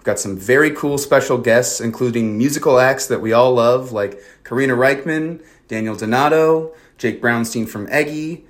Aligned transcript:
We've 0.00 0.06
got 0.06 0.18
some 0.18 0.38
very 0.38 0.70
cool 0.70 0.96
special 0.96 1.36
guests, 1.36 1.78
including 1.78 2.38
musical 2.38 2.80
acts 2.80 3.08
that 3.08 3.20
we 3.20 3.34
all 3.34 3.52
love, 3.52 3.92
like 3.92 4.18
Karina 4.44 4.72
Rykman, 4.72 5.44
Daniel 5.68 5.94
Donato, 5.94 6.72
Jake 6.96 7.20
Brownstein 7.20 7.68
from 7.68 7.86
Eggy, 7.90 8.46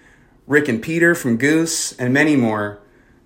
Rick 0.47 0.69
and 0.69 0.81
Peter 0.81 1.13
from 1.17 1.39
Goose, 1.39 1.91
and 1.99 2.15
many 2.15 2.37
more. 2.37 2.79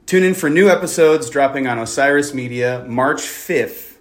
Tune 0.06 0.22
in 0.22 0.32
for 0.32 0.48
new 0.48 0.70
episodes 0.70 1.28
dropping 1.28 1.66
on 1.66 1.78
Osiris 1.78 2.32
Media 2.32 2.86
March 2.88 3.20
5th 3.20 3.98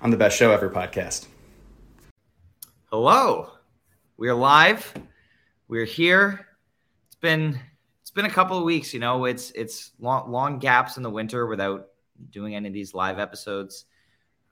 on 0.00 0.12
the 0.12 0.16
Best 0.16 0.38
Show 0.38 0.52
Ever 0.52 0.70
podcast. 0.70 1.26
Hello. 2.92 3.50
We 4.16 4.28
are 4.28 4.36
live. 4.36 4.94
We're 5.66 5.84
here. 5.84 6.46
It's 7.08 7.16
been 7.16 7.58
it's 8.02 8.12
been 8.12 8.24
a 8.24 8.30
couple 8.30 8.56
of 8.56 8.62
weeks, 8.62 8.94
you 8.94 9.00
know. 9.00 9.24
It's 9.24 9.50
it's 9.50 9.90
long 9.98 10.30
long 10.30 10.60
gaps 10.60 10.96
in 10.96 11.02
the 11.02 11.10
winter 11.10 11.44
without 11.44 11.88
doing 12.30 12.54
any 12.54 12.68
of 12.68 12.74
these 12.74 12.94
live 12.94 13.18
episodes. 13.18 13.84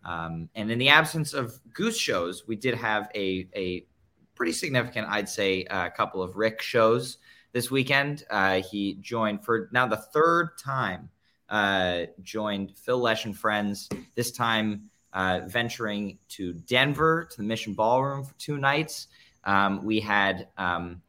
Um, 0.05 0.48
and 0.55 0.70
in 0.70 0.78
the 0.78 0.89
absence 0.89 1.34
of 1.34 1.59
goose 1.72 1.98
shows, 1.98 2.47
we 2.47 2.56
did 2.56 2.75
have 2.75 3.11
a 3.14 3.48
a 3.55 3.86
pretty 4.34 4.53
significant, 4.53 5.09
I'd 5.09 5.28
say, 5.28 5.64
a 5.64 5.75
uh, 5.75 5.91
couple 5.91 6.22
of 6.22 6.37
Rick 6.37 6.61
shows 6.62 7.19
this 7.53 7.70
weekend. 7.70 8.25
Uh, 8.31 8.61
he 8.61 8.94
joined 9.00 9.44
for 9.44 9.69
now 9.72 9.87
the 9.87 9.97
third 9.97 10.59
time. 10.59 11.09
Uh, 11.49 12.03
joined 12.22 12.76
Phil 12.76 12.99
Lesh 12.99 13.25
and 13.25 13.37
friends. 13.37 13.88
This 14.15 14.32
time, 14.32 14.91
uh, 15.12 15.41
venturing 15.47 16.19
to 16.28 16.53
Denver 16.53 17.26
to 17.31 17.37
the 17.37 17.43
Mission 17.43 17.72
Ballroom 17.72 18.25
for 18.25 18.34
two 18.34 18.59
nights. 18.59 19.09
Um, 19.44 19.84
we 19.84 20.00
had 20.00 20.49
um, 20.59 21.00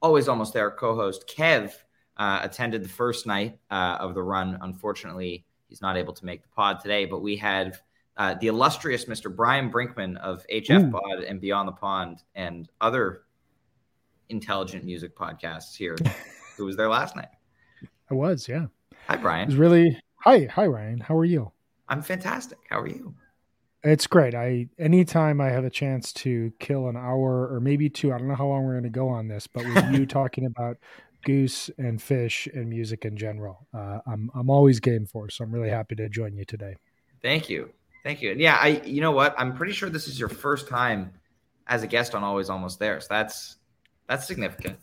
always 0.00 0.28
almost 0.28 0.52
there 0.52 0.70
co-host 0.70 1.26
Kev 1.26 1.72
uh, 2.16 2.40
attended 2.42 2.84
the 2.84 2.88
first 2.88 3.26
night 3.26 3.58
uh, 3.70 3.96
of 3.98 4.14
the 4.14 4.22
run. 4.22 4.58
Unfortunately, 4.60 5.45
he's 5.68 5.82
not 5.82 5.96
able 5.96 6.12
to 6.14 6.24
make 6.24 6.42
the 6.42 6.48
pod 6.48 6.80
today, 6.80 7.04
but 7.04 7.22
we 7.22 7.36
had 7.36 7.78
uh, 8.16 8.34
the 8.40 8.46
illustrious 8.46 9.04
Mr. 9.06 9.34
Brian 9.34 9.70
Brinkman 9.70 10.16
of 10.18 10.46
HF 10.52 10.88
Ooh. 10.88 10.90
Pod 10.90 11.24
and 11.24 11.40
Beyond 11.40 11.68
the 11.68 11.72
Pond 11.72 12.22
and 12.34 12.68
other 12.80 13.22
intelligent 14.28 14.84
music 14.84 15.16
podcasts 15.16 15.76
here, 15.76 15.96
who 16.56 16.64
was 16.64 16.76
there 16.76 16.88
last 16.88 17.16
night. 17.16 17.28
I 18.10 18.14
was, 18.14 18.48
yeah. 18.48 18.66
Hi, 19.08 19.16
Brian. 19.16 19.42
It 19.42 19.46
was 19.46 19.56
really 19.56 20.00
hi, 20.16 20.46
hi, 20.46 20.66
Ryan. 20.66 21.00
How 21.00 21.16
are 21.16 21.24
you? 21.24 21.52
I'm 21.88 22.02
fantastic. 22.02 22.58
How 22.68 22.80
are 22.80 22.88
you? 22.88 23.14
It's 23.84 24.08
great. 24.08 24.34
I 24.34 24.68
anytime 24.78 25.40
I 25.40 25.50
have 25.50 25.64
a 25.64 25.70
chance 25.70 26.12
to 26.14 26.52
kill 26.58 26.88
an 26.88 26.96
hour 26.96 27.48
or 27.52 27.60
maybe 27.60 27.88
two, 27.88 28.12
I 28.12 28.18
don't 28.18 28.26
know 28.26 28.34
how 28.34 28.48
long 28.48 28.64
we're 28.64 28.72
going 28.72 28.84
to 28.84 28.90
go 28.90 29.08
on 29.08 29.28
this, 29.28 29.46
but 29.46 29.64
with 29.64 29.92
you 29.92 30.06
talking 30.06 30.44
about 30.44 30.78
goose 31.26 31.68
and 31.76 31.98
Phish 31.98 32.50
and 32.54 32.70
music 32.70 33.04
in 33.04 33.16
general, 33.16 33.66
uh, 33.74 33.98
I'm 34.06 34.30
I'm 34.34 34.48
always 34.48 34.80
game 34.80 35.04
for. 35.04 35.28
So 35.28 35.44
I'm 35.44 35.52
really 35.52 35.68
happy 35.68 35.94
to 35.96 36.08
join 36.08 36.34
you 36.36 36.46
today. 36.46 36.76
Thank 37.20 37.50
you, 37.50 37.70
thank 38.04 38.22
you. 38.22 38.30
And 38.30 38.40
yeah, 38.40 38.56
I 38.58 38.80
you 38.84 39.02
know 39.02 39.12
what? 39.12 39.34
I'm 39.36 39.54
pretty 39.54 39.74
sure 39.74 39.90
this 39.90 40.08
is 40.08 40.18
your 40.18 40.30
first 40.30 40.68
time 40.68 41.12
as 41.66 41.82
a 41.82 41.86
guest 41.86 42.14
on 42.14 42.24
Always 42.24 42.48
Almost 42.48 42.78
There. 42.78 43.00
So 43.00 43.08
that's 43.10 43.56
that's 44.08 44.26
significant. 44.26 44.78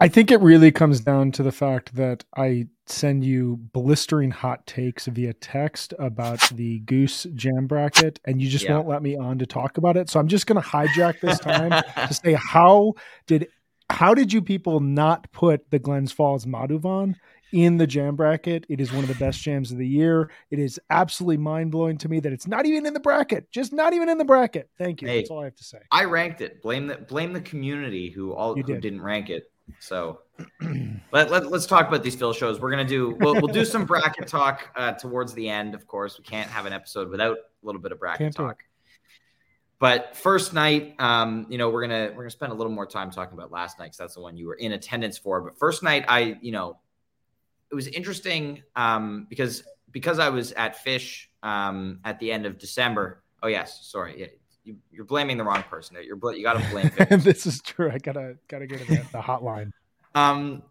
I 0.00 0.08
think 0.08 0.32
it 0.32 0.40
really 0.40 0.72
comes 0.72 1.00
down 1.00 1.30
to 1.32 1.44
the 1.44 1.52
fact 1.52 1.94
that 1.94 2.24
I 2.36 2.66
send 2.86 3.24
you 3.24 3.58
blistering 3.72 4.32
hot 4.32 4.66
takes 4.66 5.06
via 5.06 5.32
text 5.32 5.94
about 5.96 6.40
the 6.50 6.80
goose 6.80 7.24
jam 7.36 7.68
bracket, 7.68 8.18
and 8.24 8.42
you 8.42 8.48
just 8.48 8.64
yeah. 8.64 8.74
won't 8.74 8.88
let 8.88 9.02
me 9.02 9.16
on 9.16 9.38
to 9.38 9.46
talk 9.46 9.78
about 9.78 9.96
it. 9.96 10.10
So 10.10 10.18
I'm 10.18 10.26
just 10.26 10.48
going 10.48 10.60
to 10.60 10.68
hijack 10.68 11.20
this 11.20 11.38
time 11.38 11.70
to 12.08 12.12
say 12.12 12.32
how 12.32 12.94
did 13.28 13.46
how 13.92 14.14
did 14.14 14.32
you 14.32 14.40
people 14.40 14.80
not 14.80 15.30
put 15.32 15.70
the 15.70 15.78
Glens 15.78 16.12
Falls 16.12 16.46
Madhuvan 16.46 17.14
in 17.52 17.76
the 17.76 17.86
jam 17.86 18.16
bracket? 18.16 18.64
It 18.70 18.80
is 18.80 18.90
one 18.90 19.04
of 19.04 19.08
the 19.08 19.22
best 19.22 19.42
jams 19.42 19.70
of 19.70 19.76
the 19.76 19.86
year. 19.86 20.30
It 20.50 20.58
is 20.58 20.80
absolutely 20.88 21.36
mind 21.36 21.72
blowing 21.72 21.98
to 21.98 22.08
me 22.08 22.18
that 22.20 22.32
it's 22.32 22.46
not 22.46 22.64
even 22.64 22.86
in 22.86 22.94
the 22.94 23.00
bracket. 23.00 23.50
Just 23.50 23.72
not 23.72 23.92
even 23.92 24.08
in 24.08 24.16
the 24.16 24.24
bracket. 24.24 24.70
Thank 24.78 25.02
you. 25.02 25.08
Hey, 25.08 25.20
That's 25.20 25.30
all 25.30 25.40
I 25.40 25.44
have 25.44 25.56
to 25.56 25.64
say. 25.64 25.78
I 25.90 26.04
ranked 26.04 26.40
it. 26.40 26.62
Blame 26.62 26.86
the 26.86 26.96
blame 26.96 27.34
the 27.34 27.42
community 27.42 28.08
who 28.08 28.32
all 28.32 28.56
you 28.56 28.62
who 28.62 28.72
did. 28.72 28.80
didn't 28.80 29.02
rank 29.02 29.28
it. 29.28 29.44
So 29.78 30.20
let, 31.12 31.30
let, 31.30 31.44
us 31.44 31.66
talk 31.66 31.86
about 31.86 32.02
these 32.02 32.16
Phil 32.16 32.32
shows. 32.32 32.60
We're 32.60 32.70
gonna 32.70 32.84
do 32.84 33.16
we'll, 33.20 33.34
we'll 33.34 33.46
do 33.52 33.64
some 33.64 33.84
bracket 33.84 34.26
talk 34.26 34.70
uh, 34.74 34.92
towards 34.92 35.34
the 35.34 35.48
end. 35.48 35.74
Of 35.74 35.86
course, 35.86 36.18
we 36.18 36.24
can't 36.24 36.50
have 36.50 36.66
an 36.66 36.72
episode 36.72 37.10
without 37.10 37.36
a 37.36 37.66
little 37.66 37.80
bit 37.80 37.92
of 37.92 38.00
bracket 38.00 38.18
can't 38.18 38.34
talk. 38.34 38.64
But 39.82 40.16
first 40.16 40.54
night, 40.54 40.94
um, 41.00 41.44
you 41.48 41.58
know, 41.58 41.68
we're 41.68 41.80
gonna 41.80 42.10
we're 42.10 42.22
gonna 42.22 42.30
spend 42.30 42.52
a 42.52 42.54
little 42.54 42.70
more 42.70 42.86
time 42.86 43.10
talking 43.10 43.36
about 43.36 43.50
last 43.50 43.80
night 43.80 43.86
because 43.86 43.96
that's 43.96 44.14
the 44.14 44.20
one 44.20 44.36
you 44.36 44.46
were 44.46 44.54
in 44.54 44.70
attendance 44.70 45.18
for. 45.18 45.40
But 45.40 45.58
first 45.58 45.82
night, 45.82 46.04
I 46.06 46.38
you 46.40 46.52
know, 46.52 46.78
it 47.68 47.74
was 47.74 47.88
interesting 47.88 48.62
um, 48.76 49.26
because 49.28 49.64
because 49.90 50.20
I 50.20 50.28
was 50.28 50.52
at 50.52 50.76
Phish 50.84 51.24
um, 51.42 51.98
at 52.04 52.20
the 52.20 52.30
end 52.30 52.46
of 52.46 52.58
December. 52.58 53.24
Oh 53.42 53.48
yes, 53.48 53.80
sorry, 53.82 54.20
yeah, 54.20 54.26
you, 54.92 55.02
are 55.02 55.04
blaming 55.04 55.36
the 55.36 55.42
wrong 55.42 55.64
person. 55.64 55.96
You're 56.00 56.32
you 56.32 56.44
got 56.44 56.62
to 56.62 56.70
blame. 56.70 56.92
this 57.20 57.44
is 57.44 57.60
true. 57.60 57.90
I 57.90 57.98
gotta 57.98 58.36
gotta 58.46 58.68
get 58.68 58.82
to 58.82 58.84
the, 58.84 59.04
the 59.10 59.20
hotline. 59.20 59.72
Um, 60.14 60.62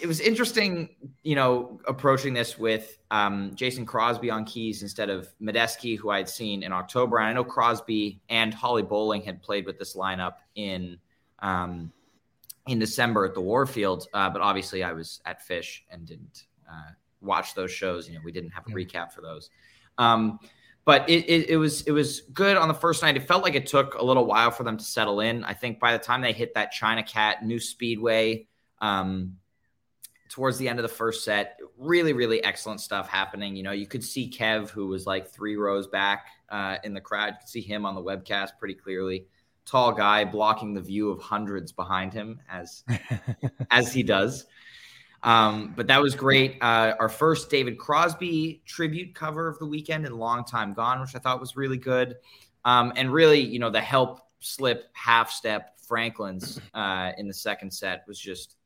it 0.00 0.06
was 0.06 0.20
interesting, 0.20 0.90
you 1.22 1.34
know, 1.34 1.80
approaching 1.86 2.34
this 2.34 2.58
with 2.58 2.98
um, 3.10 3.52
Jason 3.54 3.86
Crosby 3.86 4.30
on 4.30 4.44
keys 4.44 4.82
instead 4.82 5.08
of 5.08 5.28
Medeski, 5.40 5.96
who 5.96 6.10
I 6.10 6.18
had 6.18 6.28
seen 6.28 6.62
in 6.62 6.72
October. 6.72 7.18
And 7.18 7.28
I 7.28 7.32
know 7.32 7.44
Crosby 7.44 8.20
and 8.28 8.52
Holly 8.52 8.82
Bowling 8.82 9.22
had 9.22 9.42
played 9.42 9.64
with 9.64 9.78
this 9.78 9.96
lineup 9.96 10.34
in 10.54 10.98
um, 11.40 11.92
in 12.66 12.78
December 12.78 13.24
at 13.24 13.34
the 13.34 13.40
Warfield, 13.40 14.08
uh, 14.12 14.28
but 14.28 14.42
obviously 14.42 14.82
I 14.82 14.92
was 14.92 15.20
at 15.24 15.46
Phish 15.46 15.82
and 15.90 16.04
didn't 16.04 16.44
uh, 16.68 16.92
watch 17.20 17.54
those 17.54 17.70
shows. 17.70 18.08
You 18.08 18.14
know, 18.14 18.20
we 18.24 18.32
didn't 18.32 18.50
have 18.50 18.66
a 18.66 18.70
yeah. 18.70 18.76
recap 18.76 19.12
for 19.12 19.20
those. 19.20 19.50
Um, 19.98 20.40
but 20.84 21.08
it, 21.08 21.24
it, 21.28 21.50
it, 21.50 21.56
was 21.56 21.82
it 21.82 21.92
was 21.92 22.20
good 22.32 22.56
on 22.56 22.68
the 22.68 22.74
first 22.74 23.02
night. 23.02 23.16
It 23.16 23.26
felt 23.26 23.42
like 23.42 23.54
it 23.54 23.66
took 23.66 23.94
a 23.94 24.04
little 24.04 24.24
while 24.24 24.50
for 24.50 24.62
them 24.62 24.76
to 24.76 24.84
settle 24.84 25.20
in. 25.20 25.44
I 25.44 25.52
think 25.52 25.80
by 25.80 25.92
the 25.92 25.98
time 25.98 26.20
they 26.20 26.32
hit 26.32 26.54
that 26.54 26.70
China 26.72 27.02
Cat 27.02 27.44
new 27.44 27.58
speedway 27.58 28.46
um, 28.80 29.36
towards 30.28 30.58
the 30.58 30.68
end 30.68 30.78
of 30.78 30.82
the 30.82 30.88
first 30.88 31.24
set, 31.24 31.58
really 31.78 32.12
really 32.12 32.42
excellent 32.42 32.80
stuff 32.80 33.08
happening. 33.08 33.56
You 33.56 33.62
know, 33.62 33.72
you 33.72 33.86
could 33.86 34.04
see 34.04 34.30
Kev 34.30 34.70
who 34.70 34.86
was 34.86 35.06
like 35.06 35.28
three 35.28 35.56
rows 35.56 35.86
back 35.86 36.26
uh, 36.48 36.76
in 36.84 36.94
the 36.94 37.00
crowd. 37.00 37.26
You 37.28 37.38
could 37.40 37.48
see 37.48 37.60
him 37.60 37.86
on 37.86 37.94
the 37.94 38.02
webcast 38.02 38.50
pretty 38.58 38.74
clearly. 38.74 39.26
Tall 39.64 39.92
guy 39.92 40.24
blocking 40.24 40.74
the 40.74 40.80
view 40.80 41.10
of 41.10 41.20
hundreds 41.20 41.72
behind 41.72 42.12
him 42.12 42.40
as 42.48 42.84
as 43.70 43.92
he 43.92 44.02
does. 44.02 44.46
Um, 45.22 45.72
but 45.74 45.88
that 45.88 46.00
was 46.00 46.14
great. 46.14 46.58
Uh, 46.60 46.94
our 47.00 47.08
first 47.08 47.50
David 47.50 47.78
Crosby 47.78 48.62
tribute 48.64 49.14
cover 49.14 49.48
of 49.48 49.58
the 49.58 49.66
weekend 49.66 50.06
in 50.06 50.16
Long 50.16 50.44
Time 50.44 50.72
Gone, 50.72 51.00
which 51.00 51.16
I 51.16 51.18
thought 51.18 51.40
was 51.40 51.56
really 51.56 51.78
good. 51.78 52.16
Um, 52.64 52.92
and 52.96 53.12
really, 53.12 53.40
you 53.40 53.58
know, 53.58 53.70
the 53.70 53.80
help 53.80 54.20
slip 54.40 54.84
half 54.92 55.30
step 55.30 55.78
Franklin's 55.86 56.60
uh, 56.74 57.12
in 57.18 57.26
the 57.26 57.34
second 57.34 57.72
set 57.72 58.04
was 58.06 58.18
just 58.18 58.56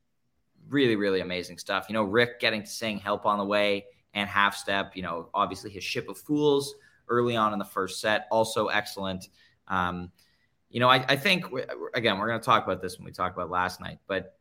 really, 0.71 0.95
really 0.95 1.21
amazing 1.21 1.57
stuff. 1.57 1.85
You 1.89 1.93
know, 1.93 2.03
Rick 2.03 2.39
getting 2.39 2.61
to 2.63 2.69
sing 2.69 2.97
Help 2.97 3.25
on 3.25 3.37
the 3.37 3.45
Way 3.45 3.85
and 4.13 4.29
Half 4.29 4.55
Step, 4.55 4.95
you 4.95 5.03
know, 5.03 5.29
obviously 5.33 5.69
his 5.69 5.83
Ship 5.83 6.07
of 6.09 6.17
Fools 6.17 6.75
early 7.07 7.35
on 7.35 7.53
in 7.53 7.59
the 7.59 7.65
first 7.65 7.99
set, 7.99 8.27
also 8.31 8.67
excellent. 8.67 9.29
Um, 9.67 10.11
you 10.69 10.79
know, 10.79 10.89
I, 10.89 11.05
I 11.07 11.15
think, 11.17 11.45
again, 11.93 12.17
we're 12.17 12.27
going 12.27 12.39
to 12.39 12.45
talk 12.45 12.63
about 12.63 12.81
this 12.81 12.97
when 12.97 13.05
we 13.05 13.11
talk 13.11 13.33
about 13.33 13.49
last 13.49 13.81
night, 13.81 13.99
but 14.07 14.37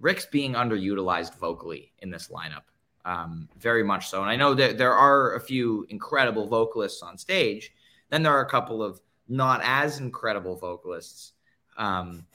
Rick's 0.00 0.26
being 0.26 0.54
underutilized 0.54 1.38
vocally 1.38 1.92
in 1.98 2.10
this 2.10 2.28
lineup, 2.28 2.62
um, 3.04 3.48
very 3.58 3.84
much 3.84 4.08
so. 4.08 4.22
And 4.22 4.30
I 4.30 4.36
know 4.36 4.54
that 4.54 4.78
there 4.78 4.94
are 4.94 5.34
a 5.34 5.40
few 5.40 5.86
incredible 5.90 6.46
vocalists 6.46 7.02
on 7.02 7.18
stage. 7.18 7.72
Then 8.10 8.22
there 8.22 8.32
are 8.32 8.44
a 8.44 8.48
couple 8.48 8.82
of 8.82 9.00
not 9.28 9.60
as 9.62 10.00
incredible 10.00 10.56
vocalists. 10.56 11.32
Um, 11.76 12.26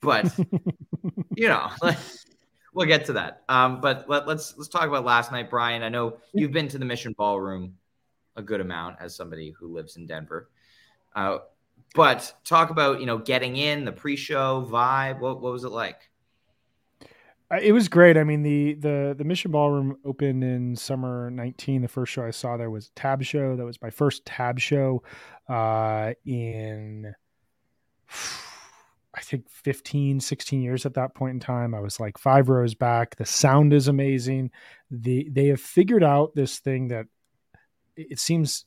but 0.00 0.36
you 1.36 1.48
know, 1.48 1.70
we'll 2.78 2.86
get 2.86 3.04
to 3.06 3.12
that. 3.12 3.42
Um, 3.48 3.80
but 3.80 4.08
let, 4.08 4.22
us 4.22 4.28
let's, 4.28 4.54
let's 4.56 4.68
talk 4.68 4.86
about 4.86 5.04
last 5.04 5.32
night, 5.32 5.50
Brian. 5.50 5.82
I 5.82 5.88
know 5.88 6.18
you've 6.32 6.52
been 6.52 6.68
to 6.68 6.78
the 6.78 6.84
Mission 6.84 7.12
Ballroom 7.18 7.74
a 8.36 8.42
good 8.42 8.60
amount 8.60 8.98
as 9.00 9.16
somebody 9.16 9.50
who 9.50 9.66
lives 9.74 9.96
in 9.96 10.06
Denver. 10.06 10.48
Uh, 11.14 11.38
but 11.96 12.32
talk 12.44 12.70
about 12.70 13.00
you 13.00 13.06
know 13.06 13.18
getting 13.18 13.56
in 13.56 13.84
the 13.84 13.90
pre-show 13.90 14.64
vibe. 14.70 15.18
What 15.18 15.40
what 15.40 15.52
was 15.52 15.64
it 15.64 15.70
like? 15.70 16.08
Uh, 17.50 17.58
it 17.60 17.72
was 17.72 17.88
great. 17.88 18.16
I 18.16 18.22
mean 18.22 18.44
the 18.44 18.74
the 18.74 19.14
the 19.18 19.24
Mission 19.24 19.50
Ballroom 19.50 19.98
opened 20.04 20.44
in 20.44 20.76
summer 20.76 21.30
19. 21.32 21.82
The 21.82 21.88
first 21.88 22.12
show 22.12 22.24
I 22.24 22.30
saw 22.30 22.56
there 22.56 22.70
was 22.70 22.86
a 22.86 22.90
Tab 22.92 23.24
Show. 23.24 23.56
That 23.56 23.64
was 23.64 23.82
my 23.82 23.90
first 23.90 24.24
Tab 24.24 24.60
show 24.60 25.02
uh, 25.48 26.12
in 26.24 27.12
I 29.18 29.20
think 29.20 29.50
15, 29.50 30.20
16 30.20 30.62
years 30.62 30.86
at 30.86 30.94
that 30.94 31.12
point 31.12 31.34
in 31.34 31.40
time. 31.40 31.74
I 31.74 31.80
was 31.80 31.98
like 31.98 32.18
five 32.18 32.48
rows 32.48 32.74
back. 32.74 33.16
The 33.16 33.26
sound 33.26 33.72
is 33.72 33.88
amazing. 33.88 34.52
The 34.92 35.28
they 35.28 35.46
have 35.48 35.60
figured 35.60 36.04
out 36.04 36.36
this 36.36 36.60
thing 36.60 36.88
that 36.88 37.06
it 37.96 38.20
seems 38.20 38.64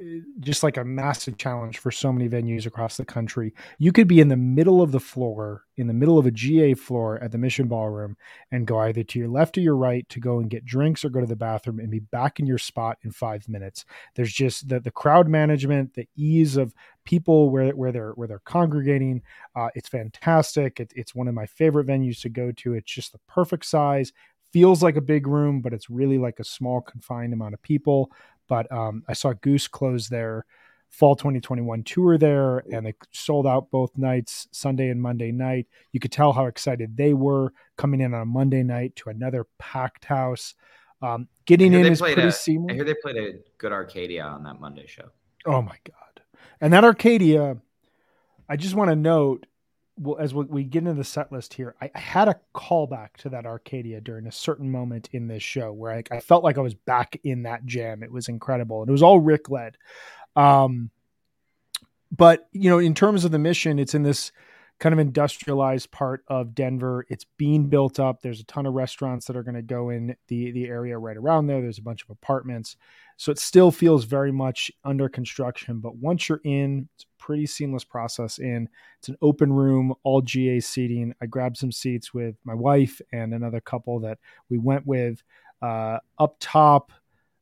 uh, 0.00 0.04
just 0.40 0.64
like 0.64 0.76
a 0.76 0.84
massive 0.84 1.38
challenge 1.38 1.78
for 1.78 1.92
so 1.92 2.12
many 2.12 2.28
venues 2.28 2.66
across 2.66 2.96
the 2.96 3.04
country. 3.04 3.54
You 3.78 3.92
could 3.92 4.08
be 4.08 4.20
in 4.20 4.26
the 4.26 4.36
middle 4.36 4.82
of 4.82 4.90
the 4.90 4.98
floor, 4.98 5.62
in 5.76 5.86
the 5.86 5.94
middle 5.94 6.18
of 6.18 6.26
a 6.26 6.32
GA 6.32 6.74
floor 6.74 7.22
at 7.22 7.30
the 7.30 7.38
Mission 7.38 7.68
Ballroom, 7.68 8.16
and 8.50 8.66
go 8.66 8.80
either 8.80 9.04
to 9.04 9.18
your 9.20 9.28
left 9.28 9.56
or 9.56 9.60
your 9.60 9.76
right 9.76 10.06
to 10.08 10.18
go 10.18 10.40
and 10.40 10.50
get 10.50 10.64
drinks 10.64 11.04
or 11.04 11.10
go 11.10 11.20
to 11.20 11.26
the 11.26 11.36
bathroom 11.36 11.78
and 11.78 11.92
be 11.92 12.00
back 12.00 12.40
in 12.40 12.46
your 12.46 12.58
spot 12.58 12.98
in 13.04 13.12
five 13.12 13.48
minutes. 13.48 13.84
There's 14.16 14.32
just 14.32 14.68
the, 14.68 14.80
the 14.80 14.90
crowd 14.90 15.28
management, 15.28 15.94
the 15.94 16.08
ease 16.16 16.56
of 16.56 16.74
people 17.06 17.48
where, 17.48 17.70
where 17.70 17.92
they're 17.92 18.12
where 18.12 18.28
they're 18.28 18.40
congregating. 18.40 19.22
Uh, 19.54 19.68
it's 19.74 19.88
fantastic. 19.88 20.80
It, 20.80 20.92
it's 20.94 21.14
one 21.14 21.28
of 21.28 21.34
my 21.34 21.46
favorite 21.46 21.86
venues 21.86 22.20
to 22.22 22.28
go 22.28 22.52
to. 22.52 22.74
It's 22.74 22.92
just 22.92 23.12
the 23.12 23.20
perfect 23.26 23.64
size 23.64 24.12
feels 24.52 24.82
like 24.82 24.96
a 24.96 25.02
big 25.02 25.26
room, 25.26 25.60
but 25.60 25.74
it's 25.74 25.90
really 25.90 26.18
like 26.18 26.40
a 26.40 26.44
small 26.44 26.80
confined 26.80 27.34
amount 27.34 27.52
of 27.54 27.60
people. 27.62 28.10
But 28.48 28.70
um, 28.72 29.02
I 29.08 29.12
saw 29.12 29.32
Goose 29.34 29.68
close 29.68 30.08
their 30.08 30.46
fall 30.88 31.16
2021 31.16 31.82
tour 31.82 32.16
there, 32.16 32.58
and 32.72 32.86
they 32.86 32.94
sold 33.12 33.46
out 33.46 33.70
both 33.70 33.90
nights, 33.98 34.48
Sunday 34.52 34.88
and 34.88 35.02
Monday 35.02 35.32
night. 35.32 35.66
You 35.92 36.00
could 36.00 36.12
tell 36.12 36.32
how 36.32 36.46
excited 36.46 36.96
they 36.96 37.12
were 37.12 37.52
coming 37.76 38.00
in 38.00 38.14
on 38.14 38.22
a 38.22 38.24
Monday 38.24 38.62
night 38.62 38.96
to 38.96 39.10
another 39.10 39.46
packed 39.58 40.04
house. 40.04 40.54
Um, 41.02 41.28
getting 41.44 41.74
in 41.74 41.84
is 41.84 42.00
pretty 42.00 42.22
a, 42.22 42.32
seamless. 42.32 42.72
I 42.72 42.74
hear 42.76 42.84
they 42.84 42.94
played 42.94 43.16
a 43.16 43.34
good 43.58 43.72
Arcadia 43.72 44.24
on 44.24 44.42
that 44.44 44.60
Monday 44.60 44.86
show. 44.86 45.10
Oh 45.44 45.60
my 45.60 45.76
god! 45.84 46.05
And 46.60 46.72
that 46.72 46.84
Arcadia, 46.84 47.58
I 48.48 48.56
just 48.56 48.74
want 48.74 48.90
to 48.90 48.96
note 48.96 49.46
well, 49.98 50.18
as 50.18 50.34
we 50.34 50.64
get 50.64 50.80
into 50.80 50.92
the 50.92 51.04
set 51.04 51.32
list 51.32 51.54
here, 51.54 51.74
I, 51.80 51.90
had 51.98 52.28
a 52.28 52.38
callback 52.54 53.16
to 53.18 53.30
that 53.30 53.46
Arcadia 53.46 54.00
during 54.00 54.26
a 54.26 54.32
certain 54.32 54.70
moment 54.70 55.08
in 55.12 55.26
this 55.26 55.42
show 55.42 55.72
where 55.72 55.92
I, 55.92 56.02
I, 56.10 56.20
felt 56.20 56.44
like 56.44 56.58
I 56.58 56.60
was 56.60 56.74
back 56.74 57.18
in 57.24 57.44
that 57.44 57.64
jam. 57.64 58.02
It 58.02 58.12
was 58.12 58.28
incredible, 58.28 58.82
and 58.82 58.90
it 58.90 58.92
was 58.92 59.02
all 59.02 59.20
Rick 59.20 59.48
led. 59.48 59.78
Um, 60.34 60.90
but 62.14 62.48
you 62.52 62.68
know, 62.68 62.78
in 62.78 62.94
terms 62.94 63.24
of 63.24 63.30
the 63.30 63.38
mission, 63.38 63.78
it's 63.78 63.94
in 63.94 64.02
this 64.02 64.32
kind 64.78 64.92
of 64.92 64.98
industrialized 64.98 65.90
part 65.90 66.22
of 66.28 66.54
Denver. 66.54 67.06
It's 67.08 67.24
being 67.38 67.68
built 67.68 67.98
up. 67.98 68.20
There's 68.20 68.40
a 68.40 68.44
ton 68.44 68.66
of 68.66 68.74
restaurants 68.74 69.26
that 69.26 69.36
are 69.36 69.42
going 69.42 69.54
to 69.54 69.62
go 69.62 69.90
in 69.90 70.14
the 70.28 70.50
the 70.52 70.66
area 70.66 70.98
right 70.98 71.16
around 71.16 71.46
there. 71.46 71.60
There's 71.60 71.78
a 71.78 71.82
bunch 71.82 72.02
of 72.02 72.10
apartments. 72.10 72.76
So 73.16 73.32
it 73.32 73.38
still 73.38 73.70
feels 73.70 74.04
very 74.04 74.32
much 74.32 74.70
under 74.84 75.08
construction, 75.08 75.80
but 75.80 75.96
once 75.96 76.28
you're 76.28 76.42
in, 76.44 76.88
it's 76.94 77.04
a 77.04 77.22
pretty 77.22 77.46
seamless 77.46 77.84
process 77.84 78.38
in. 78.38 78.68
It's 78.98 79.08
an 79.08 79.16
open 79.22 79.50
room, 79.50 79.94
all 80.02 80.20
GA 80.20 80.60
seating. 80.60 81.14
I 81.22 81.26
grabbed 81.26 81.56
some 81.56 81.72
seats 81.72 82.12
with 82.12 82.36
my 82.44 82.52
wife 82.52 83.00
and 83.12 83.32
another 83.32 83.60
couple 83.60 84.00
that 84.00 84.18
we 84.50 84.58
went 84.58 84.86
with. 84.86 85.22
Uh, 85.62 85.98
up 86.18 86.36
top, 86.40 86.92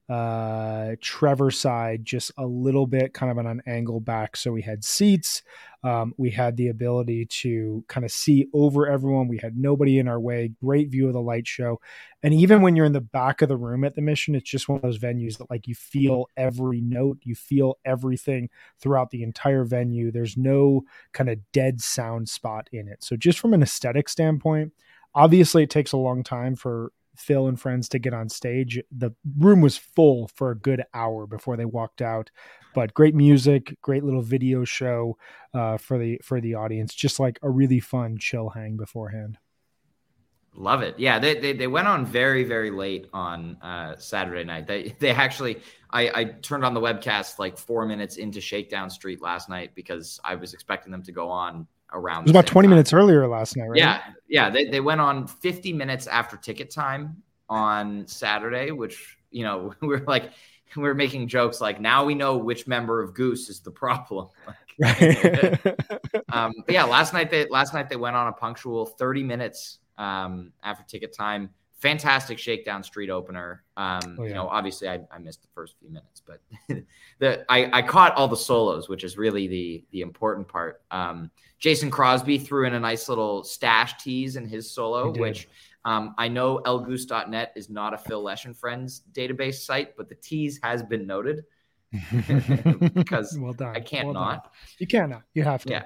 uh, 0.08 0.96
Trevor 1.00 1.50
side 1.50 2.04
just 2.04 2.30
a 2.36 2.44
little 2.44 2.86
bit 2.86 3.14
kind 3.14 3.32
of 3.32 3.38
on 3.38 3.46
an 3.46 3.62
angle 3.66 4.00
back. 4.00 4.36
So 4.36 4.52
we 4.52 4.60
had 4.60 4.84
seats. 4.84 5.42
Um, 5.82 6.14
we 6.16 6.30
had 6.30 6.56
the 6.56 6.68
ability 6.68 7.26
to 7.26 7.84
kind 7.88 8.04
of 8.04 8.12
see 8.12 8.48
over 8.52 8.86
everyone. 8.86 9.28
We 9.28 9.38
had 9.38 9.56
nobody 9.56 9.98
in 9.98 10.08
our 10.08 10.20
way. 10.20 10.52
Great 10.62 10.90
view 10.90 11.06
of 11.06 11.14
the 11.14 11.20
light 11.20 11.46
show. 11.46 11.80
And 12.22 12.34
even 12.34 12.60
when 12.62 12.76
you're 12.76 12.86
in 12.86 12.92
the 12.92 13.00
back 13.00 13.42
of 13.42 13.48
the 13.48 13.56
room 13.56 13.84
at 13.84 13.94
the 13.94 14.02
mission, 14.02 14.34
it's 14.34 14.50
just 14.50 14.68
one 14.68 14.76
of 14.76 14.82
those 14.82 14.98
venues 14.98 15.38
that 15.38 15.50
like 15.50 15.66
you 15.66 15.74
feel 15.74 16.28
every 16.36 16.80
note, 16.80 17.18
you 17.22 17.34
feel 17.34 17.78
everything 17.84 18.50
throughout 18.80 19.10
the 19.10 19.22
entire 19.22 19.64
venue. 19.64 20.10
There's 20.10 20.36
no 20.36 20.84
kind 21.12 21.30
of 21.30 21.38
dead 21.52 21.80
sound 21.80 22.28
spot 22.28 22.68
in 22.72 22.88
it. 22.88 23.02
So 23.04 23.16
just 23.16 23.38
from 23.38 23.54
an 23.54 23.62
aesthetic 23.62 24.08
standpoint, 24.08 24.72
obviously 25.14 25.62
it 25.62 25.70
takes 25.70 25.92
a 25.92 25.98
long 25.98 26.22
time 26.22 26.56
for 26.56 26.92
Phil 27.16 27.48
and 27.48 27.60
friends 27.60 27.88
to 27.90 27.98
get 27.98 28.14
on 28.14 28.28
stage. 28.28 28.80
The 28.90 29.12
room 29.38 29.60
was 29.60 29.76
full 29.76 30.28
for 30.28 30.50
a 30.50 30.58
good 30.58 30.84
hour 30.94 31.26
before 31.26 31.56
they 31.56 31.64
walked 31.64 32.02
out. 32.02 32.30
But 32.74 32.94
great 32.94 33.14
music, 33.14 33.76
great 33.82 34.04
little 34.04 34.22
video 34.22 34.64
show 34.64 35.16
uh, 35.52 35.78
for 35.78 35.98
the 35.98 36.20
for 36.22 36.40
the 36.40 36.54
audience. 36.54 36.94
Just 36.94 37.20
like 37.20 37.38
a 37.42 37.50
really 37.50 37.80
fun 37.80 38.18
chill 38.18 38.50
hang 38.50 38.76
beforehand. 38.76 39.38
Love 40.56 40.82
it. 40.82 40.96
Yeah, 40.98 41.18
they, 41.18 41.38
they, 41.38 41.52
they 41.52 41.66
went 41.66 41.88
on 41.88 42.06
very 42.06 42.44
very 42.44 42.70
late 42.70 43.08
on 43.12 43.56
uh, 43.62 43.96
Saturday 43.96 44.44
night. 44.44 44.66
They 44.66 44.94
they 44.98 45.10
actually 45.10 45.60
I, 45.90 46.10
I 46.14 46.24
turned 46.24 46.64
on 46.64 46.74
the 46.74 46.80
webcast 46.80 47.38
like 47.38 47.58
four 47.58 47.86
minutes 47.86 48.16
into 48.16 48.40
Shakedown 48.40 48.90
Street 48.90 49.22
last 49.22 49.48
night 49.48 49.72
because 49.74 50.20
I 50.24 50.34
was 50.34 50.54
expecting 50.54 50.92
them 50.92 51.02
to 51.04 51.12
go 51.12 51.28
on 51.28 51.66
around. 51.94 52.20
It 52.20 52.24
was 52.24 52.30
about 52.32 52.46
20 52.46 52.66
time. 52.66 52.70
minutes 52.70 52.92
earlier 52.92 53.26
last 53.26 53.56
night, 53.56 53.68
right? 53.68 53.78
Yeah. 53.78 54.02
Yeah. 54.28 54.50
They, 54.50 54.66
they 54.66 54.80
went 54.80 55.00
on 55.00 55.26
50 55.26 55.72
minutes 55.72 56.06
after 56.06 56.36
ticket 56.36 56.70
time 56.70 57.22
on 57.48 58.06
Saturday, 58.06 58.70
which, 58.70 59.16
you 59.30 59.44
know, 59.44 59.72
we 59.80 59.94
are 59.94 60.04
like, 60.06 60.32
we 60.76 60.88
are 60.88 60.94
making 60.94 61.28
jokes 61.28 61.60
like 61.60 61.80
now 61.80 62.04
we 62.04 62.14
know 62.14 62.36
which 62.36 62.66
member 62.66 63.00
of 63.00 63.14
Goose 63.14 63.48
is 63.48 63.60
the 63.60 63.70
problem. 63.70 64.28
Like, 64.76 65.00
um, 66.32 66.52
but 66.66 66.74
yeah, 66.74 66.82
last 66.82 67.12
night 67.12 67.30
they 67.30 67.46
last 67.46 67.74
night 67.74 67.88
they 67.88 67.94
went 67.94 68.16
on 68.16 68.26
a 68.26 68.32
punctual 68.32 68.86
30 68.86 69.22
minutes 69.22 69.78
um, 69.98 70.50
after 70.64 70.82
ticket 70.82 71.14
time 71.14 71.50
fantastic 71.84 72.38
shakedown 72.38 72.82
street 72.82 73.10
opener. 73.10 73.62
Um, 73.76 74.16
oh, 74.18 74.22
yeah. 74.22 74.28
You 74.28 74.34
know, 74.34 74.48
obviously 74.48 74.88
I, 74.88 75.00
I, 75.12 75.18
missed 75.18 75.42
the 75.42 75.48
first 75.54 75.74
few 75.78 75.90
minutes, 75.90 76.22
but 76.26 76.40
the 77.18 77.44
I, 77.52 77.78
I, 77.78 77.82
caught 77.82 78.14
all 78.14 78.26
the 78.26 78.38
solos, 78.38 78.88
which 78.88 79.04
is 79.04 79.18
really 79.18 79.46
the 79.46 79.84
the 79.90 80.00
important 80.00 80.48
part. 80.48 80.80
Um, 80.90 81.30
Jason 81.58 81.90
Crosby 81.90 82.38
threw 82.38 82.66
in 82.66 82.72
a 82.72 82.80
nice 82.80 83.10
little 83.10 83.44
stash 83.44 84.02
tease 84.02 84.36
in 84.36 84.48
his 84.48 84.70
solo, 84.70 85.12
which 85.12 85.46
um, 85.84 86.14
I 86.16 86.28
know 86.28 86.62
elgoose.net 86.64 87.52
is 87.54 87.68
not 87.68 87.92
a 87.92 87.98
Phil 87.98 88.22
Lesh 88.22 88.46
and 88.46 88.56
Friends 88.56 89.02
database 89.12 89.56
site, 89.56 89.94
but 89.94 90.08
the 90.08 90.14
tease 90.14 90.58
has 90.62 90.82
been 90.82 91.06
noted 91.06 91.44
because 92.94 93.36
well 93.38 93.52
done. 93.52 93.76
I 93.76 93.80
can't 93.80 94.06
well 94.06 94.14
not. 94.14 94.44
Done. 94.44 94.52
You 94.78 94.86
cannot. 94.86 95.22
You 95.34 95.42
have 95.42 95.64
to. 95.64 95.70
Yeah. 95.70 95.84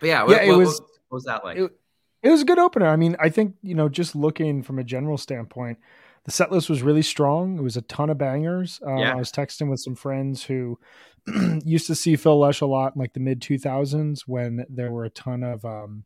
But 0.00 0.06
yeah, 0.06 0.12
yeah, 0.12 0.24
what, 0.24 0.44
it 0.44 0.52
was. 0.52 0.80
What, 0.80 0.90
what 1.08 1.16
was 1.16 1.24
that 1.24 1.44
like? 1.44 1.56
It, 1.56 1.72
it 2.22 2.30
was 2.30 2.42
a 2.42 2.44
good 2.44 2.58
opener. 2.58 2.86
I 2.86 2.96
mean, 2.96 3.16
I 3.18 3.28
think, 3.28 3.56
you 3.62 3.74
know, 3.74 3.88
just 3.88 4.14
looking 4.14 4.62
from 4.62 4.78
a 4.78 4.84
general 4.84 5.18
standpoint, 5.18 5.78
the 6.24 6.30
set 6.30 6.52
list 6.52 6.70
was 6.70 6.82
really 6.82 7.02
strong. 7.02 7.58
It 7.58 7.62
was 7.62 7.76
a 7.76 7.82
ton 7.82 8.10
of 8.10 8.18
bangers. 8.18 8.80
Uh, 8.86 8.96
yeah. 8.96 9.12
I 9.12 9.16
was 9.16 9.32
texting 9.32 9.68
with 9.68 9.80
some 9.80 9.96
friends 9.96 10.44
who 10.44 10.78
used 11.64 11.88
to 11.88 11.94
see 11.94 12.16
Phil 12.16 12.38
Lesh 12.38 12.60
a 12.60 12.66
lot 12.66 12.94
in 12.94 13.00
like 13.00 13.12
the 13.12 13.20
mid 13.20 13.40
2000s 13.40 14.20
when 14.26 14.64
there 14.68 14.92
were 14.92 15.04
a 15.04 15.10
ton 15.10 15.42
of 15.42 15.64
um, 15.64 16.04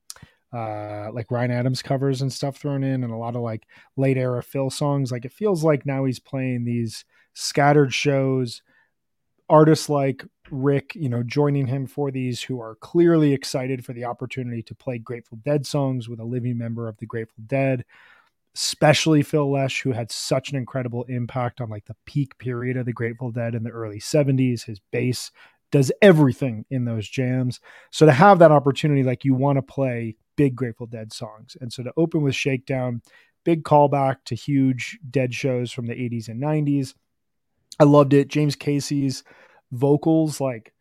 uh, 0.54 1.12
like 1.12 1.30
Ryan 1.30 1.50
Adams 1.50 1.82
covers 1.82 2.22
and 2.22 2.32
stuff 2.32 2.56
thrown 2.56 2.82
in 2.82 3.04
and 3.04 3.12
a 3.12 3.16
lot 3.16 3.36
of 3.36 3.42
like 3.42 3.66
late 3.96 4.16
era 4.16 4.42
Phil 4.42 4.70
songs. 4.70 5.12
Like 5.12 5.26
it 5.26 5.32
feels 5.32 5.62
like 5.62 5.84
now 5.84 6.06
he's 6.06 6.18
playing 6.18 6.64
these 6.64 7.04
scattered 7.34 7.92
shows 7.92 8.62
artists 9.48 9.88
like 9.88 10.24
Rick, 10.50 10.94
you 10.94 11.08
know, 11.08 11.22
joining 11.22 11.66
him 11.66 11.86
for 11.86 12.10
these 12.10 12.42
who 12.42 12.60
are 12.60 12.76
clearly 12.76 13.32
excited 13.32 13.84
for 13.84 13.92
the 13.92 14.04
opportunity 14.04 14.62
to 14.62 14.74
play 14.74 14.98
Grateful 14.98 15.38
Dead 15.44 15.66
songs 15.66 16.08
with 16.08 16.20
a 16.20 16.24
living 16.24 16.58
member 16.58 16.88
of 16.88 16.96
the 16.98 17.06
Grateful 17.06 17.42
Dead, 17.46 17.84
especially 18.54 19.22
Phil 19.22 19.50
Lesh, 19.50 19.82
who 19.82 19.92
had 19.92 20.10
such 20.10 20.50
an 20.50 20.56
incredible 20.56 21.04
impact 21.04 21.60
on 21.60 21.68
like 21.68 21.84
the 21.86 21.96
peak 22.04 22.36
period 22.38 22.76
of 22.76 22.86
the 22.86 22.92
Grateful 22.92 23.30
Dead 23.30 23.54
in 23.54 23.62
the 23.62 23.70
early 23.70 23.98
70s. 24.00 24.64
His 24.64 24.80
bass 24.92 25.30
does 25.72 25.92
everything 26.00 26.64
in 26.70 26.84
those 26.84 27.08
jams. 27.08 27.60
So 27.90 28.06
to 28.06 28.12
have 28.12 28.38
that 28.38 28.52
opportunity, 28.52 29.02
like 29.02 29.24
you 29.24 29.34
want 29.34 29.56
to 29.56 29.62
play 29.62 30.16
big 30.36 30.54
Grateful 30.54 30.86
Dead 30.86 31.12
songs. 31.12 31.56
And 31.60 31.72
so 31.72 31.82
to 31.82 31.92
open 31.96 32.22
with 32.22 32.34
Shakedown, 32.34 33.02
big 33.44 33.64
callback 33.64 34.16
to 34.26 34.34
huge 34.34 34.98
Dead 35.10 35.34
shows 35.34 35.72
from 35.72 35.86
the 35.86 35.94
80s 35.94 36.28
and 36.28 36.42
90s. 36.42 36.94
I 37.78 37.84
loved 37.84 38.14
it. 38.14 38.28
James 38.28 38.56
Casey's 38.56 39.22
vocals, 39.72 40.40
like, 40.40 40.72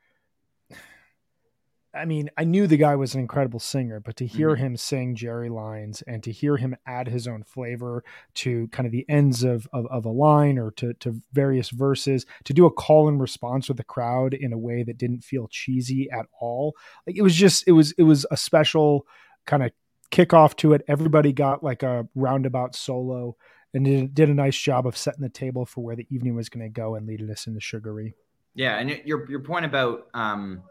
I 1.95 2.03
mean, 2.03 2.29
I 2.37 2.43
knew 2.43 2.67
the 2.67 2.75
guy 2.75 2.95
was 2.97 3.15
an 3.15 3.21
incredible 3.21 3.59
singer, 3.59 4.01
but 4.01 4.17
to 4.17 4.27
hear 4.27 4.49
mm-hmm. 4.49 4.65
him 4.65 4.77
sing 4.77 5.15
Jerry 5.15 5.47
lines 5.47 6.03
and 6.05 6.21
to 6.23 6.31
hear 6.31 6.57
him 6.57 6.75
add 6.85 7.07
his 7.07 7.25
own 7.25 7.43
flavor 7.43 8.03
to 8.35 8.67
kind 8.67 8.85
of 8.85 8.91
the 8.91 9.05
ends 9.07 9.43
of, 9.43 9.65
of, 9.71 9.85
of, 9.87 10.03
a 10.03 10.09
line 10.09 10.59
or 10.59 10.71
to, 10.71 10.93
to 10.95 11.21
various 11.31 11.69
verses, 11.69 12.25
to 12.43 12.53
do 12.53 12.65
a 12.65 12.71
call 12.71 13.07
and 13.07 13.21
response 13.21 13.69
with 13.69 13.77
the 13.77 13.83
crowd 13.83 14.33
in 14.33 14.51
a 14.51 14.57
way 14.57 14.83
that 14.83 14.97
didn't 14.97 15.23
feel 15.23 15.47
cheesy 15.49 16.09
at 16.11 16.25
all. 16.41 16.75
Like 17.07 17.15
it 17.15 17.21
was 17.21 17.35
just, 17.35 17.65
it 17.65 17.71
was, 17.71 17.93
it 17.93 18.03
was 18.03 18.25
a 18.29 18.35
special 18.35 19.07
kind 19.45 19.63
of 19.63 19.71
kickoff 20.11 20.55
to 20.57 20.73
it. 20.73 20.83
Everybody 20.89 21.31
got 21.31 21.63
like 21.63 21.81
a 21.81 22.09
roundabout 22.13 22.75
solo 22.75 23.37
and 23.73 23.85
did, 23.85 24.13
did 24.13 24.29
a 24.29 24.33
nice 24.33 24.57
job 24.57 24.85
of 24.85 24.97
setting 24.97 25.21
the 25.21 25.29
table 25.29 25.65
for 25.65 25.81
where 25.81 25.95
the 25.95 26.07
evening 26.09 26.35
was 26.35 26.49
going 26.49 26.65
to 26.65 26.69
go 26.69 26.95
and 26.95 27.07
leading 27.07 27.31
us 27.31 27.47
into 27.47 27.61
Sugaree. 27.61 28.15
Yeah, 28.55 28.79
and 28.79 28.89
your 29.05 29.29
your 29.29 29.41
point 29.41 29.65
about 29.65 30.07
um, 30.13 30.63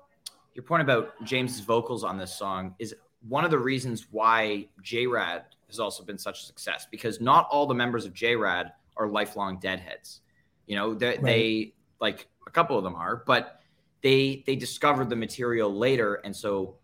your 0.55 0.65
point 0.65 0.83
about 0.83 1.23
James's 1.25 1.61
vocals 1.61 2.03
on 2.03 2.19
this 2.19 2.35
song 2.35 2.75
is 2.79 2.95
one 3.29 3.45
of 3.45 3.51
the 3.51 3.59
reasons 3.59 4.07
why 4.11 4.69
JRAD 4.83 5.43
has 5.69 5.79
also 5.79 6.03
been 6.05 6.19
such 6.19 6.41
a 6.41 6.45
success 6.45 6.87
because 6.91 7.21
not 7.21 7.49
all 7.51 7.67
the 7.67 7.75
members 7.75 8.05
of 8.05 8.13
JRAD 8.13 8.71
are 8.97 9.09
lifelong 9.09 9.59
deadheads. 9.59 10.21
You 10.67 10.77
know, 10.77 10.95
they, 10.95 11.07
right. 11.09 11.23
they 11.23 11.75
like 12.01 12.27
a 12.47 12.51
couple 12.51 12.79
of 12.79 12.85
them 12.85 12.95
are, 12.95 13.23
but 13.27 13.61
they 14.03 14.43
they 14.47 14.57
discovered 14.57 15.11
the 15.11 15.17
material 15.17 15.75
later, 15.75 16.17
and 16.25 16.35
so 16.35 16.77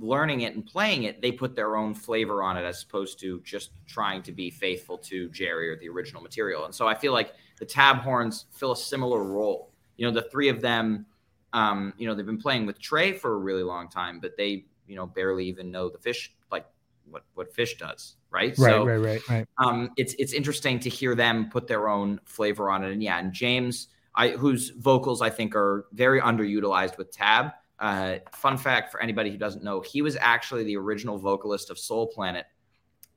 learning 0.00 0.40
it 0.42 0.54
and 0.54 0.66
playing 0.66 1.04
it, 1.04 1.22
they 1.22 1.30
put 1.30 1.54
their 1.54 1.76
own 1.76 1.94
flavor 1.94 2.42
on 2.42 2.56
it 2.56 2.64
as 2.64 2.82
opposed 2.82 3.18
to 3.20 3.40
just 3.42 3.70
trying 3.86 4.22
to 4.22 4.32
be 4.32 4.50
faithful 4.50 4.98
to 4.98 5.28
Jerry 5.30 5.70
or 5.70 5.76
the 5.76 5.88
original 5.88 6.20
material. 6.20 6.64
And 6.64 6.74
so 6.74 6.88
I 6.88 6.94
feel 6.94 7.12
like 7.12 7.34
the 7.58 7.64
tab 7.64 7.98
horns 7.98 8.46
fill 8.50 8.72
a 8.72 8.76
similar 8.76 9.22
role. 9.22 9.70
You 9.96 10.06
know, 10.06 10.12
the 10.12 10.28
three 10.28 10.48
of 10.48 10.60
them, 10.60 11.06
um, 11.52 11.92
you 11.96 12.06
know, 12.06 12.14
they've 12.14 12.26
been 12.26 12.38
playing 12.38 12.66
with 12.66 12.80
Trey 12.80 13.12
for 13.12 13.34
a 13.34 13.38
really 13.38 13.62
long 13.62 13.88
time, 13.88 14.20
but 14.20 14.36
they, 14.36 14.64
you 14.86 14.96
know, 14.96 15.06
barely 15.06 15.46
even 15.46 15.70
know 15.70 15.88
the 15.88 15.98
Phish, 15.98 16.30
like 16.50 16.66
what 17.10 17.24
what 17.34 17.54
Phish 17.54 17.78
does, 17.78 18.16
right? 18.30 18.56
Right, 18.58 18.70
so, 18.70 18.84
right, 18.84 18.96
right, 18.96 19.28
right. 19.28 19.46
Um, 19.58 19.90
it's 19.96 20.14
it's 20.18 20.32
interesting 20.32 20.80
to 20.80 20.88
hear 20.88 21.14
them 21.14 21.48
put 21.50 21.66
their 21.66 21.88
own 21.88 22.20
flavor 22.24 22.70
on 22.70 22.84
it. 22.84 22.92
And 22.92 23.02
yeah, 23.02 23.18
and 23.18 23.32
James, 23.32 23.88
I 24.14 24.30
whose 24.30 24.70
vocals 24.70 25.22
I 25.22 25.30
think 25.30 25.54
are 25.54 25.86
very 25.92 26.20
underutilized 26.20 26.98
with 26.98 27.12
Tab 27.12 27.52
uh, 27.78 28.18
fun 28.32 28.56
fact 28.56 28.92
for 28.92 29.00
anybody 29.02 29.30
who 29.30 29.36
doesn't 29.36 29.64
know, 29.64 29.80
he 29.80 30.02
was 30.02 30.16
actually 30.20 30.64
the 30.64 30.76
original 30.76 31.18
vocalist 31.18 31.70
of 31.70 31.78
Soul 31.78 32.06
Planet 32.06 32.46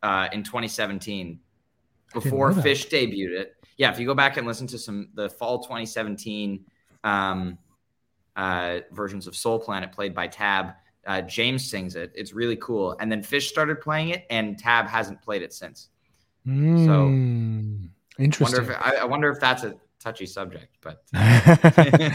uh, 0.04 0.28
in 0.32 0.44
2017 0.44 1.40
before 2.14 2.52
Phish 2.52 2.90
debuted 2.90 3.40
it. 3.40 3.56
Yeah, 3.78 3.92
if 3.92 4.00
you 4.00 4.08
go 4.08 4.16
back 4.16 4.38
and 4.38 4.48
listen 4.48 4.68
to 4.68 4.78
some 4.78 5.10
the 5.14 5.30
fall 5.30 5.60
2017 5.60 6.66
um, 7.04 7.58
uh, 8.36 8.80
versions 8.92 9.28
of 9.28 9.36
Soul 9.36 9.60
Planet 9.60 9.92
played 9.92 10.16
by 10.16 10.28
Tab, 10.28 10.74
uh, 11.06 11.22
James 11.22 11.70
sings 11.70 11.96
it. 11.96 12.12
It's 12.16 12.34
really 12.34 12.58
cool. 12.58 12.98
And 13.00 13.12
then 13.12 13.22
Phish 13.22 13.44
started 13.44 13.80
playing 13.80 14.10
it, 14.10 14.26
and 14.30 14.58
Tab 14.58 14.88
hasn't 14.88 15.22
played 15.22 15.42
it 15.44 15.54
since. 15.54 15.90
Mm, 16.46 16.86
so 16.86 18.22
interesting. 18.22 18.58
Wonder 18.58 18.72
if, 18.74 18.82
I, 18.82 19.02
I 19.02 19.06
wonder 19.06 19.30
if 19.30 19.40
that's 19.40 19.64
a 19.64 19.76
touchy 20.00 20.26
subject, 20.26 20.78
but 20.82 21.04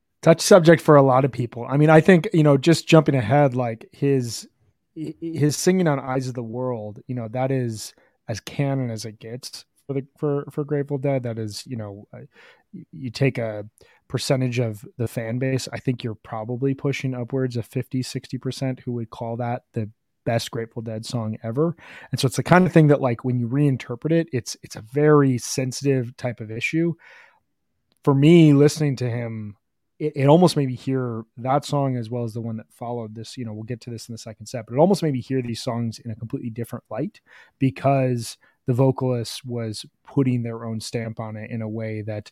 touch 0.22 0.40
subject 0.40 0.80
for 0.80 0.96
a 0.96 1.02
lot 1.02 1.24
of 1.24 1.32
people. 1.32 1.66
I 1.68 1.76
mean, 1.76 1.90
I 1.90 2.00
think 2.00 2.28
you 2.32 2.42
know, 2.42 2.56
just 2.56 2.88
jumping 2.88 3.14
ahead, 3.14 3.54
like 3.54 3.88
his 3.92 4.48
his 4.94 5.56
singing 5.56 5.86
on 5.86 6.00
"Eyes 6.00 6.28
of 6.28 6.34
the 6.34 6.42
World," 6.42 7.00
you 7.06 7.14
know, 7.14 7.28
that 7.28 7.50
is 7.50 7.94
as 8.26 8.40
canon 8.40 8.90
as 8.90 9.04
it 9.04 9.18
gets 9.18 9.66
for 9.86 9.94
the 9.94 10.06
for 10.18 10.44
for 10.50 10.64
Grateful 10.64 10.98
Dead. 10.98 11.22
That 11.22 11.38
is, 11.38 11.66
you 11.66 11.76
know, 11.76 12.06
uh, 12.12 12.20
you 12.92 13.10
take 13.10 13.38
a 13.38 13.66
percentage 14.08 14.58
of 14.58 14.84
the 14.96 15.08
fan 15.08 15.38
base. 15.38 15.68
I 15.72 15.78
think 15.78 16.02
you're 16.02 16.14
probably 16.14 16.74
pushing 16.74 17.14
upwards 17.14 17.56
of 17.56 17.66
50, 17.66 18.02
60 18.02 18.38
percent 18.38 18.80
who 18.80 18.92
would 18.92 19.10
call 19.10 19.36
that 19.36 19.62
the 19.72 19.90
best 20.24 20.50
Grateful 20.50 20.82
Dead 20.82 21.04
song 21.04 21.36
ever. 21.42 21.76
And 22.10 22.20
so 22.20 22.26
it's 22.26 22.36
the 22.36 22.42
kind 22.42 22.66
of 22.66 22.72
thing 22.72 22.88
that 22.88 23.00
like 23.00 23.24
when 23.24 23.38
you 23.38 23.48
reinterpret 23.48 24.12
it, 24.12 24.28
it's 24.32 24.56
it's 24.62 24.76
a 24.76 24.82
very 24.82 25.38
sensitive 25.38 26.16
type 26.16 26.40
of 26.40 26.50
issue. 26.50 26.94
For 28.02 28.14
me, 28.14 28.52
listening 28.52 28.96
to 28.96 29.10
him 29.10 29.56
it, 29.98 30.12
it, 30.16 30.26
almost 30.26 30.56
made 30.56 30.66
me 30.66 30.74
hear 30.74 31.24
that 31.36 31.64
song 31.64 31.96
as 31.96 32.10
well 32.10 32.24
as 32.24 32.34
the 32.34 32.40
one 32.40 32.56
that 32.56 32.72
followed 32.72 33.14
this. 33.14 33.36
You 33.36 33.44
know, 33.44 33.52
we'll 33.52 33.62
get 33.62 33.80
to 33.82 33.90
this 33.90 34.08
in 34.08 34.12
the 34.12 34.18
second 34.18 34.46
set, 34.46 34.66
but 34.66 34.74
it 34.74 34.78
almost 34.78 35.02
made 35.02 35.12
me 35.12 35.20
hear 35.20 35.40
these 35.40 35.62
songs 35.62 35.98
in 35.98 36.10
a 36.10 36.16
completely 36.16 36.50
different 36.50 36.84
light 36.90 37.20
because 37.58 38.36
the 38.66 38.72
vocalist 38.72 39.44
was 39.44 39.86
putting 40.06 40.42
their 40.42 40.64
own 40.64 40.80
stamp 40.80 41.20
on 41.20 41.36
it 41.36 41.50
in 41.50 41.62
a 41.62 41.68
way 41.68 42.02
that 42.02 42.30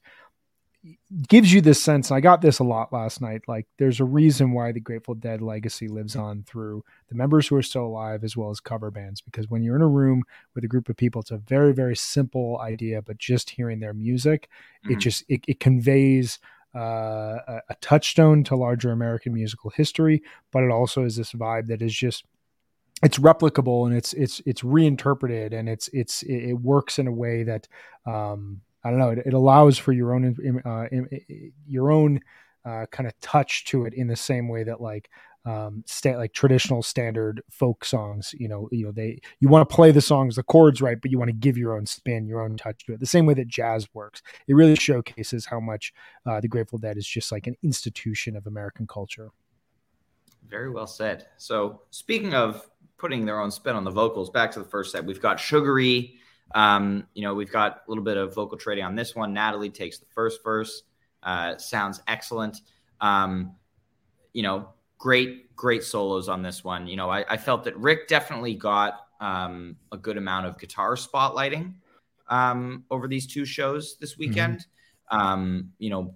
gives 1.28 1.52
you 1.52 1.60
this 1.60 1.80
sense. 1.80 2.10
I 2.10 2.20
got 2.20 2.40
this 2.40 2.58
a 2.58 2.64
lot 2.64 2.92
last 2.92 3.20
night. 3.20 3.42
Like, 3.46 3.66
there's 3.78 4.00
a 4.00 4.04
reason 4.04 4.52
why 4.52 4.72
the 4.72 4.80
Grateful 4.80 5.14
Dead 5.14 5.40
legacy 5.40 5.86
lives 5.86 6.16
on 6.16 6.42
through 6.42 6.84
the 7.08 7.14
members 7.14 7.46
who 7.46 7.56
are 7.56 7.62
still 7.62 7.84
alive 7.86 8.24
as 8.24 8.36
well 8.36 8.50
as 8.50 8.58
cover 8.58 8.90
bands. 8.90 9.20
Because 9.20 9.48
when 9.48 9.62
you're 9.62 9.76
in 9.76 9.82
a 9.82 9.88
room 9.88 10.24
with 10.54 10.64
a 10.64 10.68
group 10.68 10.88
of 10.88 10.96
people, 10.96 11.20
it's 11.20 11.30
a 11.30 11.36
very, 11.36 11.72
very 11.72 11.94
simple 11.94 12.58
idea, 12.60 13.00
but 13.00 13.18
just 13.18 13.50
hearing 13.50 13.80
their 13.80 13.94
music, 13.94 14.48
mm-hmm. 14.84 14.94
it 14.94 14.98
just 14.98 15.24
it, 15.28 15.44
it 15.46 15.60
conveys 15.60 16.40
uh, 16.74 17.38
a, 17.46 17.60
a 17.68 17.74
touchstone 17.80 18.42
to 18.44 18.56
larger 18.56 18.90
American 18.90 19.34
musical 19.34 19.70
history, 19.70 20.22
but 20.50 20.64
it 20.64 20.70
also 20.70 21.04
is 21.04 21.16
this 21.16 21.32
vibe 21.32 21.66
that 21.68 21.82
is 21.82 21.94
just 21.94 22.24
it's 23.02 23.18
replicable 23.18 23.86
and 23.86 23.96
it's 23.96 24.12
it's 24.12 24.40
it's 24.46 24.62
reinterpreted 24.62 25.52
and 25.52 25.68
it's 25.68 25.88
it's 25.92 26.22
it 26.22 26.54
works 26.54 26.98
in 26.98 27.06
a 27.06 27.12
way 27.12 27.42
that 27.42 27.66
um, 28.06 28.60
I 28.84 28.90
don't 28.90 28.98
know 28.98 29.10
it, 29.10 29.18
it 29.26 29.34
allows 29.34 29.78
for 29.78 29.92
your 29.92 30.14
own 30.14 30.60
uh, 30.64 30.86
your 31.66 31.90
own 31.90 32.20
uh, 32.64 32.86
kind 32.90 33.08
of 33.08 33.18
touch 33.20 33.64
to 33.66 33.86
it 33.86 33.94
in 33.94 34.06
the 34.06 34.16
same 34.16 34.48
way 34.48 34.62
that 34.64 34.80
like 34.80 35.10
um 35.44 35.82
sta- 35.86 36.16
like 36.16 36.32
traditional 36.32 36.84
standard 36.84 37.42
folk 37.50 37.84
songs 37.84 38.32
you 38.38 38.46
know 38.46 38.68
you 38.70 38.84
know 38.84 38.92
they 38.92 39.20
you 39.40 39.48
want 39.48 39.68
to 39.68 39.74
play 39.74 39.90
the 39.90 40.00
songs 40.00 40.36
the 40.36 40.42
chords 40.44 40.80
right 40.80 41.00
but 41.02 41.10
you 41.10 41.18
want 41.18 41.28
to 41.28 41.32
give 41.34 41.58
your 41.58 41.76
own 41.76 41.84
spin 41.84 42.28
your 42.28 42.40
own 42.40 42.56
touch 42.56 42.86
to 42.86 42.92
it 42.92 43.00
the 43.00 43.06
same 43.06 43.26
way 43.26 43.34
that 43.34 43.48
jazz 43.48 43.88
works. 43.92 44.22
It 44.46 44.54
really 44.54 44.76
showcases 44.76 45.44
how 45.44 45.58
much 45.58 45.92
uh, 46.26 46.40
the 46.40 46.46
grateful 46.46 46.78
dead 46.78 46.96
is 46.96 47.08
just 47.08 47.32
like 47.32 47.48
an 47.48 47.56
institution 47.64 48.36
of 48.36 48.46
american 48.46 48.86
culture. 48.86 49.30
Very 50.48 50.70
well 50.70 50.86
said. 50.86 51.26
So 51.38 51.82
speaking 51.90 52.34
of 52.34 52.70
putting 53.02 53.26
their 53.26 53.38
own 53.38 53.50
spin 53.50 53.76
on 53.76 53.84
the 53.84 53.90
vocals 53.90 54.30
back 54.30 54.50
to 54.52 54.58
the 54.58 54.64
first 54.64 54.92
set 54.92 55.04
we've 55.04 55.20
got 55.20 55.38
Sugaree. 55.38 56.16
um, 56.54 57.06
you 57.12 57.22
know 57.22 57.34
we've 57.34 57.52
got 57.52 57.82
a 57.86 57.90
little 57.90 58.04
bit 58.04 58.16
of 58.16 58.34
vocal 58.34 58.56
trading 58.56 58.84
on 58.84 58.94
this 58.94 59.14
one 59.14 59.34
natalie 59.34 59.68
takes 59.68 59.98
the 59.98 60.06
first 60.14 60.42
verse 60.42 60.84
uh, 61.24 61.58
sounds 61.58 62.00
excellent 62.08 62.62
um, 63.02 63.54
you 64.32 64.42
know 64.42 64.68
great, 65.02 65.54
great 65.56 65.82
solos 65.82 66.28
on 66.28 66.42
this 66.42 66.62
one. 66.62 66.86
You 66.86 66.94
know, 66.94 67.10
I, 67.10 67.24
I 67.28 67.36
felt 67.36 67.64
that 67.64 67.76
Rick 67.76 68.06
definitely 68.06 68.54
got 68.54 69.08
um, 69.20 69.76
a 69.90 69.96
good 69.96 70.16
amount 70.16 70.46
of 70.46 70.60
guitar 70.60 70.94
spotlighting 70.94 71.74
um, 72.28 72.84
over 72.88 73.08
these 73.08 73.26
two 73.26 73.44
shows 73.44 73.96
this 73.96 74.12
mm-hmm. 74.12 74.20
weekend. 74.20 74.58
Mm-hmm. 75.12 75.18
Um, 75.18 75.72
you 75.78 75.90
know, 75.90 76.14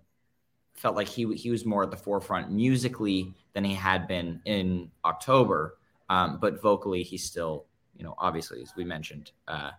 felt 0.74 0.94
like 0.94 1.08
he 1.08 1.34
he 1.34 1.50
was 1.50 1.64
more 1.64 1.82
at 1.82 1.90
the 1.90 1.96
forefront 1.96 2.52
musically 2.52 3.34
than 3.54 3.64
he 3.64 3.74
had 3.74 4.06
been 4.06 4.40
in 4.44 4.88
October, 5.04 5.75
um, 6.08 6.38
but 6.40 6.60
vocally 6.60 7.02
he's 7.02 7.24
still, 7.24 7.66
you 7.96 8.04
know, 8.04 8.14
obviously 8.18 8.62
as 8.62 8.74
we 8.76 8.84
mentioned, 8.84 9.32
uh, 9.48 9.70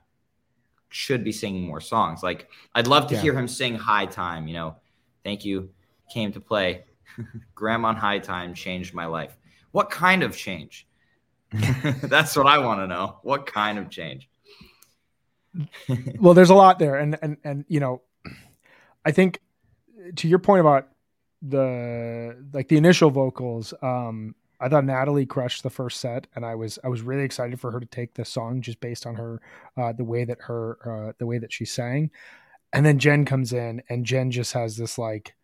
should 0.89 1.24
be 1.24 1.31
singing 1.31 1.65
more 1.65 1.81
songs. 1.81 2.24
Like 2.24 2.50
I'd 2.75 2.88
love 2.88 3.07
to 3.07 3.15
yeah. 3.15 3.22
hear 3.22 3.34
him 3.34 3.48
sing 3.48 3.75
"High 3.75 4.05
Time." 4.05 4.48
You 4.48 4.53
know, 4.55 4.75
thank 5.24 5.46
you, 5.46 5.69
came 6.10 6.31
to 6.34 6.39
play. 6.39 6.86
Grandma 7.55 7.93
High 7.93 8.19
Time 8.19 8.53
changed 8.53 8.93
my 8.93 9.05
life. 9.05 9.38
What 9.72 9.89
kind 9.89 10.24
of 10.24 10.36
change? 10.36 10.88
That's 12.03 12.36
what 12.36 12.48
I 12.48 12.57
want 12.57 12.81
to 12.81 12.88
know. 12.88 13.19
What 13.24 13.46
kind 13.46 13.79
of 13.79 13.89
change? 13.89 14.29
well, 16.19 16.34
there's 16.34 16.50
a 16.50 16.55
lot 16.55 16.79
there, 16.79 16.96
and 16.96 17.17
and 17.22 17.38
and 17.43 17.65
you 17.67 17.79
know, 17.79 18.01
I 19.05 19.12
think 19.12 19.39
to 20.17 20.27
your 20.27 20.39
point 20.39 20.62
about 20.62 20.89
the 21.41 22.46
like 22.53 22.67
the 22.67 22.77
initial 22.77 23.10
vocals, 23.10 23.74
um, 23.81 24.36
I 24.59 24.69
thought 24.69 24.85
Natalie 24.85 25.25
crushed 25.25 25.63
the 25.63 25.69
first 25.69 25.99
set, 25.99 26.27
and 26.35 26.45
I 26.45 26.55
was 26.55 26.79
I 26.83 26.87
was 26.87 27.01
really 27.01 27.23
excited 27.23 27.59
for 27.59 27.71
her 27.71 27.79
to 27.79 27.85
take 27.85 28.13
the 28.13 28.25
song 28.25 28.61
just 28.61 28.79
based 28.79 29.05
on 29.05 29.15
her 29.15 29.41
uh, 29.75 29.93
the 29.93 30.03
way 30.03 30.25
that 30.25 30.39
her 30.41 31.09
uh, 31.09 31.13
the 31.17 31.27
way 31.27 31.37
that 31.37 31.53
she 31.53 31.65
sang, 31.65 32.11
and 32.73 32.85
then 32.85 32.99
Jen 32.99 33.25
comes 33.25 33.53
in, 33.53 33.81
and 33.89 34.05
Jen 34.05 34.31
just 34.31 34.53
has 34.53 34.77
this 34.77 34.97
like 34.97 35.35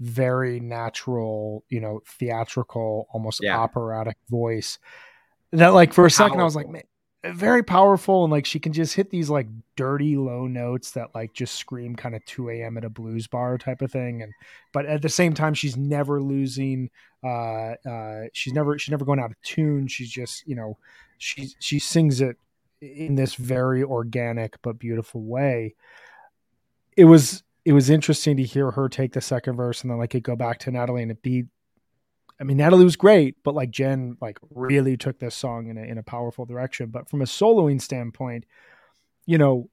very 0.00 0.60
natural, 0.60 1.64
you 1.68 1.80
know, 1.80 2.02
theatrical, 2.06 3.08
almost 3.12 3.40
yeah. 3.42 3.58
operatic 3.58 4.16
voice. 4.28 4.78
That 5.52 5.68
like 5.68 5.92
for 5.92 6.06
a 6.06 6.10
second 6.10 6.40
I 6.40 6.44
was 6.44 6.56
like, 6.56 6.68
man, 6.68 6.82
very 7.32 7.62
powerful 7.62 8.24
and 8.24 8.30
like 8.30 8.46
she 8.46 8.58
can 8.58 8.72
just 8.72 8.94
hit 8.94 9.10
these 9.10 9.30
like 9.30 9.46
dirty 9.76 10.16
low 10.16 10.46
notes 10.46 10.92
that 10.92 11.14
like 11.14 11.32
just 11.32 11.54
scream 11.54 11.94
kind 11.96 12.14
of 12.14 12.24
2 12.26 12.50
a.m 12.50 12.76
at 12.76 12.84
a 12.84 12.90
blues 12.90 13.26
bar 13.26 13.58
type 13.58 13.82
of 13.82 13.90
thing 13.90 14.22
and 14.22 14.32
but 14.72 14.86
at 14.86 15.02
the 15.02 15.08
same 15.08 15.34
time 15.34 15.54
she's 15.54 15.76
never 15.76 16.20
losing 16.22 16.90
uh 17.24 17.74
uh 17.88 18.24
she's 18.32 18.52
never 18.52 18.78
she's 18.78 18.90
never 18.90 19.04
going 19.04 19.18
out 19.18 19.30
of 19.30 19.40
tune. 19.42 19.86
She's 19.88 20.10
just 20.10 20.46
you 20.46 20.54
know 20.54 20.78
she 21.18 21.50
she 21.58 21.78
sings 21.78 22.20
it 22.20 22.36
in 22.80 23.16
this 23.16 23.34
very 23.34 23.82
organic 23.82 24.60
but 24.62 24.78
beautiful 24.78 25.22
way. 25.22 25.74
It 26.96 27.04
was 27.04 27.42
it 27.64 27.72
was 27.72 27.90
interesting 27.90 28.36
to 28.36 28.44
hear 28.44 28.70
her 28.70 28.88
take 28.88 29.12
the 29.12 29.20
second 29.20 29.56
verse 29.56 29.82
and 29.82 29.90
then 29.90 29.98
like 29.98 30.14
it 30.14 30.22
go 30.22 30.34
back 30.34 30.58
to 30.58 30.70
natalie 30.70 31.02
and 31.02 31.10
it 31.10 31.20
be 31.20 31.44
I 32.40 32.44
mean, 32.44 32.56
Natalie 32.56 32.84
was 32.84 32.96
great, 32.96 33.36
but 33.42 33.54
like 33.54 33.70
Jen, 33.70 34.16
like 34.20 34.38
really 34.54 34.96
took 34.96 35.18
this 35.18 35.34
song 35.34 35.68
in 35.68 35.76
a, 35.76 35.82
in 35.82 35.98
a 35.98 36.02
powerful 36.02 36.44
direction. 36.44 36.90
But 36.90 37.08
from 37.08 37.20
a 37.20 37.26
soloing 37.26 37.80
standpoint, 37.80 38.44
you 39.26 39.38
know, 39.38 39.68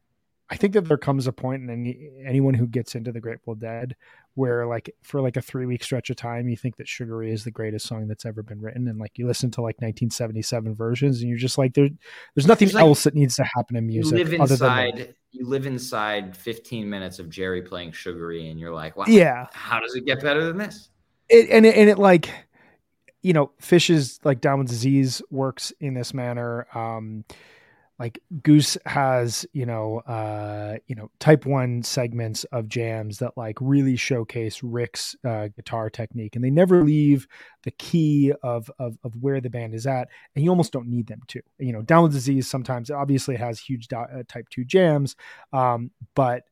I 0.49 0.57
think 0.57 0.73
that 0.73 0.85
there 0.85 0.97
comes 0.97 1.25
a 1.25 1.31
point 1.31 1.63
in 1.63 1.69
any, 1.69 2.09
anyone 2.23 2.53
who 2.53 2.67
gets 2.67 2.93
into 2.93 3.11
the 3.11 3.19
Grateful 3.19 3.55
Dead 3.55 3.95
where 4.35 4.67
like 4.67 4.93
for 5.01 5.21
like 5.21 5.37
a 5.37 5.41
three 5.41 5.65
week 5.65 5.83
stretch 5.83 6.09
of 6.09 6.17
time, 6.17 6.49
you 6.49 6.57
think 6.57 6.75
that 6.75 6.87
Sugaree 6.87 7.31
is 7.31 7.43
the 7.43 7.51
greatest 7.51 7.87
song 7.87 8.07
that's 8.07 8.25
ever 8.25 8.43
been 8.43 8.61
written. 8.61 8.87
And 8.87 8.99
like 8.99 9.17
you 9.17 9.25
listen 9.25 9.49
to 9.51 9.61
like 9.61 9.75
1977 9.77 10.75
versions 10.75 11.21
and 11.21 11.29
you're 11.29 11.39
just 11.39 11.57
like, 11.57 11.73
there, 11.73 11.89
there's 12.35 12.45
nothing 12.45 12.67
there's 12.67 12.75
else 12.75 13.03
that 13.05 13.15
needs 13.15 13.35
to 13.37 13.43
happen 13.55 13.75
in 13.75 13.87
music. 13.87 14.17
You 14.17 14.23
live 14.25 14.33
inside, 14.33 15.15
you 15.31 15.47
live 15.47 15.65
inside 15.65 16.37
15 16.37 16.87
minutes 16.87 17.17
of 17.17 17.29
Jerry 17.29 17.61
playing 17.61 17.93
Sugaree 17.93 18.49
and 18.49 18.59
you're 18.59 18.73
like, 18.73 18.97
wow, 18.97 19.05
yeah, 19.07 19.47
how 19.53 19.79
does 19.79 19.95
it 19.95 20.05
get 20.05 20.21
better 20.21 20.43
than 20.45 20.57
this? 20.57 20.89
It, 21.27 21.49
and 21.49 21.65
it, 21.65 21.75
and 21.75 21.89
it 21.89 21.97
like, 21.97 22.29
you 23.25 23.33
know, 23.33 23.49
Phish's 23.59 24.19
like 24.23 24.39
Down 24.39 24.63
Disease 24.65 25.19
works 25.31 25.73
in 25.79 25.95
this 25.95 26.13
manner. 26.13 26.67
Um, 26.75 27.25
like 27.97 28.19
Goose 28.43 28.77
has, 28.85 29.47
you 29.51 29.65
know, 29.65 29.99
uh, 30.01 30.77
you 30.85 30.95
know, 30.95 31.09
type 31.19 31.43
one 31.47 31.81
segments 31.81 32.43
of 32.45 32.67
jams 32.67 33.17
that 33.19 33.35
like 33.35 33.57
really 33.59 33.95
showcase 33.95 34.61
Rick's 34.61 35.15
uh, 35.27 35.47
guitar 35.55 35.89
technique, 35.89 36.35
and 36.35 36.45
they 36.45 36.51
never 36.51 36.83
leave 36.83 37.27
the 37.63 37.71
key 37.71 38.31
of, 38.43 38.69
of 38.77 38.99
of 39.03 39.13
where 39.19 39.41
the 39.41 39.49
band 39.49 39.73
is 39.73 39.87
at, 39.87 40.09
and 40.35 40.43
you 40.43 40.51
almost 40.51 40.71
don't 40.71 40.87
need 40.87 41.07
them 41.07 41.21
to. 41.29 41.41
You 41.57 41.73
know, 41.73 41.81
Down 41.81 42.03
with 42.03 42.13
Disease 42.13 42.47
sometimes 42.47 42.91
obviously 42.91 43.37
has 43.37 43.59
huge 43.59 43.87
uh, 43.91 44.05
type 44.27 44.49
two 44.49 44.65
jams, 44.65 45.15
um, 45.51 45.89
but 46.13 46.43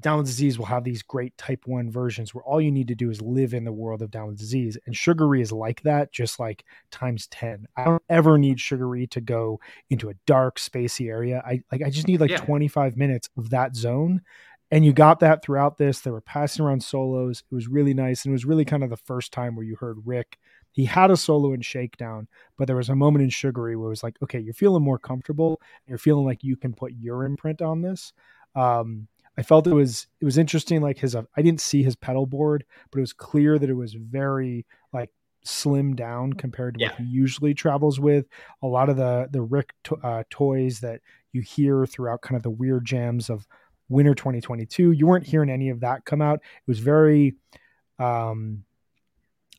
Down 0.00 0.18
with 0.18 0.26
disease 0.26 0.58
will 0.58 0.66
have 0.66 0.84
these 0.84 1.02
great 1.02 1.36
type 1.36 1.66
1 1.66 1.90
versions 1.90 2.32
where 2.32 2.44
all 2.44 2.60
you 2.60 2.70
need 2.70 2.88
to 2.88 2.94
do 2.94 3.10
is 3.10 3.20
live 3.20 3.52
in 3.52 3.64
the 3.64 3.72
world 3.72 4.00
of 4.00 4.10
Down 4.10 4.28
with 4.28 4.38
disease. 4.38 4.78
And 4.86 4.96
Sugaree 4.96 5.42
is 5.42 5.50
like 5.50 5.82
that, 5.82 6.12
just 6.12 6.38
like 6.38 6.64
times 6.90 7.26
10. 7.28 7.66
I 7.76 7.84
don't 7.84 8.02
ever 8.08 8.38
need 8.38 8.60
Sugaree 8.60 9.08
to 9.08 9.20
go 9.20 9.60
into 9.90 10.08
a 10.08 10.14
dark, 10.26 10.58
spacey 10.58 11.08
area. 11.08 11.42
I 11.44 11.62
like 11.72 11.82
I 11.82 11.90
just 11.90 12.06
need 12.06 12.20
like 12.20 12.30
yeah. 12.30 12.38
25 12.38 12.96
minutes 12.96 13.28
of 13.36 13.50
that 13.50 13.74
zone. 13.74 14.22
And 14.70 14.84
you 14.84 14.92
got 14.92 15.20
that 15.20 15.42
throughout 15.42 15.78
this. 15.78 16.00
They 16.00 16.10
were 16.10 16.20
passing 16.20 16.64
around 16.64 16.82
solos. 16.82 17.42
It 17.50 17.54
was 17.54 17.68
really 17.68 17.94
nice. 17.94 18.24
And 18.24 18.32
it 18.32 18.34
was 18.34 18.44
really 18.44 18.66
kind 18.66 18.84
of 18.84 18.90
the 18.90 18.96
first 18.98 19.32
time 19.32 19.56
where 19.56 19.64
you 19.64 19.76
heard 19.76 19.96
Rick. 20.04 20.38
He 20.72 20.84
had 20.84 21.10
a 21.10 21.16
solo 21.16 21.54
in 21.54 21.62
Shakedown, 21.62 22.28
but 22.56 22.66
there 22.66 22.76
was 22.76 22.90
a 22.90 22.94
moment 22.94 23.22
in 23.22 23.30
Sugaree 23.30 23.76
where 23.76 23.86
it 23.86 23.90
was 23.90 24.02
like, 24.02 24.16
okay, 24.22 24.38
you're 24.38 24.54
feeling 24.54 24.84
more 24.84 24.98
comfortable. 24.98 25.60
You're 25.86 25.98
feeling 25.98 26.26
like 26.26 26.44
you 26.44 26.56
can 26.56 26.74
put 26.74 26.92
your 26.92 27.24
imprint 27.24 27.62
on 27.62 27.80
this. 27.80 28.12
Um, 28.54 29.08
I 29.38 29.42
felt 29.42 29.68
it 29.68 29.72
was 29.72 30.08
it 30.20 30.24
was 30.24 30.36
interesting. 30.36 30.82
Like 30.82 30.98
his, 30.98 31.14
uh, 31.14 31.22
I 31.36 31.42
didn't 31.42 31.60
see 31.60 31.84
his 31.84 31.94
pedal 31.94 32.26
board, 32.26 32.64
but 32.90 32.98
it 32.98 33.02
was 33.02 33.12
clear 33.12 33.56
that 33.56 33.70
it 33.70 33.74
was 33.74 33.94
very 33.94 34.66
like 34.92 35.10
slim 35.44 35.94
down 35.94 36.32
compared 36.32 36.74
to 36.74 36.80
yeah. 36.80 36.88
what 36.88 36.98
he 36.98 37.04
usually 37.04 37.54
travels 37.54 38.00
with. 38.00 38.26
A 38.62 38.66
lot 38.66 38.88
of 38.88 38.96
the 38.96 39.28
the 39.30 39.40
Rick 39.40 39.74
to, 39.84 39.96
uh, 39.96 40.24
toys 40.28 40.80
that 40.80 41.02
you 41.32 41.40
hear 41.40 41.86
throughout 41.86 42.20
kind 42.20 42.36
of 42.36 42.42
the 42.42 42.50
weird 42.50 42.84
jams 42.84 43.30
of 43.30 43.46
winter 43.88 44.14
2022, 44.14 44.90
you 44.90 45.06
weren't 45.06 45.26
hearing 45.26 45.50
any 45.50 45.68
of 45.68 45.80
that 45.80 46.04
come 46.04 46.20
out. 46.20 46.40
It 46.40 46.68
was 46.68 46.80
very, 46.80 47.36
um, 48.00 48.64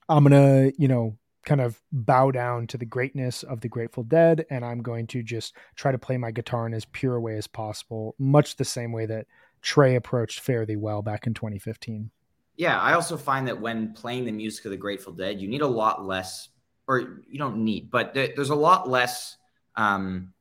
I'm 0.09 0.23
gonna 0.23 0.73
you 0.77 0.89
know 0.89 1.17
kind 1.45 1.61
of 1.61 1.81
bow 1.93 2.31
down 2.31 2.67
to 2.67 2.77
the 2.77 2.85
greatness 2.85 3.43
of 3.43 3.61
the 3.61 3.69
Grateful 3.69 4.03
Dead, 4.03 4.45
and 4.49 4.65
I'm 4.65 4.81
going 4.81 5.07
to 5.07 5.23
just 5.23 5.55
try 5.75 5.93
to 5.93 5.97
play 5.97 6.17
my 6.17 6.31
guitar 6.31 6.67
in 6.67 6.73
as 6.73 6.83
pure 6.83 7.15
a 7.15 7.21
way 7.21 7.37
as 7.37 7.47
possible, 7.47 8.13
much 8.19 8.57
the 8.57 8.65
same 8.65 8.91
way 8.91 9.05
that 9.05 9.25
Trey 9.61 9.95
approached 9.95 10.39
Fare 10.39 10.65
Thee 10.65 10.75
Well 10.75 11.01
back 11.01 11.27
in 11.27 11.33
2015. 11.33 12.09
Yeah, 12.55 12.79
I 12.79 12.93
also 12.93 13.15
find 13.15 13.47
that 13.47 13.59
when 13.59 13.93
playing 13.93 14.25
the 14.25 14.31
music 14.31 14.65
of 14.65 14.71
the 14.71 14.77
Grateful 14.77 15.13
Dead, 15.13 15.39
you 15.39 15.47
need 15.47 15.61
a 15.61 15.67
lot 15.67 16.05
less, 16.05 16.49
or 16.87 17.21
you 17.29 17.37
don't 17.37 17.63
need, 17.63 17.89
but 17.89 18.13
there's 18.13 18.49
a 18.49 18.55
lot 18.55 18.89
less 18.89 19.37
um, 19.77 20.33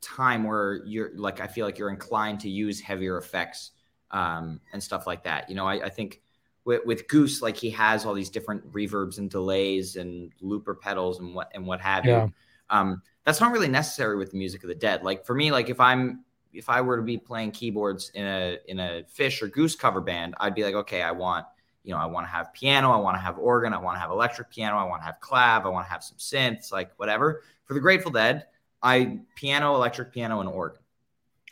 time 0.00 0.44
where 0.44 0.84
you're 0.86 1.10
like, 1.16 1.40
I 1.40 1.48
feel 1.48 1.66
like 1.66 1.78
you're 1.78 1.90
inclined 1.90 2.40
to 2.40 2.48
use 2.48 2.80
heavier 2.80 3.18
effects 3.18 3.72
um, 4.10 4.60
and 4.72 4.82
stuff 4.82 5.06
like 5.06 5.24
that. 5.24 5.48
You 5.48 5.56
know, 5.56 5.66
I, 5.66 5.86
I 5.86 5.88
think 5.88 6.22
with, 6.64 6.84
with, 6.84 7.08
Goose, 7.08 7.42
like 7.42 7.56
he 7.56 7.70
has 7.70 8.04
all 8.04 8.14
these 8.14 8.30
different 8.30 8.70
reverbs 8.72 9.18
and 9.18 9.28
delays 9.30 9.96
and 9.96 10.32
looper 10.40 10.74
pedals 10.74 11.18
and 11.18 11.34
what 11.34 11.50
and 11.54 11.66
what 11.66 11.80
have 11.80 12.06
yeah. 12.06 12.24
you. 12.24 12.32
Um, 12.70 13.02
that's 13.24 13.40
not 13.40 13.52
really 13.52 13.68
necessary 13.68 14.16
with 14.16 14.30
the 14.30 14.38
music 14.38 14.62
of 14.62 14.68
the 14.68 14.74
dead. 14.74 15.02
Like 15.02 15.26
for 15.26 15.34
me, 15.34 15.50
like 15.50 15.68
if 15.68 15.80
I'm 15.80 16.24
if 16.52 16.68
I 16.68 16.80
were 16.80 16.96
to 16.96 17.02
be 17.02 17.18
playing 17.18 17.52
keyboards 17.52 18.10
in 18.14 18.24
a 18.24 18.58
in 18.66 18.78
a 18.80 19.04
Phish 19.16 19.42
or 19.42 19.48
Goose 19.48 19.74
cover 19.74 20.00
band, 20.00 20.34
I'd 20.40 20.54
be 20.54 20.64
like, 20.64 20.74
okay, 20.74 21.02
I 21.02 21.12
want 21.12 21.46
you 21.84 21.94
know, 21.94 22.00
I 22.00 22.06
want 22.06 22.26
to 22.26 22.30
have 22.30 22.52
piano, 22.52 22.90
I 22.90 22.96
want 22.96 23.16
to 23.16 23.20
have 23.20 23.38
organ, 23.38 23.72
I 23.72 23.78
want 23.78 23.96
to 23.96 24.00
have 24.00 24.10
electric 24.10 24.50
piano, 24.50 24.76
I 24.76 24.84
want 24.84 25.00
to 25.00 25.06
have 25.06 25.20
clav, 25.20 25.64
I 25.64 25.68
want 25.68 25.86
to 25.86 25.90
have 25.90 26.04
some 26.04 26.18
synths, 26.18 26.70
like 26.70 26.90
whatever. 26.98 27.42
For 27.64 27.72
the 27.72 27.80
Grateful 27.80 28.10
Dead, 28.10 28.44
I 28.82 29.20
piano, 29.36 29.74
electric 29.74 30.12
piano, 30.12 30.40
and 30.40 30.48
organ. 30.50 30.80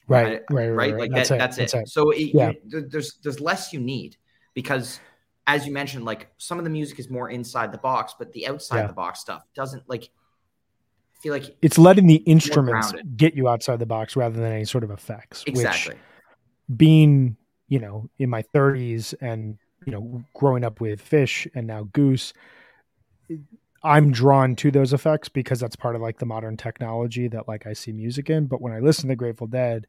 Right, 0.09 0.43
I, 0.51 0.55
right, 0.55 0.69
right, 0.69 0.71
right, 0.71 0.97
Like 0.99 1.11
that's, 1.11 1.31
that, 1.31 1.37
it, 1.37 1.39
that's, 1.39 1.57
that's 1.57 1.75
it. 1.75 1.79
it. 1.79 1.89
So 1.89 2.11
it, 2.11 2.35
yeah. 2.35 2.53
You, 2.67 2.87
there's 2.87 3.15
there's 3.23 3.41
less 3.41 3.73
you 3.73 3.81
need 3.81 4.17
because, 4.53 5.01
as 5.47 5.67
you 5.67 5.73
mentioned, 5.73 6.05
like 6.05 6.29
some 6.37 6.59
of 6.59 6.65
the 6.65 6.71
music 6.71 6.99
is 6.99 7.09
more 7.09 7.31
inside 7.31 7.73
the 7.73 7.79
box, 7.79 8.15
but 8.19 8.31
the 8.33 8.47
outside 8.47 8.81
yeah. 8.81 8.87
the 8.89 8.93
box 8.93 9.21
stuff 9.21 9.43
doesn't 9.55 9.89
like 9.89 10.11
feel 11.27 11.33
like 11.33 11.57
it's 11.63 11.79
letting 11.79 12.07
the 12.07 12.17
instruments 12.17 12.93
get 13.17 13.35
you 13.35 13.49
outside 13.49 13.79
the 13.79 13.87
box 13.87 14.15
rather 14.17 14.37
than 14.37 14.53
any 14.53 14.65
sort 14.65 14.85
of 14.85 14.91
effects. 14.91 15.43
Exactly. 15.47 15.95
Which, 15.95 16.77
being 16.77 17.37
you 17.69 17.79
know 17.79 18.09
in 18.19 18.31
my 18.31 18.43
30s 18.55 19.15
and 19.21 19.59
you 19.85 19.93
know 19.93 20.25
growing 20.35 20.65
up 20.65 20.81
with 20.81 21.09
Phish 21.09 21.47
and 21.55 21.67
now 21.67 21.89
goose 21.93 22.33
i'm 23.85 24.11
drawn 24.11 24.57
to 24.57 24.71
those 24.73 24.93
effects 24.93 25.29
because 25.29 25.61
that's 25.61 25.77
part 25.77 25.95
of 25.95 26.03
like 26.03 26.19
the 26.19 26.27
modern 26.27 26.57
technology 26.57 27.29
that 27.29 27.47
like 27.47 27.67
i 27.67 27.73
see 27.73 27.93
music 27.93 28.31
in 28.31 28.47
but 28.47 28.61
when 28.61 28.73
i 28.73 28.81
listen 28.81 29.09
to 29.09 29.15
grateful 29.15 29.47
dead 29.47 29.87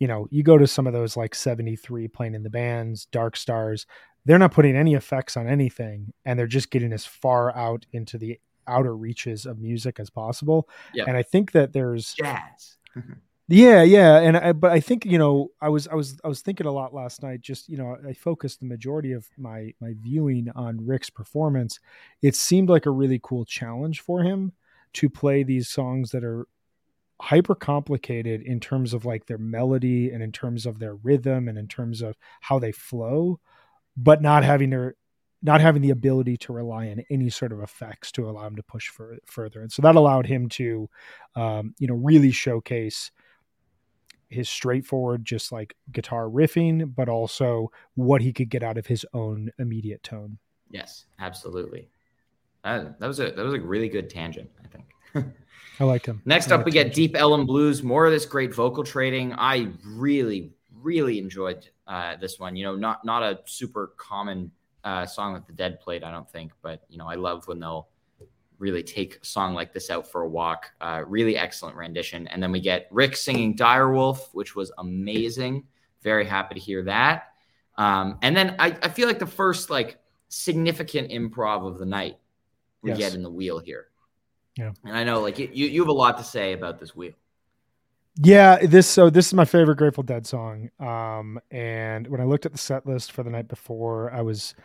you 0.00 0.08
know 0.08 0.26
you 0.30 0.42
go 0.42 0.58
to 0.58 0.66
some 0.66 0.88
of 0.88 0.92
those 0.92 1.16
like 1.16 1.36
73 1.36 2.08
playing 2.08 2.34
in 2.34 2.42
the 2.42 2.50
bands 2.50 3.06
dark 3.12 3.36
stars 3.36 3.86
they're 4.24 4.38
not 4.38 4.52
putting 4.52 4.76
any 4.76 4.94
effects 4.94 5.36
on 5.36 5.46
anything 5.46 6.12
and 6.24 6.36
they're 6.36 6.48
just 6.48 6.70
getting 6.70 6.92
as 6.92 7.06
far 7.06 7.56
out 7.56 7.86
into 7.92 8.18
the 8.18 8.40
outer 8.68 8.96
reaches 8.96 9.46
of 9.46 9.58
music 9.58 9.98
as 9.98 10.10
possible. 10.10 10.68
Yeah. 10.94 11.04
And 11.06 11.16
I 11.16 11.22
think 11.22 11.52
that 11.52 11.72
there's 11.72 12.14
jazz. 12.14 12.76
yeah, 13.48 13.82
yeah, 13.82 14.18
and 14.18 14.36
I, 14.36 14.52
but 14.52 14.70
I 14.70 14.80
think 14.80 15.04
you 15.04 15.18
know 15.18 15.48
I 15.60 15.68
was 15.68 15.88
I 15.88 15.94
was 15.94 16.20
I 16.24 16.28
was 16.28 16.42
thinking 16.42 16.66
a 16.66 16.72
lot 16.72 16.94
last 16.94 17.22
night. 17.22 17.40
Just 17.40 17.68
you 17.68 17.76
know 17.76 17.96
I 18.06 18.12
focused 18.12 18.60
the 18.60 18.66
majority 18.66 19.12
of 19.12 19.26
my 19.36 19.72
my 19.80 19.94
viewing 20.00 20.48
on 20.54 20.84
Rick's 20.86 21.10
performance. 21.10 21.80
It 22.22 22.36
seemed 22.36 22.68
like 22.68 22.86
a 22.86 22.90
really 22.90 23.20
cool 23.22 23.44
challenge 23.44 24.00
for 24.00 24.22
him 24.22 24.52
to 24.94 25.08
play 25.08 25.42
these 25.42 25.68
songs 25.68 26.10
that 26.10 26.24
are 26.24 26.46
hyper 27.20 27.54
complicated 27.54 28.42
in 28.42 28.60
terms 28.60 28.94
of 28.94 29.04
like 29.04 29.26
their 29.26 29.38
melody 29.38 30.10
and 30.10 30.22
in 30.22 30.30
terms 30.30 30.66
of 30.66 30.78
their 30.78 30.94
rhythm 30.94 31.48
and 31.48 31.58
in 31.58 31.66
terms 31.66 32.00
of 32.00 32.16
how 32.40 32.60
they 32.60 32.70
flow 32.70 33.40
but 33.96 34.22
not 34.22 34.44
having 34.44 34.70
to 34.70 34.92
not 35.42 35.60
having 35.60 35.82
the 35.82 35.90
ability 35.90 36.36
to 36.36 36.52
rely 36.52 36.88
on 36.88 37.04
any 37.10 37.30
sort 37.30 37.52
of 37.52 37.60
effects 37.60 38.10
to 38.12 38.28
allow 38.28 38.46
him 38.46 38.56
to 38.56 38.62
push 38.62 38.88
for, 38.88 39.16
further. 39.26 39.62
And 39.62 39.70
so 39.70 39.82
that 39.82 39.94
allowed 39.94 40.26
him 40.26 40.48
to, 40.50 40.88
um, 41.36 41.74
you 41.78 41.86
know, 41.86 41.94
really 41.94 42.32
showcase 42.32 43.10
his 44.28 44.48
straightforward, 44.48 45.24
just 45.24 45.52
like 45.52 45.74
guitar 45.92 46.24
riffing, 46.24 46.94
but 46.94 47.08
also 47.08 47.70
what 47.94 48.20
he 48.20 48.32
could 48.32 48.50
get 48.50 48.62
out 48.62 48.78
of 48.78 48.86
his 48.86 49.06
own 49.14 49.50
immediate 49.58 50.02
tone. 50.02 50.38
Yes, 50.70 51.06
absolutely. 51.18 51.88
that 52.64 52.98
was 53.00 53.20
a 53.20 53.30
that 53.30 53.44
was 53.44 53.54
a 53.54 53.60
really 53.60 53.88
good 53.88 54.10
tangent. 54.10 54.50
I 54.62 54.68
think. 54.68 55.26
I 55.80 55.84
like 55.84 56.04
him. 56.04 56.20
Next 56.24 56.50
up, 56.50 56.64
we 56.64 56.72
get 56.72 56.92
Deep 56.92 57.16
Ellum 57.16 57.46
Blues. 57.46 57.82
More 57.82 58.04
of 58.04 58.12
this 58.12 58.26
great 58.26 58.52
vocal 58.54 58.82
trading. 58.82 59.32
I 59.32 59.68
really, 59.86 60.52
really 60.74 61.18
enjoyed 61.18 61.68
uh, 61.86 62.16
this 62.16 62.38
one. 62.38 62.56
You 62.56 62.64
know, 62.64 62.76
not 62.76 63.04
not 63.04 63.22
a 63.22 63.40
super 63.46 63.92
common 63.96 64.50
uh, 64.88 65.04
song 65.06 65.34
that 65.34 65.46
the 65.46 65.52
Dead 65.52 65.80
played, 65.80 66.02
I 66.02 66.10
don't 66.10 66.28
think, 66.30 66.52
but 66.62 66.82
you 66.88 66.96
know, 66.96 67.06
I 67.06 67.14
love 67.14 67.46
when 67.46 67.60
they'll 67.60 67.88
really 68.58 68.82
take 68.82 69.18
a 69.22 69.24
song 69.24 69.54
like 69.54 69.72
this 69.72 69.90
out 69.90 70.10
for 70.10 70.22
a 70.22 70.28
walk. 70.28 70.72
Uh, 70.80 71.02
really 71.06 71.36
excellent 71.36 71.76
rendition, 71.76 72.26
and 72.28 72.42
then 72.42 72.50
we 72.50 72.60
get 72.60 72.88
Rick 72.90 73.16
singing 73.16 73.54
Direwolf, 73.54 74.28
which 74.32 74.56
was 74.56 74.72
amazing. 74.78 75.64
Very 76.02 76.24
happy 76.24 76.54
to 76.54 76.60
hear 76.60 76.82
that. 76.84 77.32
Um, 77.76 78.18
and 78.22 78.36
then 78.36 78.56
I, 78.58 78.76
I, 78.82 78.88
feel 78.88 79.06
like 79.06 79.20
the 79.20 79.26
first 79.26 79.70
like 79.70 79.98
significant 80.28 81.10
improv 81.10 81.64
of 81.64 81.78
the 81.78 81.86
night 81.86 82.16
we 82.82 82.90
yes. 82.90 82.98
get 82.98 83.14
in 83.14 83.22
the 83.22 83.30
wheel 83.30 83.60
here. 83.60 83.86
Yeah. 84.56 84.72
And 84.84 84.96
I 84.96 85.04
know 85.04 85.20
like 85.20 85.38
you 85.38 85.46
you 85.46 85.80
have 85.80 85.88
a 85.88 85.92
lot 85.92 86.18
to 86.18 86.24
say 86.24 86.54
about 86.54 86.80
this 86.80 86.96
wheel. 86.96 87.12
Yeah, 88.20 88.58
this 88.66 88.88
so 88.88 89.10
this 89.10 89.28
is 89.28 89.34
my 89.34 89.44
favorite 89.44 89.76
Grateful 89.76 90.02
Dead 90.02 90.26
song. 90.26 90.70
Um, 90.80 91.38
and 91.52 92.08
when 92.08 92.20
I 92.20 92.24
looked 92.24 92.46
at 92.46 92.52
the 92.52 92.58
set 92.58 92.84
list 92.84 93.12
for 93.12 93.22
the 93.22 93.30
night 93.30 93.46
before, 93.46 94.12
I 94.12 94.22
was 94.22 94.56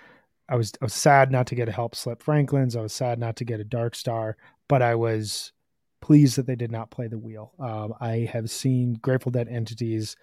I 0.54 0.56
was 0.56 0.72
I 0.80 0.86
was 0.86 0.94
sad 0.94 1.32
not 1.32 1.48
to 1.48 1.56
get 1.56 1.68
a 1.68 1.72
Help 1.72 1.96
Slip 1.96 2.22
Franklin's. 2.22 2.76
I 2.76 2.82
was 2.82 2.94
sad 2.94 3.18
not 3.18 3.38
to 3.38 3.44
get 3.44 3.60
a 3.60 3.64
Dark 3.64 3.96
Star, 3.96 4.38
but 4.68 4.84
I 4.84 4.94
was 4.94 5.52
pleased 6.00 6.36
that 6.36 6.46
they 6.46 6.56
did 6.56 6.72
not 6.72 6.92
play 6.92 7.08
the 7.08 7.18
wheel. 7.18 7.54
Um, 7.60 7.96
I 8.00 8.30
have 8.32 8.52
seen 8.52 8.94
Grateful 9.02 9.32
Dead 9.32 9.48
entities, 9.48 10.16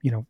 you 0.00 0.10
know, 0.10 0.26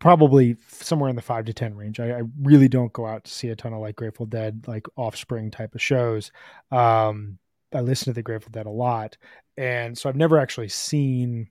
probably 0.00 0.56
somewhere 0.66 1.08
in 1.10 1.14
the 1.14 1.22
five 1.22 1.44
to 1.44 1.52
ten 1.52 1.76
range. 1.76 2.00
I, 2.00 2.18
I, 2.18 2.22
really 2.42 2.66
don't 2.66 2.92
go 2.92 3.06
out 3.06 3.22
to 3.22 3.30
see 3.30 3.50
a 3.50 3.56
ton 3.56 3.72
of 3.72 3.78
like 3.78 3.94
Grateful 3.94 4.26
Dead, 4.26 4.64
like 4.66 4.88
Offspring 4.96 5.52
type 5.52 5.76
of 5.76 5.80
shows. 5.80 6.32
Um, 6.72 7.38
I 7.72 7.82
listen 7.82 8.06
to 8.06 8.14
the 8.14 8.22
Grateful 8.24 8.50
Dead 8.50 8.66
a 8.66 8.70
lot, 8.70 9.16
and 9.56 9.96
so 9.96 10.08
I've 10.08 10.16
never 10.16 10.40
actually 10.40 10.70
seen. 10.70 11.50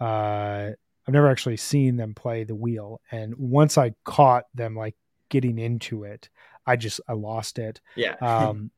Uh, 0.00 0.70
I've 1.06 1.12
never 1.12 1.28
actually 1.28 1.58
seen 1.58 1.98
them 1.98 2.14
play 2.14 2.44
the 2.44 2.54
wheel, 2.54 3.02
and 3.12 3.34
once 3.36 3.76
I 3.76 3.92
caught 4.04 4.44
them 4.54 4.74
like 4.74 4.96
getting 5.28 5.58
into 5.58 6.04
it, 6.04 6.28
I 6.66 6.76
just 6.76 7.00
I 7.08 7.12
lost 7.12 7.58
it. 7.58 7.80
Yeah. 7.94 8.14
um, 8.20 8.70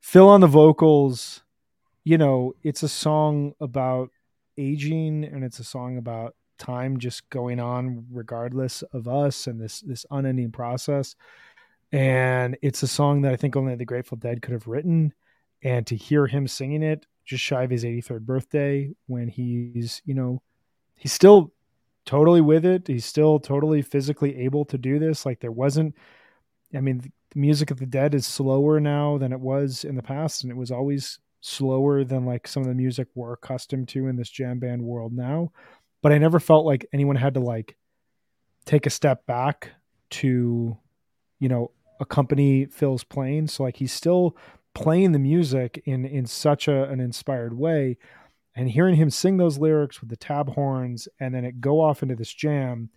Phil 0.00 0.28
on 0.28 0.40
the 0.40 0.46
vocals, 0.46 1.42
you 2.04 2.18
know, 2.18 2.54
it's 2.62 2.82
a 2.82 2.88
song 2.88 3.54
about 3.60 4.10
aging, 4.58 5.24
and 5.24 5.42
it's 5.42 5.58
a 5.58 5.64
song 5.64 5.96
about 5.96 6.34
time 6.58 6.98
just 6.98 7.28
going 7.30 7.60
on 7.60 8.06
regardless 8.10 8.82
of 8.92 9.08
us 9.08 9.46
and 9.46 9.60
this 9.60 9.80
this 9.80 10.06
unending 10.10 10.52
process 10.52 11.16
and 11.92 12.56
it's 12.62 12.82
a 12.82 12.88
song 12.88 13.22
that 13.22 13.32
i 13.32 13.36
think 13.36 13.56
only 13.56 13.74
the 13.74 13.84
grateful 13.84 14.16
dead 14.16 14.40
could 14.40 14.52
have 14.52 14.66
written 14.66 15.12
and 15.62 15.86
to 15.86 15.96
hear 15.96 16.26
him 16.26 16.46
singing 16.46 16.82
it 16.82 17.06
just 17.24 17.42
shy 17.42 17.62
of 17.64 17.70
his 17.70 17.84
83rd 17.84 18.20
birthday 18.20 18.90
when 19.06 19.28
he's 19.28 20.00
you 20.04 20.14
know 20.14 20.42
he's 20.96 21.12
still 21.12 21.52
totally 22.04 22.40
with 22.40 22.64
it. 22.64 22.86
He's 22.86 23.04
still 23.04 23.38
totally 23.38 23.82
physically 23.82 24.36
able 24.38 24.64
to 24.66 24.78
do 24.78 24.98
this. 24.98 25.24
Like 25.24 25.40
there 25.40 25.52
wasn't 25.52 25.94
i 26.74 26.80
mean 26.80 26.98
the 26.98 27.38
music 27.38 27.70
of 27.70 27.78
the 27.78 27.86
dead 27.86 28.14
is 28.14 28.26
slower 28.26 28.80
now 28.80 29.16
than 29.16 29.32
it 29.32 29.38
was 29.38 29.84
in 29.84 29.94
the 29.94 30.02
past 30.02 30.42
and 30.42 30.50
it 30.50 30.56
was 30.56 30.72
always 30.72 31.20
slower 31.44 32.04
than 32.04 32.24
like 32.24 32.48
some 32.48 32.62
of 32.62 32.68
the 32.68 32.74
music 32.74 33.06
we're 33.14 33.34
accustomed 33.34 33.86
to 33.86 34.06
in 34.06 34.16
this 34.16 34.30
jam 34.30 34.58
band 34.58 34.82
world 34.82 35.12
now. 35.12 35.52
But 36.00 36.10
I 36.10 36.18
never 36.18 36.40
felt 36.40 36.64
like 36.64 36.86
anyone 36.92 37.16
had 37.16 37.34
to 37.34 37.40
like 37.40 37.76
take 38.64 38.86
a 38.86 38.90
step 38.90 39.26
back 39.26 39.72
to, 40.10 40.76
you 41.40 41.48
know, 41.48 41.70
accompany 42.00 42.64
Phil's 42.64 43.04
playing. 43.04 43.48
So 43.48 43.62
like 43.62 43.76
he's 43.76 43.92
still 43.92 44.38
playing 44.74 45.12
the 45.12 45.18
music 45.18 45.82
in 45.84 46.06
in 46.06 46.24
such 46.24 46.66
a, 46.66 46.84
an 46.84 46.98
inspired 46.98 47.58
way, 47.58 47.98
and 48.56 48.70
hearing 48.70 48.96
him 48.96 49.10
sing 49.10 49.36
those 49.36 49.58
lyrics 49.58 50.00
with 50.00 50.10
the 50.10 50.16
tab 50.16 50.50
horns, 50.50 51.08
and 51.20 51.34
then 51.34 51.44
it 51.44 51.60
go 51.60 51.80
off 51.80 52.02
into 52.02 52.14
this 52.14 52.32
jam, 52.32 52.90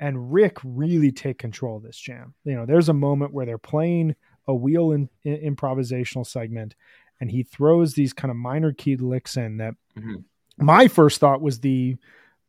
and 0.00 0.32
Rick 0.32 0.58
really 0.64 1.12
take 1.12 1.38
control 1.38 1.76
of 1.76 1.82
this 1.82 1.98
jam. 1.98 2.34
You 2.44 2.54
know, 2.54 2.66
there's 2.66 2.88
a 2.88 2.94
moment 2.94 3.32
where 3.32 3.46
they're 3.46 3.58
playing 3.58 4.16
a 4.48 4.54
wheel 4.54 4.92
in, 4.92 5.08
in 5.24 5.54
improvisational 5.54 6.26
segment, 6.26 6.74
and 7.20 7.30
he 7.30 7.42
throws 7.42 7.94
these 7.94 8.12
kind 8.12 8.30
of 8.30 8.36
minor 8.36 8.72
keyed 8.72 9.00
licks 9.00 9.36
in 9.36 9.58
that. 9.58 9.74
Mm-hmm. 9.96 10.16
My 10.58 10.88
first 10.88 11.20
thought 11.20 11.40
was 11.40 11.60
the 11.60 11.96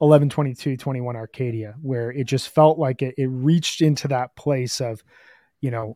11 0.02 0.30
22 0.30 0.76
21 0.76 1.16
arcadia 1.16 1.76
where 1.82 2.12
it 2.12 2.26
just 2.26 2.50
felt 2.50 2.78
like 2.78 3.02
it, 3.02 3.16
it 3.18 3.28
reached 3.28 3.82
into 3.82 4.10
that 4.10 4.36
place 4.36 4.82
of 4.82 5.02
you 5.62 5.72
know 5.72 5.96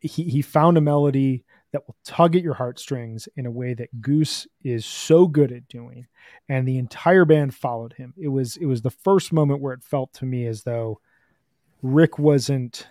he, 0.00 0.24
he 0.24 0.42
found 0.42 0.76
a 0.76 0.80
melody 0.80 1.44
that 1.74 1.86
will 1.88 1.96
tug 2.04 2.36
at 2.36 2.42
your 2.42 2.54
heartstrings 2.54 3.28
in 3.36 3.46
a 3.46 3.50
way 3.50 3.74
that 3.74 4.00
goose 4.00 4.46
is 4.62 4.86
so 4.86 5.26
good 5.26 5.50
at 5.50 5.66
doing 5.66 6.06
and 6.48 6.68
the 6.68 6.78
entire 6.78 7.24
band 7.24 7.52
followed 7.52 7.92
him 7.94 8.14
it 8.16 8.28
was 8.28 8.56
it 8.56 8.66
was 8.66 8.82
the 8.82 8.90
first 8.90 9.32
moment 9.32 9.60
where 9.60 9.74
it 9.74 9.82
felt 9.82 10.12
to 10.12 10.24
me 10.24 10.46
as 10.46 10.62
though 10.62 11.00
rick 11.82 12.16
wasn't 12.16 12.86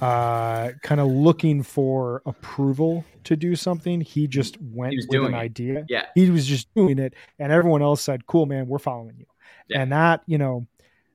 uh, 0.00 0.72
kind 0.82 1.00
of 1.00 1.06
looking 1.06 1.62
for 1.62 2.20
approval 2.26 3.04
to 3.22 3.36
do 3.36 3.56
something. 3.56 4.00
He 4.00 4.26
just 4.26 4.60
went 4.60 4.92
he 4.92 4.98
with 5.08 5.24
an 5.24 5.34
it. 5.34 5.38
idea. 5.38 5.86
Yeah. 5.88 6.06
He 6.14 6.28
was 6.30 6.46
just 6.46 6.68
doing 6.74 6.98
it. 6.98 7.14
And 7.38 7.52
everyone 7.52 7.80
else 7.80 8.02
said, 8.02 8.26
cool, 8.26 8.44
man, 8.44 8.66
we're 8.66 8.78
following 8.78 9.16
you. 9.18 9.26
Yeah. 9.68 9.80
And 9.80 9.92
that, 9.92 10.22
you 10.26 10.36
know, 10.36 10.66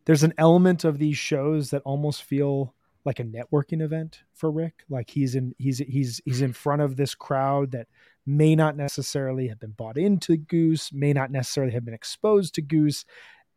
there's 0.05 0.23
an 0.23 0.33
element 0.37 0.85
of 0.85 0.97
these 0.97 1.17
shows 1.17 1.69
that 1.69 1.83
almost 1.83 2.23
feel 2.23 2.73
like 3.05 3.19
a 3.19 3.23
networking 3.23 3.81
event 3.81 4.23
for 4.33 4.51
Rick. 4.51 4.83
Like 4.89 5.09
he's 5.09 5.35
in, 5.35 5.55
he's, 5.57 5.79
he's, 5.79 6.21
he's 6.25 6.41
in 6.41 6.53
front 6.53 6.81
of 6.81 6.95
this 6.95 7.15
crowd 7.15 7.71
that 7.71 7.87
may 8.25 8.55
not 8.55 8.75
necessarily 8.75 9.47
have 9.47 9.59
been 9.59 9.71
bought 9.71 9.97
into 9.97 10.37
Goose, 10.37 10.91
may 10.93 11.13
not 11.13 11.31
necessarily 11.31 11.73
have 11.73 11.85
been 11.85 11.93
exposed 11.93 12.55
to 12.55 12.61
Goose. 12.61 13.05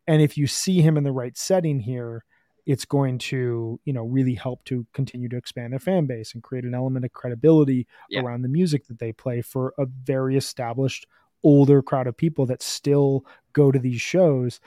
And 0.07 0.21
if 0.21 0.37
you 0.37 0.47
see 0.47 0.81
him 0.81 0.97
in 0.97 1.03
the 1.03 1.11
right 1.11 1.37
setting 1.37 1.79
here, 1.79 2.23
it's 2.65 2.85
going 2.85 3.17
to 3.17 3.79
you 3.83 3.93
know 3.93 4.03
really 4.03 4.35
help 4.35 4.63
to 4.65 4.85
continue 4.93 5.27
to 5.29 5.37
expand 5.37 5.73
their 5.73 5.79
fan 5.79 6.05
base 6.05 6.33
and 6.33 6.43
create 6.43 6.63
an 6.63 6.73
element 6.73 7.05
of 7.05 7.11
credibility 7.11 7.87
yeah. 8.09 8.21
around 8.21 8.41
the 8.41 8.47
music 8.47 8.87
that 8.87 8.99
they 8.99 9.11
play 9.11 9.41
for 9.41 9.73
a 9.77 9.85
very 9.85 10.37
established 10.37 11.05
older 11.43 11.81
crowd 11.81 12.07
of 12.07 12.15
people 12.15 12.45
that 12.45 12.63
still 12.63 13.25
go 13.51 13.71
to 13.71 13.79
these 13.79 14.01
shows 14.01 14.59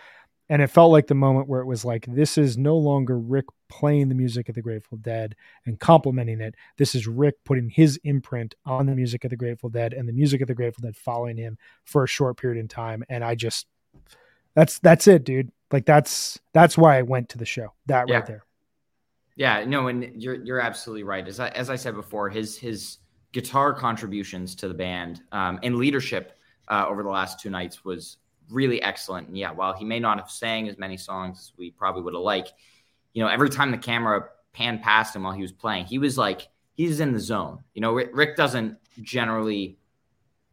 and 0.49 0.61
it 0.61 0.69
felt 0.69 0.93
like 0.93 1.07
the 1.07 1.15
moment 1.15 1.49
where 1.49 1.61
it 1.61 1.67
was 1.67 1.85
like 1.85 2.07
this 2.07 2.37
is 2.37 2.59
no 2.59 2.77
longer 2.77 3.19
rick 3.19 3.47
playing 3.68 4.09
the 4.09 4.14
music 4.14 4.48
of 4.48 4.55
the 4.55 4.62
grateful 4.62 4.98
dead 4.98 5.35
and 5.64 5.81
complimenting 5.81 6.40
it 6.40 6.55
this 6.76 6.94
is 6.94 7.07
rick 7.07 7.35
putting 7.44 7.68
his 7.68 7.98
imprint 8.05 8.55
on 8.64 8.87
the 8.87 8.94
music 8.94 9.24
of 9.24 9.31
the 9.31 9.37
grateful 9.37 9.68
dead 9.68 9.92
and 9.92 10.09
the 10.09 10.12
music 10.12 10.40
of 10.40 10.48
the 10.48 10.55
grateful 10.55 10.83
dead 10.83 10.96
following 10.96 11.37
him 11.37 11.59
for 11.85 12.05
a 12.05 12.09
short 12.09 12.37
period 12.37 12.59
in 12.59 12.68
time 12.68 13.05
and 13.09 13.24
i 13.24 13.35
just 13.35 13.66
that's 14.55 14.79
that's 14.79 15.07
it 15.07 15.24
dude 15.24 15.50
like 15.72 15.85
that's 15.85 16.38
that's 16.52 16.79
why 16.79 16.98
I 16.98 17.02
went 17.02 17.29
to 17.31 17.38
the 17.38 17.44
show. 17.44 17.72
That 17.87 18.09
yeah. 18.09 18.16
right 18.16 18.26
there. 18.26 18.44
Yeah, 19.37 19.64
no, 19.64 19.88
and 19.88 20.22
you're 20.22 20.42
you're 20.42 20.61
absolutely 20.61 21.02
right. 21.02 21.26
As 21.26 21.40
I 21.40 21.48
as 21.48 21.70
I 21.70 21.76
said 21.76 21.94
before, 21.94 22.29
his 22.29 22.57
his 22.57 22.98
guitar 23.33 23.72
contributions 23.74 24.55
to 24.57 24.68
the 24.68 24.74
band 24.74 25.22
um, 25.33 25.59
and 25.62 25.76
leadership 25.76 26.38
uh, 26.68 26.87
over 26.88 27.02
the 27.02 27.09
last 27.09 27.40
two 27.40 27.50
nights 27.50 27.85
was 27.85 28.18
really 28.48 28.81
excellent. 28.83 29.29
And 29.29 29.37
yeah, 29.37 29.50
while 29.50 29.74
he 29.74 29.85
may 29.85 29.98
not 30.00 30.18
have 30.18 30.31
sang 30.31 30.68
as 30.68 30.79
many 30.79 30.96
songs 30.96 31.38
as 31.38 31.52
we 31.59 31.70
probably 31.70 32.02
would 32.02 32.14
have 32.14 32.22
liked, 32.22 32.55
you 33.16 33.22
know, 33.22 33.29
every 33.29 33.48
time 33.48 33.70
the 33.70 33.79
camera 33.79 34.26
panned 34.52 34.83
past 34.83 35.16
him 35.16 35.22
while 35.22 35.33
he 35.33 35.40
was 35.40 35.50
playing, 35.50 35.87
he 35.87 35.96
was 35.96 36.18
like 36.18 36.48
he's 36.74 37.00
in 37.00 37.14
the 37.14 37.18
zone. 37.18 37.61
You 37.72 37.81
know, 37.81 37.94
Rick 37.94 38.37
doesn't 38.37 38.76
generally, 39.00 39.79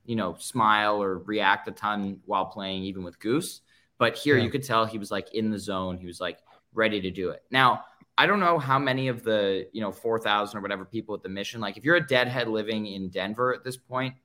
you 0.06 0.16
know, 0.16 0.36
smile 0.40 1.04
or 1.04 1.18
react 1.18 1.68
a 1.68 1.72
ton 1.72 2.22
while 2.26 2.46
playing, 2.46 2.84
even 2.84 3.04
with 3.04 3.20
Goose. 3.20 3.60
But 3.98 4.16
here 4.16 4.38
yeah. 4.38 4.46
you 4.46 4.50
could 4.50 4.64
tell 4.64 4.86
he 4.86 4.98
was 4.98 5.12
like 5.12 5.34
in 5.34 5.50
the 5.50 5.60
zone. 5.60 5.98
He 5.98 6.06
was 6.06 6.22
like 6.22 6.40
ready 6.74 7.02
to 7.02 7.12
do 7.12 7.32
it. 7.32 7.44
Now, 7.52 7.84
I 8.18 8.28
don't 8.28 8.40
know 8.40 8.58
how 8.60 8.80
many 8.80 9.10
of 9.10 9.24
the, 9.26 9.68
you 9.74 9.82
know, 9.82 9.92
4,000 9.92 10.58
or 10.58 10.62
whatever 10.62 10.86
people 10.86 11.14
at 11.16 11.22
the 11.22 11.28
mission, 11.28 11.60
like 11.60 11.76
if 11.76 11.84
you're 11.84 11.98
a 11.98 12.08
deadhead 12.08 12.48
living 12.48 12.86
in 12.88 13.10
Denver 13.10 13.54
at 13.54 13.66
this 13.66 13.76
point, 13.76 14.16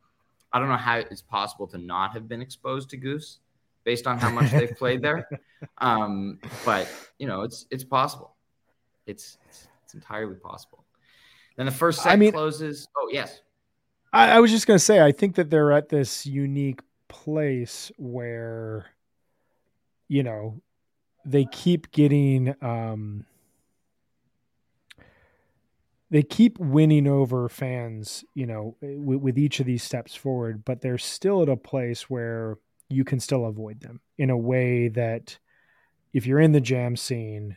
I 0.53 0.61
don't 0.61 0.69
know 0.69 0.77
how 0.77 0.99
it's 0.99 1.23
possible 1.23 1.67
to 1.67 1.79
not 1.79 2.13
have 2.13 2.29
been 2.29 2.41
exposed 2.41 2.91
to 2.91 2.97
Goose 2.97 3.41
based 3.89 4.07
on 4.07 4.19
how 4.19 4.29
much 4.29 4.51
they've 4.51 4.77
played 4.77 5.01
there. 5.01 5.27
Um, 5.79 6.39
but 6.65 6.89
you 7.19 7.27
know, 7.27 7.43
it's 7.43 7.67
it's 7.73 7.83
possible. 7.83 8.37
It's, 9.07 9.39
it's, 9.49 9.67
it's 9.83 9.95
entirely 9.95 10.37
possible. 10.37 10.85
Then 11.57 11.67
the 11.67 11.73
first 11.73 12.05
set 12.05 12.13
I 12.13 12.17
mean, 12.17 12.31
closes. 12.31 12.87
Oh 12.97 13.09
yes. 13.13 13.41
I, 14.13 14.37
I 14.37 14.39
was 14.39 14.53
just 14.53 14.69
gonna 14.69 14.79
say, 14.79 15.01
I 15.01 15.11
think 15.11 15.35
that 15.35 15.51
they're 15.51 15.73
at 15.73 15.89
this 15.89 16.25
unique 16.27 16.81
place 17.09 17.91
where 17.97 18.87
you 20.07 20.23
know, 20.23 20.61
they 21.25 21.45
keep 21.45 21.91
getting 21.91 22.55
um 22.63 23.25
they 26.09 26.23
keep 26.23 26.57
winning 26.61 27.09
over 27.09 27.49
fans, 27.49 28.25
you 28.35 28.47
know, 28.47 28.77
with, 28.81 29.19
with 29.19 29.39
each 29.39 29.59
of 29.59 29.67
these 29.67 29.83
steps 29.83 30.15
forward, 30.15 30.65
but 30.65 30.83
they're 30.83 30.99
still 30.99 31.43
at 31.43 31.49
a 31.49 31.57
place 31.57 32.09
where 32.09 32.59
you 32.89 33.05
can 33.05 33.21
still 33.21 33.47
avoid 33.47 33.81
them 33.81 34.01
in 34.17 34.31
a 34.31 34.37
way 34.37 34.89
that 34.89 35.39
if 36.13 36.27
you're 36.27 36.41
in 36.41 36.53
the 36.53 36.61
jam 36.61 36.97
scene, 36.97 37.57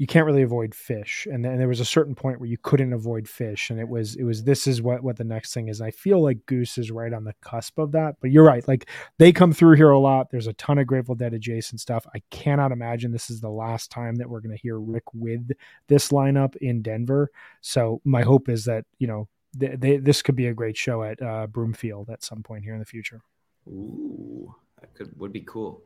you 0.00 0.06
can't 0.06 0.24
really 0.24 0.40
avoid 0.40 0.70
Phish. 0.70 1.30
and 1.30 1.44
then 1.44 1.58
there 1.58 1.68
was 1.68 1.78
a 1.80 1.84
certain 1.84 2.14
point 2.14 2.40
where 2.40 2.48
you 2.48 2.56
couldn't 2.56 2.94
avoid 2.94 3.26
Phish. 3.26 3.68
and 3.68 3.78
it 3.78 3.86
was 3.86 4.16
it 4.16 4.24
was 4.24 4.44
this 4.44 4.66
is 4.66 4.80
what 4.80 5.02
what 5.02 5.18
the 5.18 5.24
next 5.24 5.52
thing 5.52 5.68
is. 5.68 5.82
I 5.82 5.90
feel 5.90 6.22
like 6.22 6.46
goose 6.46 6.78
is 6.78 6.90
right 6.90 7.12
on 7.12 7.24
the 7.24 7.34
cusp 7.42 7.78
of 7.78 7.92
that 7.92 8.16
but 8.18 8.30
you're 8.30 8.46
right. 8.46 8.66
Like 8.66 8.88
they 9.18 9.30
come 9.30 9.52
through 9.52 9.76
here 9.76 9.90
a 9.90 9.98
lot. 9.98 10.30
There's 10.30 10.46
a 10.46 10.54
ton 10.54 10.78
of 10.78 10.86
grateful 10.86 11.14
dead 11.14 11.34
adjacent 11.34 11.82
stuff. 11.82 12.06
I 12.14 12.22
cannot 12.30 12.72
imagine 12.72 13.12
this 13.12 13.28
is 13.28 13.42
the 13.42 13.50
last 13.50 13.90
time 13.90 14.14
that 14.16 14.30
we're 14.30 14.40
going 14.40 14.56
to 14.56 14.62
hear 14.62 14.80
rick 14.80 15.04
with 15.12 15.50
this 15.88 16.08
lineup 16.08 16.56
in 16.56 16.80
denver. 16.80 17.30
So 17.60 18.00
my 18.02 18.22
hope 18.22 18.48
is 18.48 18.64
that 18.64 18.86
you 18.98 19.06
know 19.06 19.28
they, 19.54 19.76
they, 19.76 19.96
this 19.98 20.22
could 20.22 20.36
be 20.36 20.46
a 20.46 20.54
great 20.54 20.78
show 20.78 21.02
at 21.02 21.20
uh, 21.20 21.46
broomfield 21.46 22.08
at 22.08 22.24
some 22.24 22.42
point 22.42 22.64
here 22.64 22.72
in 22.72 22.80
the 22.80 22.86
future 22.86 23.20
ooh 23.68 24.54
that 24.80 24.94
could 24.94 25.18
would 25.18 25.32
be 25.32 25.42
cool 25.42 25.82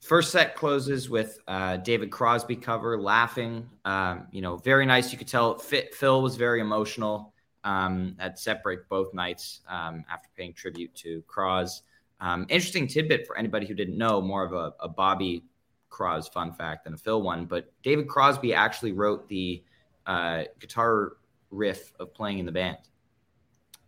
First 0.00 0.32
set 0.32 0.56
closes 0.56 1.08
with 1.08 1.38
uh, 1.46 1.76
David 1.76 2.10
Crosby 2.10 2.56
cover, 2.56 3.00
laughing. 3.00 3.70
Um, 3.84 4.26
you 4.32 4.42
know, 4.42 4.56
very 4.56 4.84
nice. 4.84 5.12
You 5.12 5.16
could 5.16 5.28
tell 5.28 5.58
Phil 5.58 6.20
was 6.20 6.34
very 6.34 6.60
emotional. 6.60 7.32
um, 7.64 8.16
at 8.18 8.38
Break 8.62 8.88
both 8.88 9.14
nights 9.14 9.60
um, 9.68 10.04
after 10.10 10.28
paying 10.36 10.52
tribute 10.52 10.94
to 10.96 11.22
Cross. 11.26 11.82
Um, 12.20 12.46
interesting 12.48 12.86
tidbit 12.86 13.26
for 13.26 13.36
anybody 13.36 13.66
who 13.66 13.74
didn't 13.74 13.96
know, 13.96 14.20
more 14.20 14.44
of 14.44 14.52
a, 14.52 14.72
a 14.80 14.88
Bobby 14.88 15.44
Cross 15.88 16.28
fun 16.28 16.52
fact 16.52 16.84
than 16.84 16.94
a 16.94 16.98
Phil 16.98 17.22
one, 17.22 17.44
but 17.44 17.72
David 17.82 18.08
Crosby 18.08 18.54
actually 18.54 18.92
wrote 18.92 19.28
the 19.28 19.62
uh, 20.06 20.44
guitar 20.58 21.12
riff 21.50 21.92
of 22.00 22.14
playing 22.14 22.38
in 22.38 22.46
the 22.46 22.52
band. 22.52 22.78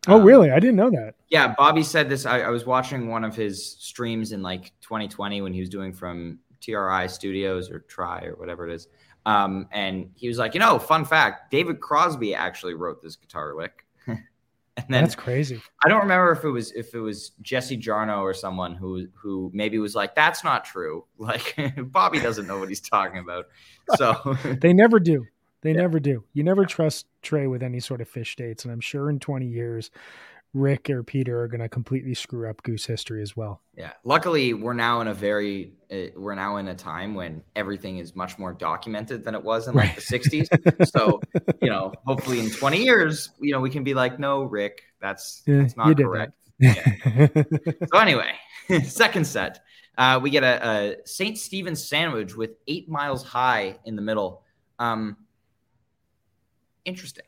Oh, 0.06 0.16
um, 0.16 0.24
really? 0.24 0.50
I 0.50 0.58
didn't 0.60 0.76
know 0.76 0.90
that. 0.90 1.14
Yeah, 1.28 1.54
Bobby 1.56 1.82
said 1.82 2.08
this. 2.08 2.26
I, 2.26 2.40
I, 2.40 2.50
was 2.50 2.66
watching 2.66 3.08
one 3.08 3.24
of 3.24 3.34
his 3.34 3.76
streams 3.78 4.32
in 4.32 4.42
like 4.42 4.72
2020 4.82 5.42
when 5.42 5.52
he 5.52 5.60
was 5.60 5.68
doing 5.68 5.92
from 5.92 6.38
TRI 6.60 7.06
Studios 7.06 7.70
or 7.70 7.80
Try 7.80 8.24
or 8.24 8.34
whatever 8.36 8.68
it 8.68 8.74
is. 8.74 8.88
Um, 9.26 9.68
and 9.72 10.10
he 10.14 10.28
was 10.28 10.38
like, 10.38 10.54
you 10.54 10.60
know, 10.60 10.78
fun 10.78 11.04
fact 11.04 11.50
David 11.50 11.80
Crosby 11.80 12.34
actually 12.34 12.74
wrote 12.74 13.02
this 13.02 13.16
guitar 13.16 13.54
lick. 13.54 13.86
and 14.06 14.18
then 14.76 15.02
that's 15.02 15.14
crazy. 15.14 15.62
I 15.84 15.88
don't 15.88 16.02
remember 16.02 16.32
if 16.32 16.44
it 16.44 16.50
was 16.50 16.72
if 16.72 16.94
it 16.94 17.00
was 17.00 17.30
Jesse 17.40 17.78
Jarnow 17.78 18.20
or 18.20 18.34
someone 18.34 18.74
who 18.74 19.06
who 19.14 19.50
maybe 19.54 19.78
was 19.78 19.94
like, 19.94 20.14
that's 20.14 20.44
not 20.44 20.64
true. 20.64 21.04
Like 21.18 21.56
Bobby 21.78 22.20
doesn't 22.20 22.46
know 22.46 22.58
what 22.58 22.68
he's 22.68 22.82
talking 22.82 23.18
about. 23.18 23.46
So 23.96 24.36
they 24.60 24.74
never 24.74 25.00
do. 25.00 25.24
They 25.64 25.72
yeah. 25.72 25.80
never 25.80 25.98
do. 25.98 26.22
You 26.34 26.44
never 26.44 26.66
trust 26.66 27.06
Trey 27.22 27.46
with 27.46 27.62
any 27.62 27.80
sort 27.80 28.02
of 28.02 28.12
Phish 28.12 28.36
dates, 28.36 28.64
and 28.64 28.72
I'm 28.72 28.80
sure 28.80 29.08
in 29.08 29.18
20 29.18 29.46
years, 29.46 29.90
Rick 30.52 30.90
or 30.90 31.02
Peter 31.02 31.40
are 31.40 31.48
going 31.48 31.62
to 31.62 31.70
completely 31.70 32.12
screw 32.14 32.48
up 32.48 32.62
Goose 32.62 32.84
history 32.84 33.22
as 33.22 33.34
well. 33.34 33.62
Yeah. 33.76 33.92
Luckily, 34.04 34.52
we're 34.52 34.74
now 34.74 35.00
in 35.00 35.08
a 35.08 35.14
very 35.14 35.72
uh, 35.90 36.10
we're 36.16 36.34
now 36.34 36.58
in 36.58 36.68
a 36.68 36.74
time 36.74 37.14
when 37.14 37.42
everything 37.56 37.96
is 37.96 38.14
much 38.14 38.38
more 38.38 38.52
documented 38.52 39.24
than 39.24 39.34
it 39.34 39.42
was 39.42 39.66
in 39.66 39.74
like 39.74 39.88
right. 39.88 39.96
the 39.96 40.02
60s. 40.02 40.88
so, 40.90 41.20
you 41.62 41.70
know, 41.70 41.92
hopefully 42.06 42.40
in 42.40 42.50
20 42.50 42.84
years, 42.84 43.30
you 43.40 43.52
know, 43.52 43.60
we 43.60 43.70
can 43.70 43.82
be 43.82 43.94
like, 43.94 44.20
"No, 44.20 44.42
Rick, 44.44 44.82
that's 45.00 45.42
yeah, 45.46 45.62
that's 45.62 45.76
not 45.76 45.96
correct." 45.96 46.34
Yeah. 46.60 46.84
so 47.92 47.98
anyway, 47.98 48.32
second 48.84 49.26
set, 49.26 49.60
uh, 49.98 50.20
we 50.22 50.30
get 50.30 50.44
a, 50.44 50.68
a 50.68 50.96
St. 51.06 51.36
Stephen's 51.36 51.88
sandwich 51.88 52.36
with 52.36 52.50
eight 52.68 52.88
miles 52.88 53.24
high 53.24 53.78
in 53.84 53.96
the 53.96 54.02
middle. 54.02 54.42
Um, 54.78 55.16
interesting. 56.84 57.24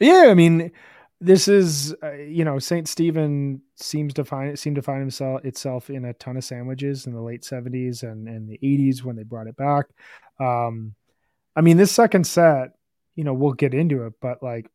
Yeah, 0.00 0.26
I 0.28 0.34
mean, 0.34 0.72
this 1.20 1.48
is 1.48 1.94
uh, 2.02 2.12
you 2.12 2.44
know 2.44 2.58
Saint 2.58 2.88
Stephen 2.88 3.62
seems 3.76 4.14
to 4.14 4.24
find 4.24 4.58
seemed 4.58 4.76
to 4.76 4.82
find 4.82 5.00
himself 5.00 5.44
itself 5.44 5.88
in 5.90 6.04
a 6.04 6.12
ton 6.14 6.36
of 6.36 6.44
sandwiches 6.44 7.06
in 7.06 7.14
the 7.14 7.20
late 7.20 7.44
seventies 7.44 8.02
and 8.02 8.28
and 8.28 8.48
the 8.48 8.58
eighties 8.62 9.04
when 9.04 9.16
they 9.16 9.22
brought 9.22 9.46
it 9.46 9.56
back. 9.56 9.86
Um, 10.38 10.94
I 11.54 11.62
mean, 11.62 11.78
this 11.78 11.92
second 11.92 12.26
set, 12.26 12.72
you 13.14 13.24
know, 13.24 13.32
we'll 13.32 13.54
get 13.54 13.72
into 13.72 14.04
it, 14.04 14.14
but 14.20 14.42
like, 14.42 14.70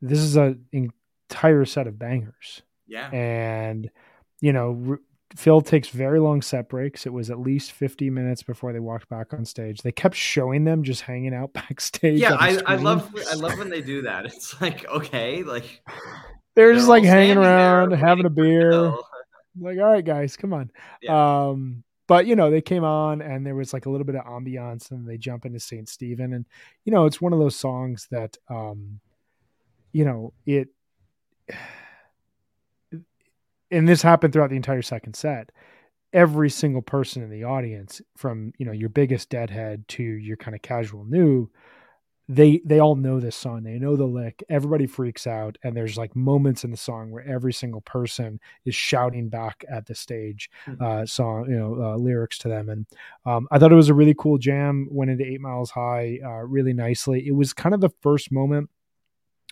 this 0.00 0.20
is 0.20 0.36
an 0.36 0.64
entire 0.70 1.64
set 1.64 1.88
of 1.88 1.98
bangers. 1.98 2.62
Yeah, 2.86 3.10
and 3.10 3.90
you 4.40 4.52
know, 4.52 4.98
Phil 5.36 5.60
takes 5.60 5.88
very 5.88 6.18
long 6.18 6.42
set 6.42 6.68
breaks. 6.68 7.06
It 7.06 7.12
was 7.12 7.30
at 7.30 7.38
least 7.38 7.72
50 7.72 8.10
minutes 8.10 8.42
before 8.42 8.72
they 8.72 8.80
walked 8.80 9.08
back 9.08 9.32
on 9.32 9.44
stage. 9.44 9.82
They 9.82 9.92
kept 9.92 10.16
showing 10.16 10.64
them 10.64 10.82
just 10.82 11.02
hanging 11.02 11.34
out 11.34 11.52
backstage. 11.54 12.20
Yeah, 12.20 12.34
I, 12.34 12.58
I, 12.66 12.76
love 12.76 13.14
I 13.30 13.34
love 13.34 13.58
when 13.58 13.70
they 13.70 13.80
do 13.80 14.02
that. 14.02 14.26
It's 14.26 14.60
like, 14.60 14.86
okay, 14.88 15.42
like 15.42 15.82
they're, 15.86 15.96
they're 16.54 16.74
just 16.74 16.88
like 16.88 17.04
hanging 17.04 17.36
around, 17.36 17.92
having 17.92 18.26
a 18.26 18.30
beer. 18.30 18.94
Like, 19.58 19.78
all 19.78 19.92
right, 19.92 20.04
guys, 20.04 20.36
come 20.36 20.54
on. 20.54 20.70
Yeah. 21.02 21.48
Um, 21.48 21.82
but 22.06 22.24
you 22.26 22.36
know, 22.36 22.50
they 22.50 22.60
came 22.62 22.84
on 22.84 23.20
and 23.20 23.44
there 23.44 23.56
was 23.56 23.72
like 23.72 23.86
a 23.86 23.90
little 23.90 24.06
bit 24.06 24.14
of 24.14 24.24
ambiance 24.24 24.92
and 24.92 25.06
they 25.08 25.18
jump 25.18 25.44
into 25.44 25.58
St. 25.58 25.88
Stephen. 25.88 26.32
And, 26.32 26.46
you 26.84 26.92
know, 26.92 27.04
it's 27.04 27.20
one 27.20 27.32
of 27.32 27.40
those 27.40 27.56
songs 27.56 28.06
that 28.12 28.36
um, 28.48 29.00
you 29.92 30.04
know, 30.04 30.32
it 30.46 30.68
and 33.70 33.88
this 33.88 34.02
happened 34.02 34.32
throughout 34.32 34.50
the 34.50 34.56
entire 34.56 34.82
second 34.82 35.14
set 35.14 35.50
every 36.12 36.50
single 36.50 36.82
person 36.82 37.22
in 37.22 37.30
the 37.30 37.44
audience 37.44 38.00
from 38.16 38.52
you 38.58 38.66
know 38.66 38.72
your 38.72 38.88
biggest 38.88 39.28
deadhead 39.30 39.86
to 39.88 40.02
your 40.02 40.36
kind 40.36 40.54
of 40.54 40.62
casual 40.62 41.04
new 41.04 41.48
they 42.30 42.60
they 42.64 42.78
all 42.78 42.94
know 42.94 43.18
this 43.18 43.34
song. 43.34 43.64
They 43.64 43.80
know 43.80 43.96
the 43.96 44.06
lick. 44.06 44.44
Everybody 44.48 44.86
freaks 44.86 45.26
out 45.26 45.58
and 45.64 45.76
there's 45.76 45.98
like 45.98 46.14
moments 46.14 46.62
in 46.62 46.70
the 46.70 46.76
song 46.76 47.10
where 47.10 47.26
every 47.26 47.52
single 47.52 47.80
person 47.80 48.38
is 48.64 48.74
shouting 48.74 49.28
back 49.28 49.64
at 49.68 49.86
the 49.86 49.96
stage 49.96 50.48
mm-hmm. 50.64 50.82
uh, 50.82 51.06
song 51.06 51.46
you 51.50 51.58
know 51.58 51.82
uh, 51.82 51.96
lyrics 51.96 52.38
to 52.38 52.48
them. 52.48 52.68
And 52.68 52.86
um, 53.26 53.48
i 53.50 53.58
thought 53.58 53.72
it 53.72 53.76
was 53.76 53.88
a 53.88 53.94
really 53.94 54.14
cool 54.16 54.38
jam 54.38 54.86
went 54.92 55.10
into 55.10 55.26
eight 55.26 55.40
miles 55.40 55.72
high 55.72 56.20
uh, 56.24 56.44
really 56.44 56.72
nicely. 56.72 57.26
It 57.26 57.34
was 57.34 57.52
kind 57.52 57.74
of 57.74 57.80
the 57.80 57.90
first 58.00 58.30
moment 58.30 58.70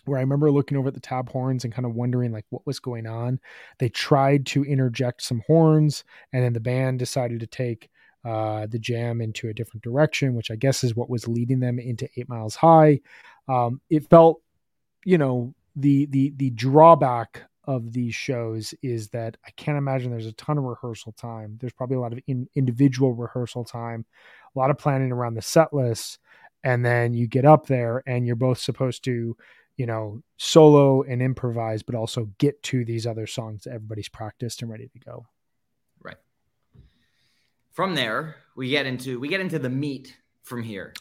where 0.09 0.17
I 0.17 0.21
remember 0.21 0.51
looking 0.51 0.77
over 0.77 0.89
at 0.89 0.93
the 0.93 0.99
tab 0.99 1.29
horns 1.29 1.63
and 1.63 1.73
kind 1.73 1.85
of 1.85 1.95
wondering 1.95 2.31
like 2.31 2.45
what 2.49 2.65
was 2.65 2.79
going 2.79 3.07
on. 3.07 3.39
They 3.77 3.89
tried 3.89 4.45
to 4.47 4.63
interject 4.63 5.21
some 5.21 5.43
horns, 5.47 6.03
and 6.33 6.43
then 6.43 6.53
the 6.53 6.59
band 6.59 6.99
decided 6.99 7.39
to 7.39 7.47
take 7.47 7.89
uh, 8.25 8.67
the 8.67 8.79
jam 8.79 9.21
into 9.21 9.47
a 9.47 9.53
different 9.53 9.83
direction, 9.83 10.35
which 10.35 10.51
I 10.51 10.55
guess 10.55 10.83
is 10.83 10.95
what 10.95 11.09
was 11.09 11.27
leading 11.27 11.59
them 11.59 11.79
into 11.79 12.09
Eight 12.17 12.27
Miles 12.27 12.55
High. 12.55 12.99
Um, 13.47 13.81
it 13.89 14.09
felt, 14.09 14.41
you 15.05 15.17
know, 15.17 15.53
the 15.75 16.05
the 16.07 16.33
the 16.35 16.49
drawback 16.49 17.43
of 17.65 17.93
these 17.93 18.15
shows 18.15 18.73
is 18.81 19.09
that 19.09 19.37
I 19.45 19.51
can't 19.51 19.77
imagine 19.77 20.09
there's 20.09 20.25
a 20.25 20.33
ton 20.33 20.57
of 20.57 20.63
rehearsal 20.63 21.11
time. 21.11 21.57
There's 21.61 21.73
probably 21.73 21.97
a 21.97 21.99
lot 21.99 22.13
of 22.13 22.19
in, 22.27 22.49
individual 22.55 23.13
rehearsal 23.13 23.63
time, 23.63 24.05
a 24.55 24.59
lot 24.59 24.71
of 24.71 24.77
planning 24.77 25.11
around 25.11 25.35
the 25.35 25.41
set 25.41 25.71
list, 25.71 26.19
and 26.63 26.85
then 26.85 27.13
you 27.13 27.27
get 27.27 27.45
up 27.45 27.67
there 27.67 28.03
and 28.05 28.25
you're 28.25 28.35
both 28.35 28.57
supposed 28.57 29.03
to 29.05 29.37
you 29.79 29.85
know, 29.85 30.21
solo 30.35 31.03
and 31.03 31.21
improvise, 31.21 31.83
but 31.83 31.95
also 31.95 32.29
get 32.37 32.61
to 32.61 32.83
these 32.83 33.07
other 33.07 33.25
songs 33.25 33.63
that 33.63 33.71
everybody's 33.71 34.09
practiced 34.09 34.61
and 34.61 34.69
ready 34.69 34.89
to 34.89 34.99
go. 34.99 35.25
Right. 36.03 36.17
From 37.71 37.95
there, 37.95 38.35
we 38.57 38.69
get 38.69 38.85
into 38.85 39.21
we 39.21 39.29
get 39.29 39.39
into 39.39 39.57
the 39.57 39.69
meat 39.69 40.17
from 40.43 40.63
here. 40.63 40.93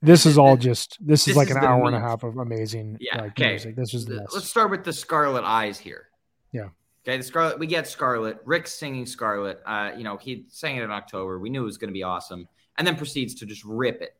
This 0.00 0.24
is 0.24 0.38
all 0.38 0.56
just 0.56 0.96
this, 0.98 1.26
this 1.26 1.28
is 1.28 1.36
like 1.36 1.50
is 1.50 1.56
an 1.56 1.64
hour 1.64 1.82
meat. 1.82 1.88
and 1.88 1.96
a 1.96 2.00
half 2.00 2.22
of 2.22 2.38
amazing 2.38 2.96
yeah, 3.00 3.20
like, 3.20 3.32
okay. 3.32 3.50
music. 3.50 3.76
This 3.76 3.92
is 3.92 4.06
the 4.06 4.26
Let's 4.32 4.48
start 4.48 4.70
with 4.70 4.82
the 4.82 4.94
Scarlet 4.94 5.44
Eyes 5.44 5.78
here. 5.78 6.08
Yeah. 6.52 6.68
Okay, 7.06 7.18
the 7.18 7.22
Scarlet 7.22 7.58
we 7.58 7.66
get 7.66 7.86
Scarlet. 7.86 8.38
Rick's 8.46 8.72
singing 8.72 9.04
Scarlet. 9.04 9.60
Uh, 9.66 9.90
you 9.94 10.04
know, 10.04 10.16
he 10.16 10.46
sang 10.48 10.76
it 10.76 10.82
in 10.82 10.90
October. 10.90 11.38
We 11.38 11.50
knew 11.50 11.60
it 11.60 11.66
was 11.66 11.76
gonna 11.76 11.92
be 11.92 12.02
awesome. 12.02 12.48
And 12.78 12.86
then 12.86 12.96
proceeds 12.96 13.34
to 13.36 13.46
just 13.46 13.62
rip 13.62 14.00
it. 14.00 14.16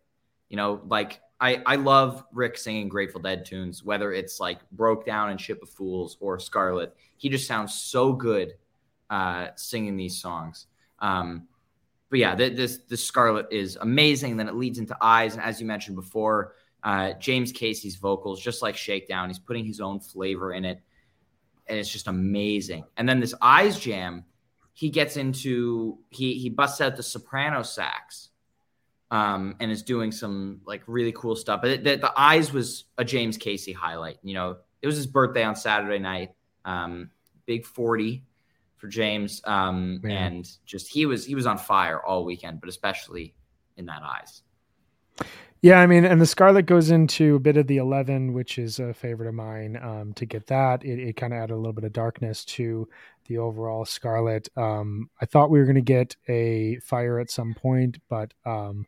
You 0.51 0.59
know, 0.59 0.83
like 0.87 1.23
I, 1.41 1.63
I 1.67 1.77
love 1.77 2.25
Rick 2.33 2.57
singing 2.57 2.89
Grateful 2.89 3.21
Dead 3.21 3.45
tunes, 3.45 3.85
whether 3.85 4.13
it's 4.13 4.41
like 4.41 4.59
Broke 4.71 5.05
Down 5.05 5.31
and 5.31 5.41
Ship 5.41 5.61
of 5.63 5.69
Fools 5.69 6.17
or 6.21 6.39
Scarlet. 6.39 6.97
He 7.17 7.29
just 7.29 7.47
sounds 7.47 7.75
so 7.75 8.13
good 8.13 8.55
uh, 9.11 9.49
singing 9.57 9.97
these 9.97 10.21
songs. 10.21 10.67
Um, 11.01 11.47
but 12.09 12.21
yeah, 12.21 12.35
this 12.35 12.79
this 12.89 13.05
Scarlet 13.05 13.47
is 13.51 13.77
amazing. 13.77 14.37
Then 14.37 14.49
it 14.49 14.55
leads 14.55 14.79
into 14.79 14.97
Eyes, 15.01 15.35
and 15.35 15.43
as 15.43 15.61
you 15.61 15.67
mentioned 15.67 15.97
before, 15.97 16.55
uh, 16.83 17.13
James 17.15 17.53
Casey's 17.53 17.97
vocals, 17.97 18.41
just 18.41 18.63
like 18.63 18.77
Shakedown, 18.77 19.29
he's 19.29 19.41
putting 19.41 19.65
his 19.65 19.81
own 19.81 19.99
flavor 19.99 20.53
in 20.53 20.65
it, 20.65 20.81
and 21.67 21.79
it's 21.79 21.91
just 21.91 22.07
amazing. 22.07 22.85
And 22.97 23.09
then 23.09 23.19
this 23.19 23.35
Eyes 23.43 23.79
jam, 23.79 24.25
he 24.73 24.89
gets 24.89 25.17
into 25.17 25.99
he 26.11 26.35
he 26.35 26.49
busts 26.49 26.81
out 26.81 26.97
the 26.97 27.03
soprano 27.03 27.63
sax 27.63 28.31
um, 29.17 29.57
and 29.61 29.71
is 29.71 29.83
doing 29.83 30.13
some 30.13 30.61
like 30.67 30.83
really 30.87 31.13
cool 31.13 31.37
stuff. 31.37 31.63
But 31.63 31.83
the, 31.85 31.97
the, 31.97 32.13
eyes 32.17 32.53
was 32.53 32.85
a 32.99 33.05
James 33.05 33.39
Casey 33.39 33.73
highlight. 33.73 34.19
You 34.23 34.35
know, 34.35 34.59
it 34.83 34.87
was 34.87 34.97
his 34.97 35.07
birthday 35.07 35.43
on 35.43 35.57
Saturday 35.57 35.99
night. 35.99 36.33
Um, 36.67 37.11
big 37.47 37.65
forty 37.65 38.25
for 38.77 38.89
James, 38.89 39.41
um, 39.45 40.03
and 40.05 40.47
just 40.67 40.89
he 40.89 41.07
was 41.07 41.25
he 41.25 41.35
was 41.35 41.47
on 41.47 41.57
fire 41.57 41.99
all 42.05 42.27
weekend, 42.27 42.61
but 42.61 42.69
especially 42.69 43.35
in 43.79 43.87
that 43.87 44.03
eyes. 44.03 44.43
Yeah, 45.63 45.81
I 45.81 45.87
mean, 45.87 46.05
and 46.05 46.21
the 46.21 46.27
Scarlet 46.27 46.67
goes 46.67 46.91
into 46.91 47.37
a 47.37 47.41
bit 47.41 47.57
of 47.57 47.67
the 47.67 47.79
eleven, 47.79 48.35
which 48.35 48.59
is 48.59 48.79
a 48.79 48.93
favorite 48.93 49.29
of 49.29 49.35
mine. 49.35 49.79
Um, 49.81 50.13
to 50.15 50.27
get 50.27 50.47
that, 50.49 50.85
it, 50.85 50.99
it 50.99 51.17
kind 51.17 51.33
of 51.33 51.39
added 51.39 51.55
a 51.55 51.57
little 51.57 51.73
bit 51.73 51.85
of 51.85 51.95
darkness 51.95 52.45
to 52.45 52.87
the 53.29 53.39
overall 53.39 53.87
Scarlet. 53.87 54.49
Um, 54.59 55.09
I 55.23 55.25
thought 55.25 55.51
we 55.51 55.59
were 55.59 55.65
going 55.65 55.77
to 55.77 55.81
get 55.81 56.17
a 56.29 56.79
fire 56.81 57.19
at 57.19 57.31
some 57.31 57.55
point, 57.55 57.97
but 58.11 58.35
um, 58.45 58.87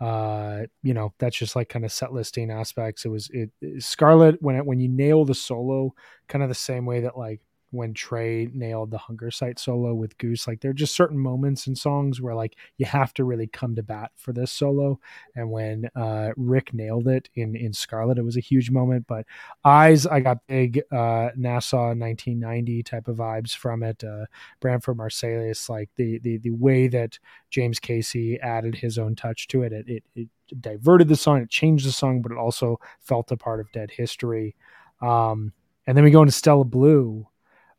uh, 0.00 0.62
you 0.82 0.94
know, 0.94 1.12
that's 1.18 1.36
just 1.36 1.56
like 1.56 1.68
kind 1.68 1.84
of 1.84 1.92
set 1.92 2.12
listing 2.12 2.50
aspects. 2.50 3.04
It 3.04 3.08
was 3.08 3.28
it, 3.32 3.50
it 3.60 3.82
Scarlet 3.82 4.40
when 4.40 4.56
it, 4.56 4.66
when 4.66 4.80
you 4.80 4.88
nail 4.88 5.24
the 5.24 5.34
solo, 5.34 5.94
kind 6.28 6.42
of 6.42 6.48
the 6.48 6.54
same 6.54 6.86
way 6.86 7.00
that 7.00 7.18
like 7.18 7.40
when 7.70 7.94
Trey 7.94 8.48
nailed 8.52 8.90
the 8.90 8.98
Hungersite 8.98 9.58
solo 9.58 9.94
with 9.94 10.18
Goose. 10.18 10.46
Like 10.46 10.60
there 10.60 10.72
are 10.72 10.74
just 10.74 10.94
certain 10.94 11.18
moments 11.18 11.66
in 11.66 11.76
songs 11.76 12.20
where 12.20 12.34
like 12.34 12.56
you 12.78 12.86
have 12.86 13.14
to 13.14 13.24
really 13.24 13.46
come 13.46 13.74
to 13.76 13.82
bat 13.82 14.10
for 14.16 14.32
this 14.32 14.50
solo. 14.50 14.98
And 15.36 15.50
when 15.50 15.88
uh, 15.94 16.30
Rick 16.36 16.74
nailed 16.74 17.08
it 17.08 17.28
in 17.34 17.54
in 17.54 17.72
Scarlet, 17.72 18.18
it 18.18 18.24
was 18.24 18.36
a 18.36 18.40
huge 18.40 18.70
moment. 18.70 19.06
But 19.06 19.26
Eyes, 19.64 20.06
I 20.06 20.20
got 20.20 20.46
big 20.46 20.82
uh, 20.90 21.30
Nassau 21.36 21.94
1990 21.94 22.82
type 22.82 23.08
of 23.08 23.16
vibes 23.16 23.54
from 23.54 23.82
it. 23.82 24.02
Uh, 24.02 24.26
Branford 24.60 24.96
Marsalis, 24.96 25.68
like 25.68 25.90
the 25.96 26.18
the 26.18 26.38
the 26.38 26.50
way 26.50 26.88
that 26.88 27.18
James 27.50 27.78
Casey 27.78 28.40
added 28.40 28.74
his 28.74 28.98
own 28.98 29.14
touch 29.14 29.48
to 29.48 29.62
it, 29.62 29.72
it 29.72 29.88
it, 29.88 30.04
it 30.14 30.28
diverted 30.60 31.08
the 31.08 31.16
song, 31.16 31.40
it 31.40 31.50
changed 31.50 31.86
the 31.86 31.92
song, 31.92 32.22
but 32.22 32.32
it 32.32 32.38
also 32.38 32.80
felt 33.00 33.30
a 33.30 33.36
part 33.36 33.60
of 33.60 33.70
dead 33.72 33.90
history. 33.90 34.56
Um, 35.00 35.52
and 35.86 35.96
then 35.96 36.04
we 36.04 36.10
go 36.10 36.22
into 36.22 36.32
Stella 36.32 36.64
Blue, 36.64 37.26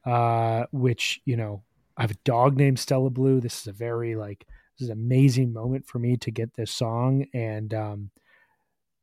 uh, 0.06 0.66
which 0.72 1.22
you 1.26 1.36
know 1.38 1.64
I 1.98 2.02
have 2.02 2.12
a 2.12 2.24
dog 2.24 2.58
named 2.58 2.80
Stella 2.80 3.10
Blue. 3.10 3.40
This 3.40 3.62
is 3.62 3.68
a 3.68 3.74
very 3.74 4.16
like 4.16 4.46
this 4.78 4.86
is 4.86 4.90
an 4.90 4.98
amazing 4.98 5.54
moment 5.54 5.86
for 5.88 6.00
me 6.00 6.18
to 6.18 6.32
get 6.32 6.54
this 6.56 6.72
song, 6.72 7.26
and 7.34 7.74
um, 7.74 8.12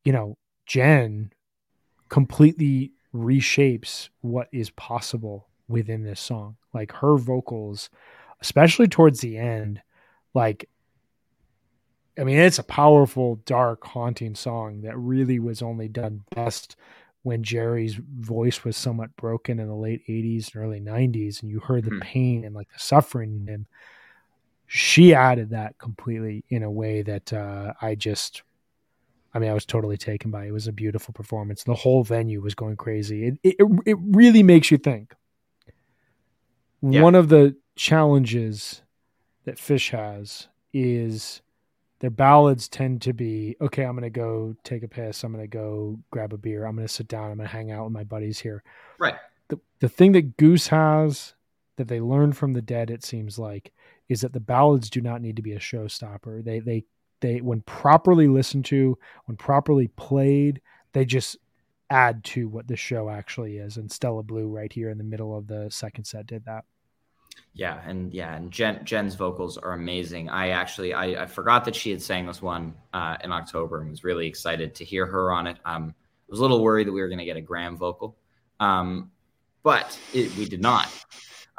you 0.05 0.13
know 0.13 0.37
Jen 0.67 1.33
completely 2.09 2.93
reshapes 3.15 4.09
what 4.21 4.49
is 4.53 4.71
possible 4.71 5.49
within 5.69 6.03
this 6.03 6.21
song. 6.21 6.57
Like 6.73 6.93
her 6.93 7.17
vocals, 7.17 7.91
especially 8.41 8.89
towards 8.89 9.21
the 9.21 9.37
end, 9.37 9.83
like 10.35 10.69
I 12.19 12.25
mean, 12.25 12.39
it's 12.39 12.59
a 12.59 12.65
powerful, 12.65 13.37
dark, 13.47 13.85
haunting 13.87 14.35
song 14.35 14.81
that 14.81 14.99
really 14.99 15.39
was 15.39 15.63
only 15.63 15.89
done 15.89 16.25
best 16.35 16.75
when 17.29 17.43
Jerry's 17.43 17.95
voice 17.95 18.65
was 18.65 18.77
somewhat 18.77 19.15
broken 19.17 19.61
in 19.61 19.69
the 19.69 19.75
late 19.75 20.03
80s 20.09 20.55
and 20.55 20.65
early 20.65 20.81
90s, 20.81 21.43
and 21.43 21.51
you 21.51 21.61
heard 21.61 21.85
the 21.85 21.91
mm-hmm. 21.91 22.01
pain 22.01 22.45
and 22.45 22.55
like 22.55 22.73
the 22.73 22.79
suffering 22.79 23.35
in 23.35 23.47
him. 23.47 23.67
She 24.67 25.15
added 25.15 25.51
that 25.51 25.79
completely 25.79 26.45
in 26.49 26.63
a 26.63 26.71
way 26.71 27.03
that 27.03 27.33
uh, 27.33 27.75
I 27.81 27.95
just, 27.95 28.43
I 29.35 29.39
mean, 29.39 29.51
I 29.51 29.55
was 29.55 29.67
totally 29.67 29.99
taken 29.99 30.31
by. 30.31 30.47
It 30.47 30.53
was 30.53 30.67
a 30.67 30.73
beautiful 30.73 31.13
performance. 31.13 31.65
The 31.65 31.75
whole 31.75 32.03
venue 32.03 32.41
was 32.41 32.55
going 32.55 32.77
crazy. 32.77 33.27
It 33.27 33.39
it, 33.43 33.57
it 33.87 33.97
really 34.01 34.43
makes 34.43 34.71
you 34.71 34.79
think. 34.79 35.15
Yeah. 36.83 37.03
One 37.03 37.15
of 37.15 37.29
the 37.29 37.57
challenges 37.77 38.83
that 39.45 39.57
Phish 39.57 39.91
has 39.91 40.49
is 40.73 41.43
their 42.01 42.11
ballads 42.11 42.69
tend 42.69 43.03
to 43.03 43.13
be 43.13 43.57
okay 43.61 43.85
i'm 43.85 43.95
gonna 43.95 44.11
go 44.11 44.55
take 44.65 44.83
a 44.83 44.89
piss. 44.89 45.25
I'm 45.25 45.33
gonna 45.33 45.47
go 45.47 45.99
grab 46.11 46.33
a 46.33 46.39
beer. 46.39 46.65
I'm 46.65 46.77
gonna 46.77 46.89
sit 46.89 47.09
down. 47.09 47.31
I'm 47.31 47.39
gonna 47.39 47.49
hang 47.49 47.71
out 47.71 47.85
with 47.85 47.93
my 47.93 48.05
buddies 48.05 48.39
here. 48.39 48.63
Right. 48.99 49.17
The, 49.49 49.59
the 49.81 49.89
thing 49.89 50.13
that 50.13 50.37
goose 50.37 50.69
has 50.69 51.35
that 51.77 51.89
they 51.89 52.01
learned 52.01 52.37
from 52.37 52.53
the 52.53 52.63
dead 52.63 52.91
it 52.91 53.05
seems 53.05 53.39
like 53.39 53.73
is 54.09 54.21
that 54.21 54.33
the 54.33 54.41
ballads 54.41 54.91
do 54.91 55.01
not 55.01 55.23
need 55.23 55.37
to 55.37 55.43
be 55.43 55.53
a 55.53 55.59
showstopper. 55.59 56.45
They 56.45 56.61
they 56.61 56.85
they 57.21 57.41
when 57.41 57.63
properly 57.63 58.29
listened 58.29 58.65
to 58.67 58.99
when 59.25 59.37
properly 59.37 59.89
played 59.89 60.61
they 60.93 61.05
just 61.05 61.37
add 61.91 62.23
to 62.23 62.49
what 62.49 62.69
the 62.69 62.77
show 62.77 63.09
actually 63.09 63.57
is. 63.57 63.77
And 63.77 63.91
stella 63.91 64.23
blue 64.23 64.49
right 64.49 64.73
here 64.73 64.91
in 64.91 64.99
the 64.99 65.05
middle 65.05 65.37
of 65.37 65.47
the 65.47 65.69
second 65.71 66.05
set 66.05 66.27
did 66.27 66.45
that 66.45 66.65
yeah, 67.59 67.81
and 67.85 68.15
yeah, 68.15 68.37
and 68.37 68.53
Jen, 68.53 68.85
Jen's 68.85 69.17
vocals 69.17 69.59
are 69.59 69.73
amazing. 69.73 70.29
I 70.29 70.51
actually 70.51 70.95
I, 70.95 71.25
I 71.25 71.27
forgot 71.27 71.65
that 71.65 71.75
she 71.75 71.91
had 71.91 72.01
sang 72.01 72.25
this 72.25 72.41
one 72.41 72.73
uh, 72.95 73.17
in 73.25 73.33
October 73.33 73.81
and 73.81 73.91
was 73.91 74.05
really 74.05 74.29
excited 74.29 74.77
to 74.77 74.85
hear 74.85 75.05
her 75.07 75.33
on 75.33 75.49
it. 75.49 75.57
Um, 75.65 75.93
I 75.99 76.31
was 76.31 76.39
a 76.39 76.43
little 76.43 76.63
worried 76.63 76.87
that 76.87 76.93
we 76.93 77.01
were 77.01 77.09
going 77.09 77.19
to 77.19 77.25
get 77.25 77.37
a 77.37 77.41
Graham 77.41 77.77
vocal, 77.77 78.17
um, 78.61 79.11
but 79.65 79.99
it, 80.15 80.35
we 80.37 80.45
did 80.45 80.63
not. 80.63 80.89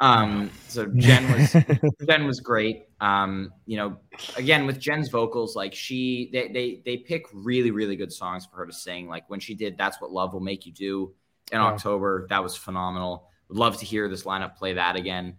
Um, 0.00 0.50
so 0.68 0.86
Jen 0.86 1.30
was 1.32 1.54
Jen 2.08 2.26
was 2.26 2.40
great. 2.40 2.86
Um, 3.02 3.52
you 3.66 3.76
know, 3.76 3.98
again 4.38 4.64
with 4.64 4.78
Jen's 4.80 5.10
vocals, 5.10 5.54
like 5.54 5.74
she 5.74 6.30
they 6.32 6.48
they 6.48 6.82
they 6.82 6.96
pick 6.96 7.26
really 7.34 7.72
really 7.72 7.96
good 7.96 8.10
songs 8.10 8.46
for 8.46 8.56
her 8.56 8.66
to 8.66 8.72
sing. 8.72 9.06
Like 9.06 9.28
when 9.28 9.38
she 9.38 9.54
did 9.54 9.76
"That's 9.76 10.00
What 10.00 10.12
Love 10.12 10.32
Will 10.32 10.40
Make 10.40 10.64
You 10.64 10.72
Do" 10.72 11.14
in. 11.52 11.58
October, 11.58 12.26
that 12.30 12.42
was 12.42 12.56
phenomenal. 12.56 13.28
Would 13.48 13.58
love 13.58 13.76
to 13.76 13.84
hear 13.84 14.08
this 14.08 14.22
lineup 14.22 14.56
play 14.56 14.72
that 14.72 14.96
again. 14.96 15.36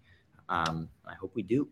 Um, 0.52 0.90
I 1.08 1.16
hope 1.16 1.32
we 1.34 1.42
do. 1.42 1.68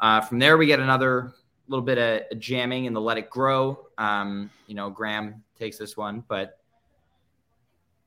Uh, 0.00 0.20
from 0.22 0.38
there, 0.38 0.56
we 0.56 0.66
get 0.66 0.80
another 0.80 1.34
little 1.68 1.84
bit 1.84 1.98
of 1.98 2.38
jamming 2.38 2.86
in 2.86 2.94
the 2.94 3.00
Let 3.00 3.18
It 3.18 3.30
Grow. 3.30 3.86
Um, 3.98 4.50
you 4.66 4.74
know, 4.74 4.90
Graham 4.90 5.44
takes 5.58 5.78
this 5.78 5.96
one, 5.96 6.24
but 6.26 6.58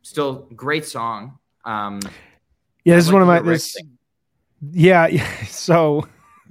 still 0.01 0.47
great 0.55 0.85
song. 0.85 1.37
Um, 1.65 1.99
yeah, 2.83 2.95
this 2.95 3.05
is 3.05 3.11
one 3.11 3.21
of 3.21 3.27
my 3.27 3.39
this. 3.41 3.77
Yeah, 4.71 5.07
yeah. 5.11 5.45
So 5.45 6.07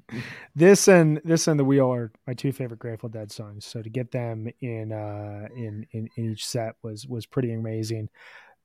this 0.54 0.88
and 0.88 1.20
this 1.24 1.48
and 1.48 1.58
the 1.58 1.64
wheel 1.64 1.92
are 1.92 2.12
my 2.26 2.34
two 2.34 2.52
favorite 2.52 2.78
Grateful 2.78 3.08
Dead 3.08 3.32
songs. 3.32 3.66
So 3.66 3.82
to 3.82 3.90
get 3.90 4.12
them 4.12 4.48
in 4.60 4.92
uh, 4.92 5.48
in, 5.54 5.86
in 5.92 6.08
in 6.16 6.32
each 6.32 6.46
set 6.46 6.76
was 6.82 7.06
was 7.06 7.26
pretty 7.26 7.52
amazing. 7.52 8.10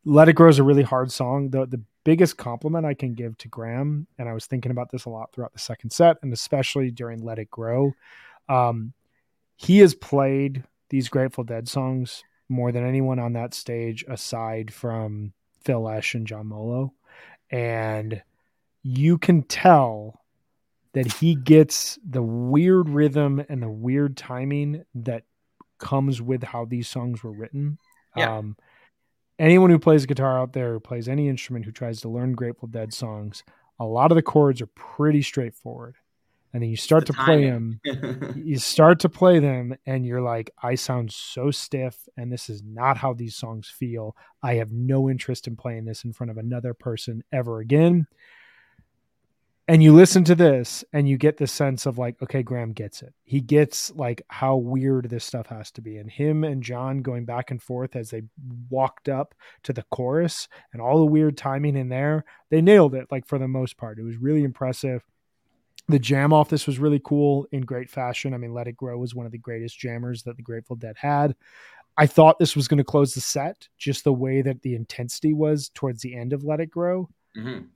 Let 0.06 0.30
It 0.30 0.34
Grow 0.34 0.50
is 0.50 0.60
a 0.60 0.64
really 0.64 0.84
hard 0.84 1.12
song. 1.12 1.50
The 1.50 1.66
the 1.66 1.82
biggest 2.04 2.38
compliment 2.38 2.86
I 2.86 2.94
can 2.94 3.14
give 3.14 3.38
to 3.40 3.48
Graham, 3.48 4.08
and 4.18 4.28
I 4.28 4.34
was 4.34 4.46
thinking 4.46 4.72
about 4.72 4.92
this 4.92 5.06
a 5.06 5.10
lot 5.10 5.32
throughout 5.32 5.54
the 5.54 5.60
second 5.60 5.92
set, 5.92 6.18
and 6.22 6.34
especially 6.34 6.92
during 6.92 7.24
Let 7.24 7.40
It 7.40 7.52
Grow. 7.52 7.94
Um, 8.50 8.94
he 9.56 9.80
has 9.80 9.94
played 9.94 10.64
these 10.90 11.10
Grateful 11.10 11.44
Dead 11.44 11.68
songs 11.68 12.24
more 12.50 12.72
than 12.72 12.86
anyone 12.86 13.20
on 13.20 13.34
that 13.34 13.54
stage, 13.54 14.04
aside 14.08 14.74
from 14.74 15.34
Phil 15.64 15.82
Lesh 15.82 16.16
and 16.16 16.28
John 16.28 16.48
Molo, 16.48 16.94
and 17.50 18.22
you 18.84 19.18
can 19.18 19.44
tell 19.44 20.22
that 20.94 21.14
he 21.14 21.36
gets 21.36 21.98
the 22.08 22.24
weird 22.24 22.90
rhythm 22.90 23.44
and 23.48 23.62
the 23.62 23.70
weird 23.70 24.18
timing 24.18 24.84
that 24.96 25.24
comes 25.78 26.22
with 26.22 26.44
how 26.44 26.66
these 26.66 26.88
songs 26.88 27.24
were 27.24 27.32
written. 27.32 27.78
Yeah. 28.16 28.38
Um, 28.38 28.58
anyone 29.41 29.71
who 29.71 29.80
plays 29.80 30.06
guitar 30.06 30.39
out 30.39 30.54
there, 30.54 30.73
who 30.73 30.80
plays 30.80 31.10
any 31.10 31.27
instrument, 31.27 31.65
who 31.65 31.71
tries 31.71 31.99
to 32.01 32.10
learn 32.10 32.34
Grateful 32.34 32.67
Dead 32.67 32.93
songs, 32.93 33.43
a 33.80 33.86
lot 33.86 34.12
of 34.12 34.15
the 34.15 34.21
chords 34.21 34.62
are 34.62 34.67
pretty 34.67 35.21
straightforward. 35.21 35.95
And 36.54 36.62
then 36.62 36.69
you 36.69 36.77
start 36.77 37.08
the 37.08 37.13
to 37.13 37.17
timing. 37.17 37.80
play 37.84 37.93
them, 37.93 38.36
you 38.45 38.58
start 38.60 38.99
to 38.99 39.10
play 39.10 39.39
them, 39.39 39.75
and 39.86 40.06
you're 40.06 40.21
like, 40.21 40.51
I 40.62 40.75
sound 40.75 41.12
so 41.12 41.49
stiff, 41.49 41.97
and 42.17 42.32
this 42.32 42.49
is 42.49 42.62
not 42.62 42.97
how 42.97 43.13
these 43.13 43.36
songs 43.36 43.69
feel. 43.69 44.15
I 44.43 44.56
have 44.56 44.71
no 44.71 45.10
interest 45.10 45.47
in 45.47 45.56
playing 45.56 45.86
this 45.86 46.04
in 46.04 46.13
front 46.13 46.30
of 46.30 46.38
another 46.38 46.73
person 46.73 47.23
ever 47.32 47.60
again 47.60 48.08
and 49.72 49.82
you 49.82 49.94
listen 49.94 50.26
to 50.26 50.36
this 50.36 50.84
and 50.92 51.08
you 51.08 51.18
get 51.18 51.38
the 51.38 51.48
sense 51.48 51.86
of 51.86 51.98
like 51.98 52.22
okay 52.22 52.44
graham 52.44 52.74
gets 52.74 53.02
it. 53.02 53.14
He 53.24 53.40
gets 53.40 53.90
like 53.96 54.22
how 54.28 54.58
weird 54.58 55.10
this 55.10 55.24
stuff 55.24 55.48
has 55.48 55.72
to 55.72 55.82
be. 55.82 55.96
And 55.96 56.12
him 56.12 56.44
and 56.44 56.62
john 56.62 57.02
going 57.02 57.24
back 57.24 57.52
and 57.52 57.64
forth 57.64 57.96
as 57.96 58.10
they 58.10 58.24
walked 58.70 59.08
up 59.08 59.34
to 59.64 59.72
the 59.72 59.86
chorus 59.90 60.50
and 60.74 60.82
all 60.82 61.00
the 61.00 61.06
weird 61.06 61.38
timing 61.38 61.78
in 61.78 61.88
there 61.88 62.26
they 62.50 62.62
nailed 62.62 62.94
it 62.96 63.08
like 63.12 63.26
for 63.26 63.40
the 63.40 63.48
most 63.48 63.78
part. 63.78 63.98
It 63.98 64.04
was 64.04 64.18
really 64.18 64.44
impressive. 64.44 65.06
The 65.88 66.00
jam 66.00 66.34
off 66.34 66.50
this 66.50 66.68
was 66.68 66.78
really 66.78 67.02
cool 67.06 67.48
in 67.54 67.62
great 67.62 67.90
fashion. 67.90 68.34
I 68.34 68.38
mean 68.38 68.54
let 68.54 68.68
it 68.68 68.76
grow 68.76 68.98
was 68.98 69.16
one 69.16 69.26
of 69.26 69.32
the 69.32 69.38
greatest 69.38 69.80
jammers 69.80 70.24
that 70.24 70.36
the 70.36 70.44
grateful 70.44 70.76
dead 70.76 70.98
had. 70.98 71.34
I 71.96 72.08
thought 72.08 72.40
this 72.40 72.58
was 72.58 72.68
going 72.68 72.80
to 72.80 72.84
close 72.84 73.14
the 73.14 73.22
set 73.22 73.70
just 73.78 74.04
the 74.04 74.12
way 74.12 74.42
that 74.42 74.64
the 74.64 74.76
intensity 74.76 75.32
was 75.32 75.70
towards 75.74 76.02
the 76.02 76.14
end 76.14 76.34
of 76.34 76.44
let 76.44 76.60
it 76.60 76.72
grow. 76.72 77.08
Mm-hmm 77.38 77.68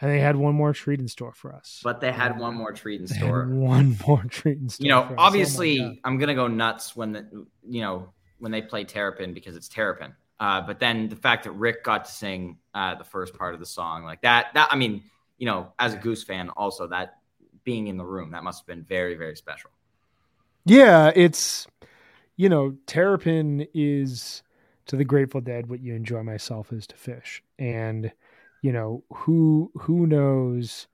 and 0.00 0.10
they 0.10 0.20
had 0.20 0.36
one 0.36 0.54
more 0.54 0.72
treat 0.72 1.00
in 1.00 1.08
store 1.08 1.32
for 1.32 1.54
us. 1.54 1.80
But 1.84 2.00
they 2.00 2.12
had 2.12 2.38
one 2.38 2.54
more 2.54 2.72
treat 2.72 3.00
in 3.00 3.06
store. 3.06 3.46
One 3.46 3.96
more 4.06 4.24
treat 4.28 4.58
in 4.58 4.68
store. 4.68 4.84
You 4.84 4.90
know, 4.90 5.08
oh 5.10 5.14
obviously, 5.18 5.80
oh 5.80 5.94
I'm 6.04 6.18
gonna 6.18 6.34
go 6.34 6.48
nuts 6.48 6.96
when 6.96 7.12
the 7.12 7.46
you 7.68 7.80
know 7.82 8.12
when 8.38 8.52
they 8.52 8.62
play 8.62 8.84
Terrapin 8.84 9.34
because 9.34 9.56
it's 9.56 9.68
Terrapin. 9.68 10.14
Uh, 10.40 10.62
but 10.62 10.78
then 10.80 11.08
the 11.08 11.16
fact 11.16 11.44
that 11.44 11.52
Rick 11.52 11.84
got 11.84 12.06
to 12.06 12.10
sing 12.10 12.56
uh, 12.74 12.94
the 12.94 13.04
first 13.04 13.34
part 13.34 13.52
of 13.52 13.60
the 13.60 13.66
song 13.66 14.04
like 14.04 14.22
that, 14.22 14.46
that 14.54 14.68
I 14.70 14.76
mean, 14.76 15.02
you 15.36 15.44
know, 15.44 15.74
as 15.78 15.92
a 15.92 15.98
Goose 15.98 16.24
fan, 16.24 16.48
also 16.50 16.86
that 16.86 17.18
being 17.62 17.88
in 17.88 17.98
the 17.98 18.06
room, 18.06 18.30
that 18.30 18.42
must 18.42 18.62
have 18.62 18.66
been 18.66 18.82
very, 18.82 19.16
very 19.16 19.36
special. 19.36 19.70
Yeah, 20.64 21.12
it's 21.14 21.66
you 22.36 22.48
know, 22.48 22.74
Terrapin 22.86 23.66
is 23.74 24.42
to 24.86 24.96
the 24.96 25.04
Grateful 25.04 25.42
Dead 25.42 25.68
what 25.68 25.80
you 25.80 25.94
enjoy 25.94 26.22
myself 26.22 26.72
is 26.72 26.86
to 26.86 26.96
Phish, 26.96 27.40
and 27.58 28.10
you 28.62 28.72
know 28.72 29.04
who 29.10 29.70
who 29.74 30.06
knows 30.06 30.86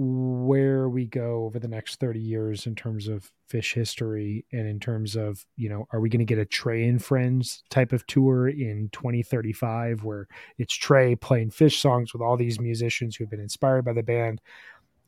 where 0.00 0.88
we 0.88 1.06
go 1.06 1.44
over 1.44 1.58
the 1.58 1.66
next 1.66 1.98
30 1.98 2.20
years 2.20 2.66
in 2.66 2.76
terms 2.76 3.08
of 3.08 3.32
Phish 3.52 3.74
history 3.74 4.44
and 4.52 4.68
in 4.68 4.78
terms 4.78 5.16
of 5.16 5.44
you 5.56 5.68
know 5.68 5.88
are 5.92 6.00
we 6.00 6.08
going 6.08 6.20
to 6.20 6.24
get 6.24 6.38
a 6.38 6.44
trey 6.44 6.84
and 6.86 7.02
friends 7.04 7.64
type 7.68 7.92
of 7.92 8.06
tour 8.06 8.48
in 8.48 8.90
2035 8.92 10.04
where 10.04 10.28
it's 10.56 10.74
trey 10.74 11.16
playing 11.16 11.50
Phish 11.50 11.80
songs 11.80 12.12
with 12.12 12.22
all 12.22 12.36
these 12.36 12.60
musicians 12.60 13.16
who've 13.16 13.30
been 13.30 13.40
inspired 13.40 13.84
by 13.84 13.92
the 13.92 14.02
band? 14.02 14.40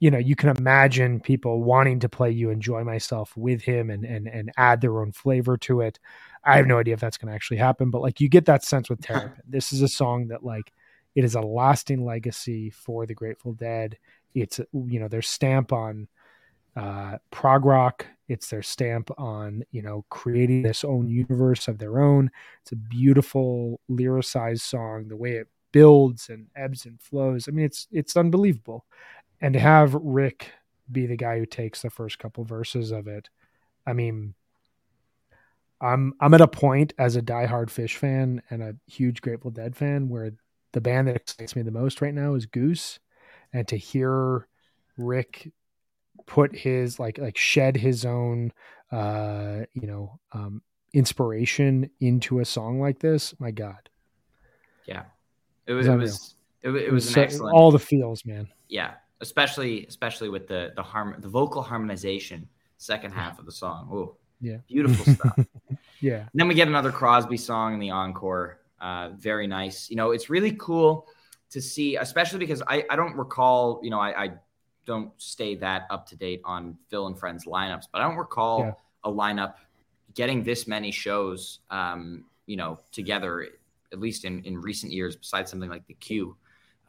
You 0.00 0.10
know 0.10 0.18
you 0.18 0.34
can 0.34 0.56
imagine 0.56 1.20
people 1.20 1.62
wanting 1.62 2.00
to 2.00 2.08
play 2.08 2.30
you 2.30 2.50
enjoy 2.50 2.82
myself 2.82 3.36
with 3.36 3.62
him 3.62 3.90
and 3.90 4.04
and 4.04 4.26
and 4.26 4.50
add 4.56 4.80
their 4.80 5.00
own 5.00 5.12
flavor 5.12 5.56
to 5.58 5.82
it. 5.82 6.00
I 6.42 6.56
have 6.56 6.66
no 6.66 6.78
idea 6.78 6.94
if 6.94 7.00
that's 7.00 7.18
going 7.18 7.28
to 7.28 7.34
actually 7.34 7.58
happen 7.58 7.90
but 7.90 8.02
like 8.02 8.20
you 8.20 8.28
get 8.28 8.46
that 8.46 8.64
sense 8.64 8.90
with 8.90 9.02
terrapin. 9.02 9.42
This 9.46 9.72
is 9.72 9.82
a 9.82 9.88
song 9.88 10.28
that 10.28 10.42
like 10.42 10.72
it 11.20 11.24
is 11.24 11.34
a 11.34 11.42
lasting 11.42 12.02
legacy 12.02 12.70
for 12.70 13.04
the 13.04 13.12
Grateful 13.12 13.52
Dead. 13.52 13.98
It's 14.34 14.58
you 14.72 14.98
know 14.98 15.06
their 15.06 15.20
stamp 15.20 15.70
on 15.70 16.08
uh, 16.74 17.18
prog 17.30 17.66
rock. 17.66 18.06
It's 18.26 18.48
their 18.48 18.62
stamp 18.62 19.10
on 19.18 19.62
you 19.70 19.82
know 19.82 20.06
creating 20.08 20.62
this 20.62 20.82
own 20.82 21.08
universe 21.08 21.68
of 21.68 21.76
their 21.76 22.00
own. 22.00 22.30
It's 22.62 22.72
a 22.72 22.76
beautiful 22.76 23.82
lyricized 23.90 24.62
song. 24.62 25.08
The 25.08 25.16
way 25.16 25.32
it 25.32 25.48
builds 25.72 26.30
and 26.30 26.46
ebbs 26.56 26.86
and 26.86 26.98
flows. 26.98 27.48
I 27.48 27.50
mean, 27.50 27.66
it's 27.66 27.86
it's 27.92 28.16
unbelievable. 28.16 28.86
And 29.42 29.52
to 29.52 29.60
have 29.60 29.92
Rick 29.92 30.52
be 30.90 31.04
the 31.04 31.18
guy 31.18 31.38
who 31.38 31.44
takes 31.44 31.82
the 31.82 31.90
first 31.90 32.18
couple 32.18 32.44
verses 32.44 32.92
of 32.92 33.08
it, 33.08 33.28
I 33.86 33.92
mean, 33.92 34.32
I'm 35.82 36.14
I'm 36.18 36.32
at 36.32 36.40
a 36.40 36.48
point 36.48 36.94
as 36.96 37.14
a 37.14 37.20
diehard 37.20 37.66
Phish 37.66 37.96
fan 37.96 38.40
and 38.48 38.62
a 38.62 38.76
huge 38.86 39.20
Grateful 39.20 39.50
Dead 39.50 39.76
fan 39.76 40.08
where 40.08 40.32
the 40.72 40.80
band 40.80 41.08
that 41.08 41.16
excites 41.16 41.56
me 41.56 41.62
the 41.62 41.70
most 41.70 42.00
right 42.00 42.14
now 42.14 42.34
is 42.34 42.46
Goose, 42.46 42.98
and 43.52 43.66
to 43.68 43.76
hear 43.76 44.46
Rick 44.96 45.50
put 46.26 46.54
his 46.54 47.00
like 47.00 47.18
like 47.18 47.36
shed 47.36 47.76
his 47.76 48.04
own 48.04 48.52
uh 48.92 49.60
you 49.72 49.86
know 49.86 50.18
um 50.32 50.62
inspiration 50.92 51.90
into 52.00 52.40
a 52.40 52.44
song 52.44 52.80
like 52.80 52.98
this 52.98 53.34
my 53.38 53.50
god. 53.50 53.88
Yeah. 54.86 55.04
It 55.66 55.72
was 55.72 55.86
it 55.86 55.96
was 55.96 56.34
it, 56.62 56.70
it, 56.70 56.92
was 56.92 57.08
so, 57.08 57.20
excellent 57.20 57.54
all 57.54 57.70
the 57.70 57.78
feels 57.78 58.24
man. 58.24 58.48
Yeah. 58.68 58.94
Especially 59.20 59.86
especially 59.86 60.28
with 60.28 60.46
the 60.48 60.72
the 60.76 60.82
harm 60.82 61.16
the 61.18 61.28
vocal 61.28 61.62
harmonization 61.62 62.48
second 62.78 63.12
half 63.12 63.38
of 63.38 63.46
the 63.46 63.52
song. 63.52 63.88
Oh 63.92 64.16
yeah. 64.40 64.58
Beautiful 64.68 65.14
stuff. 65.14 65.38
Yeah. 66.00 66.20
And 66.20 66.30
then 66.32 66.48
we 66.48 66.54
get 66.54 66.66
another 66.66 66.90
crosby 66.90 67.36
song 67.36 67.74
in 67.74 67.78
the 67.78 67.90
encore 67.90 68.59
uh 68.80 69.10
very 69.16 69.46
nice 69.46 69.90
you 69.90 69.96
know 69.96 70.10
it's 70.10 70.30
really 70.30 70.52
cool 70.52 71.06
to 71.50 71.60
see 71.60 71.96
especially 71.96 72.38
because 72.38 72.62
i 72.68 72.84
i 72.90 72.96
don't 72.96 73.16
recall 73.16 73.80
you 73.82 73.90
know 73.90 74.00
i 74.00 74.24
i 74.24 74.30
don't 74.86 75.12
stay 75.18 75.54
that 75.54 75.86
up 75.90 76.06
to 76.06 76.16
date 76.16 76.40
on 76.44 76.76
phil 76.88 77.06
and 77.06 77.18
friends 77.18 77.44
lineups 77.44 77.84
but 77.92 78.00
i 78.00 78.08
don't 78.08 78.16
recall 78.16 78.60
yeah. 78.60 78.72
a 79.04 79.10
lineup 79.10 79.54
getting 80.14 80.42
this 80.42 80.66
many 80.66 80.90
shows 80.90 81.60
um 81.70 82.24
you 82.46 82.56
know 82.56 82.78
together 82.92 83.46
at 83.92 84.00
least 84.00 84.24
in 84.24 84.42
in 84.44 84.60
recent 84.60 84.92
years 84.92 85.16
besides 85.16 85.50
something 85.50 85.70
like 85.70 85.86
the 85.86 85.94
q 85.94 86.36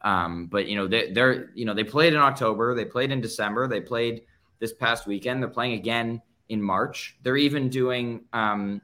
um, 0.02 0.46
but 0.46 0.66
you 0.66 0.76
know, 0.76 0.86
they, 0.86 1.12
they're 1.12 1.50
you 1.54 1.64
know 1.64 1.74
they 1.74 1.84
played 1.84 2.12
in 2.12 2.18
October, 2.18 2.74
they 2.74 2.84
played 2.84 3.12
in 3.12 3.20
December, 3.20 3.68
they 3.68 3.80
played 3.80 4.22
this 4.58 4.72
past 4.72 5.06
weekend. 5.06 5.42
They're 5.42 5.50
playing 5.50 5.74
again 5.74 6.20
in 6.48 6.60
March. 6.60 7.16
They're 7.22 7.36
even 7.36 7.68
doing 7.68 8.24
um, 8.32 8.80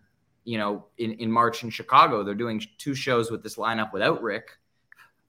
you 0.48 0.56
know 0.56 0.86
in 0.96 1.12
in 1.12 1.30
March 1.30 1.62
in 1.62 1.68
Chicago. 1.68 2.24
They're 2.24 2.34
doing 2.34 2.62
two 2.78 2.94
shows 2.94 3.30
with 3.30 3.42
this 3.42 3.56
lineup 3.56 3.92
without 3.92 4.22
Rick 4.22 4.56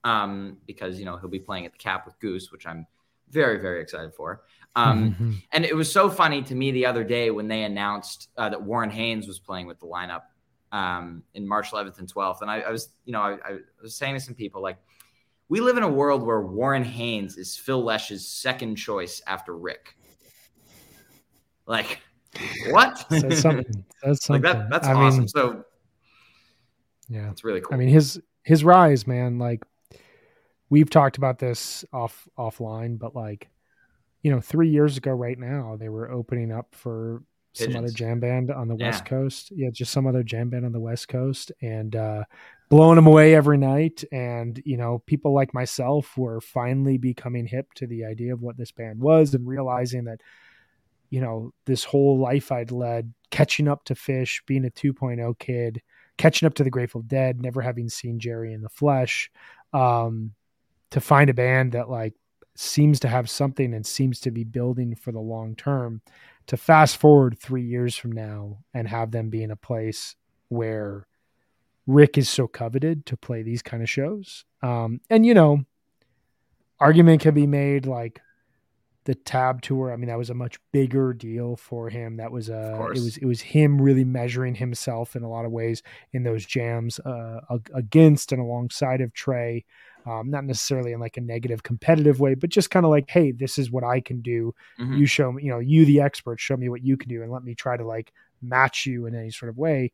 um, 0.06 0.58
because 0.66 0.98
you 0.98 1.04
know 1.04 1.18
he'll 1.18 1.30
be 1.30 1.40
playing 1.40 1.66
at 1.66 1.74
the 1.74 1.78
Cap 1.78 2.06
with 2.06 2.18
Goose, 2.22 2.54
which 2.54 2.66
I'm 2.66 2.88
very 3.30 3.60
very 3.60 3.82
excited 3.82 4.14
for. 4.14 4.44
Um, 4.78 5.12
mm-hmm. 5.12 5.32
And 5.52 5.66
it 5.66 5.76
was 5.76 5.92
so 5.92 6.10
funny 6.10 6.42
to 6.44 6.56
me 6.56 6.72
the 6.72 6.86
other 6.86 7.04
day 7.04 7.32
when 7.32 7.50
they 7.50 7.64
announced 7.64 8.30
uh, 8.38 8.48
that 8.48 8.62
Warren 8.62 8.90
Haynes 8.90 9.28
was 9.28 9.40
playing 9.40 9.68
with 9.68 9.80
the 9.82 9.88
lineup 9.88 10.22
um, 10.72 11.24
in 11.34 11.46
March 11.46 11.72
11th 11.72 12.00
and 12.00 12.14
12th. 12.14 12.42
And 12.42 12.50
I, 12.50 12.62
I 12.62 12.70
was, 12.70 12.90
you 13.04 13.12
know, 13.12 13.22
I, 13.22 13.32
I, 13.44 13.58
was 13.82 13.96
saying 13.96 14.14
to 14.14 14.22
some 14.22 14.36
people 14.36 14.62
like, 14.62 14.78
we 15.50 15.60
live 15.60 15.76
in 15.78 15.84
a 15.84 15.90
world 15.90 16.22
where 16.22 16.42
Warren 16.42 16.84
Haynes 16.84 17.36
is 17.36 17.58
Phil 17.58 17.84
Lesh's 17.84 18.28
second 18.28 18.76
choice 18.76 19.24
after 19.26 19.58
Rick. 19.58 19.96
Like, 21.66 22.00
what? 22.70 22.98
Says 23.12 23.42
something. 23.42 23.86
Says 24.04 24.24
something. 24.24 24.44
like 24.44 24.58
that, 24.58 24.70
that's 24.70 24.88
I 24.88 24.94
awesome. 24.94 25.20
Mean, 25.20 25.28
so, 25.28 25.66
yeah, 27.10 27.30
it's 27.32 27.44
really 27.44 27.62
cool. 27.62 27.74
I 27.74 27.78
mean, 27.78 27.90
his 27.90 28.22
his 28.44 28.64
rise, 28.64 29.08
man. 29.08 29.40
Like, 29.40 29.64
we've 30.70 30.90
talked 30.90 31.18
about 31.18 31.40
this 31.40 31.84
off 31.92 32.28
offline, 32.38 33.00
but 33.00 33.16
like, 33.16 33.50
you 34.22 34.32
know, 34.32 34.42
three 34.42 34.70
years 34.70 34.98
ago, 34.98 35.12
right 35.12 35.38
now, 35.38 35.76
they 35.80 35.90
were 35.90 36.12
opening 36.12 36.52
up 36.52 36.68
for 36.76 37.24
Pigeons. 37.56 37.74
some 37.74 37.84
other 37.84 37.94
jam 37.94 38.20
band 38.20 38.52
on 38.52 38.68
the 38.68 38.76
yeah. 38.76 38.88
West 38.88 39.06
Coast. 39.06 39.52
Yeah, 39.56 39.70
just 39.72 39.92
some 39.92 40.08
other 40.08 40.24
jam 40.24 40.50
band 40.50 40.66
on 40.66 40.72
the 40.72 40.80
West 40.80 41.08
Coast, 41.08 41.52
and 41.62 41.96
uh, 41.96 42.24
blowing 42.70 42.96
them 42.96 43.08
away 43.08 43.34
every 43.36 43.58
night. 43.58 44.04
And, 44.12 44.62
you 44.66 44.78
know, 44.78 45.00
people 45.06 45.34
like 45.34 45.54
myself 45.54 46.18
were 46.18 46.40
finally 46.40 46.98
becoming 46.98 47.48
hip 47.48 47.74
to 47.76 47.88
the 47.88 48.06
idea 48.06 48.34
of 48.34 48.42
what 48.42 48.58
this 48.58 48.72
band 48.72 49.00
was 49.00 49.34
and 49.34 49.48
realizing 49.48 50.06
that, 50.06 50.22
you 51.10 51.22
know, 51.22 51.52
this 51.66 51.84
whole 51.84 52.20
life 52.20 52.52
I'd 52.52 52.72
led, 52.72 53.14
catching 53.32 53.68
up 53.68 53.84
to 53.86 53.96
Phish, 53.96 54.42
being 54.46 54.66
a 54.66 54.70
2.0 54.70 55.38
kid, 55.40 55.82
catching 56.18 56.46
up 56.46 56.54
to 56.56 56.64
the 56.64 56.70
Grateful 56.70 57.02
Dead, 57.02 57.42
never 57.42 57.62
having 57.62 57.90
seen 57.90 58.20
Jerry 58.20 58.54
in 58.54 58.62
the 58.62 58.70
flesh, 58.70 59.32
um, 59.74 60.34
to 60.92 61.02
find 61.02 61.30
a 61.30 61.34
band 61.34 61.72
that 61.74 61.90
like 61.90 62.14
seems 62.56 63.00
to 63.00 63.08
have 63.08 63.30
something 63.30 63.74
and 63.74 63.86
seems 63.86 64.20
to 64.20 64.32
be 64.32 64.44
building 64.44 64.96
for 64.96 65.12
the 65.12 65.20
long 65.20 65.56
term 65.56 66.02
to 66.48 66.58
fast 66.58 66.98
forward 66.98 67.38
three 67.40 67.64
years 67.64 67.96
from 67.96 68.12
now 68.12 68.58
and 68.74 68.88
have 68.88 69.12
them 69.12 69.30
be 69.30 69.44
in 69.44 69.52
a 69.52 69.56
place 69.56 70.16
where 70.50 71.08
Rick 71.88 72.18
is 72.18 72.28
so 72.28 72.48
coveted 72.48 73.06
to 73.06 73.18
play 73.18 73.44
these 73.44 73.62
kind 73.62 73.82
of 73.82 73.90
shows. 73.90 74.46
Um, 74.62 75.00
and 75.10 75.26
you 75.26 75.34
know, 75.34 75.64
argument 76.80 77.22
can 77.22 77.34
be 77.34 77.48
made 77.48 77.86
like 77.86 78.22
the 79.06 79.16
tab 79.16 79.62
tour. 79.62 79.92
I 79.92 79.96
mean, 79.96 80.10
that 80.10 80.18
was 80.18 80.30
a 80.30 80.36
much 80.36 80.60
bigger 80.72 81.14
deal 81.14 81.56
for 81.56 81.90
him. 81.90 82.18
That 82.18 82.32
was 82.32 82.50
a 82.50 82.76
it 82.96 83.00
was 83.00 83.18
it 83.18 83.26
was 83.26 83.42
him 83.42 83.82
really 83.82 84.04
measuring 84.04 84.56
himself 84.56 85.16
in 85.16 85.24
a 85.24 85.30
lot 85.30 85.46
of 85.46 85.52
ways 85.52 85.82
in 86.14 86.24
those 86.24 86.46
jams 86.46 87.00
uh, 87.00 87.40
against 87.74 88.32
and 88.32 88.42
alongside 88.42 89.02
of 89.02 89.14
Trey. 89.14 89.66
Um, 90.06 90.30
not 90.32 90.46
necessarily 90.46 90.94
in 90.94 91.00
like 91.00 91.18
a 91.18 91.22
negative 91.22 91.62
competitive 91.62 92.20
way, 92.20 92.34
but 92.34 92.50
just 92.50 92.72
kind 92.72 92.86
of 92.86 92.90
like, 92.90 93.10
hey, 93.10 93.32
this 93.32 93.58
is 93.58 93.70
what 93.70 93.84
I 93.84 94.00
can 94.00 94.22
do. 94.22 94.56
Mm-hmm. 94.80 94.96
You 94.96 95.06
show 95.06 95.32
me, 95.32 95.44
you 95.44 95.52
know, 95.52 95.60
you 95.60 95.86
the 95.86 96.00
expert, 96.00 96.40
show 96.40 96.56
me 96.56 96.70
what 96.70 96.84
you 96.84 96.96
can 96.96 97.10
do, 97.10 97.22
and 97.22 97.32
let 97.32 97.44
me 97.44 97.54
try 97.54 97.76
to 97.76 97.86
like 97.86 98.14
match 98.42 98.86
you 98.86 99.06
in 99.06 99.14
any 99.14 99.30
sort 99.30 99.50
of 99.50 99.58
way 99.58 99.92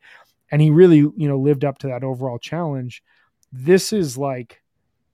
and 0.52 0.62
he 0.62 0.70
really 0.70 0.98
you 0.98 1.28
know 1.28 1.38
lived 1.38 1.66
up 1.66 1.78
to 1.80 1.88
that 1.88 2.04
overall 2.04 2.38
challenge 2.38 3.04
this 3.52 3.94
is 3.94 4.18
like 4.18 4.62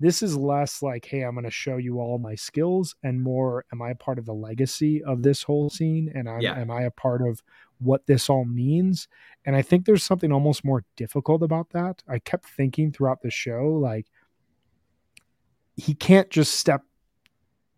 this 0.02 0.22
is 0.22 0.36
less 0.36 0.82
like 0.82 1.06
hey 1.06 1.22
i'm 1.22 1.34
going 1.34 1.46
to 1.46 1.52
show 1.52 1.78
you 1.78 2.00
all 2.00 2.18
my 2.18 2.36
skills 2.36 2.96
and 3.04 3.22
more 3.22 3.66
am 3.72 3.82
i 3.82 3.94
part 3.94 4.18
of 4.18 4.26
the 4.26 4.34
legacy 4.34 5.04
of 5.04 5.24
this 5.24 5.44
whole 5.44 5.70
scene 5.70 6.12
and 6.14 6.30
I'm, 6.30 6.42
yeah. 6.42 6.60
am 6.60 6.72
i 6.72 6.84
a 6.84 6.92
part 6.92 7.22
of 7.22 7.42
what 7.80 8.06
this 8.08 8.30
all 8.30 8.46
means 8.46 9.08
and 9.46 9.56
i 9.56 9.62
think 9.62 9.86
there's 9.86 10.04
something 10.04 10.32
almost 10.32 10.66
more 10.66 10.84
difficult 10.96 11.44
about 11.44 11.70
that 11.72 12.04
i 12.08 12.20
kept 12.20 12.46
thinking 12.46 12.92
throughout 12.92 13.22
the 13.22 13.32
show 13.32 13.68
like 13.68 14.08
he 15.76 15.94
can't 15.94 16.30
just 16.30 16.56
step 16.56 16.84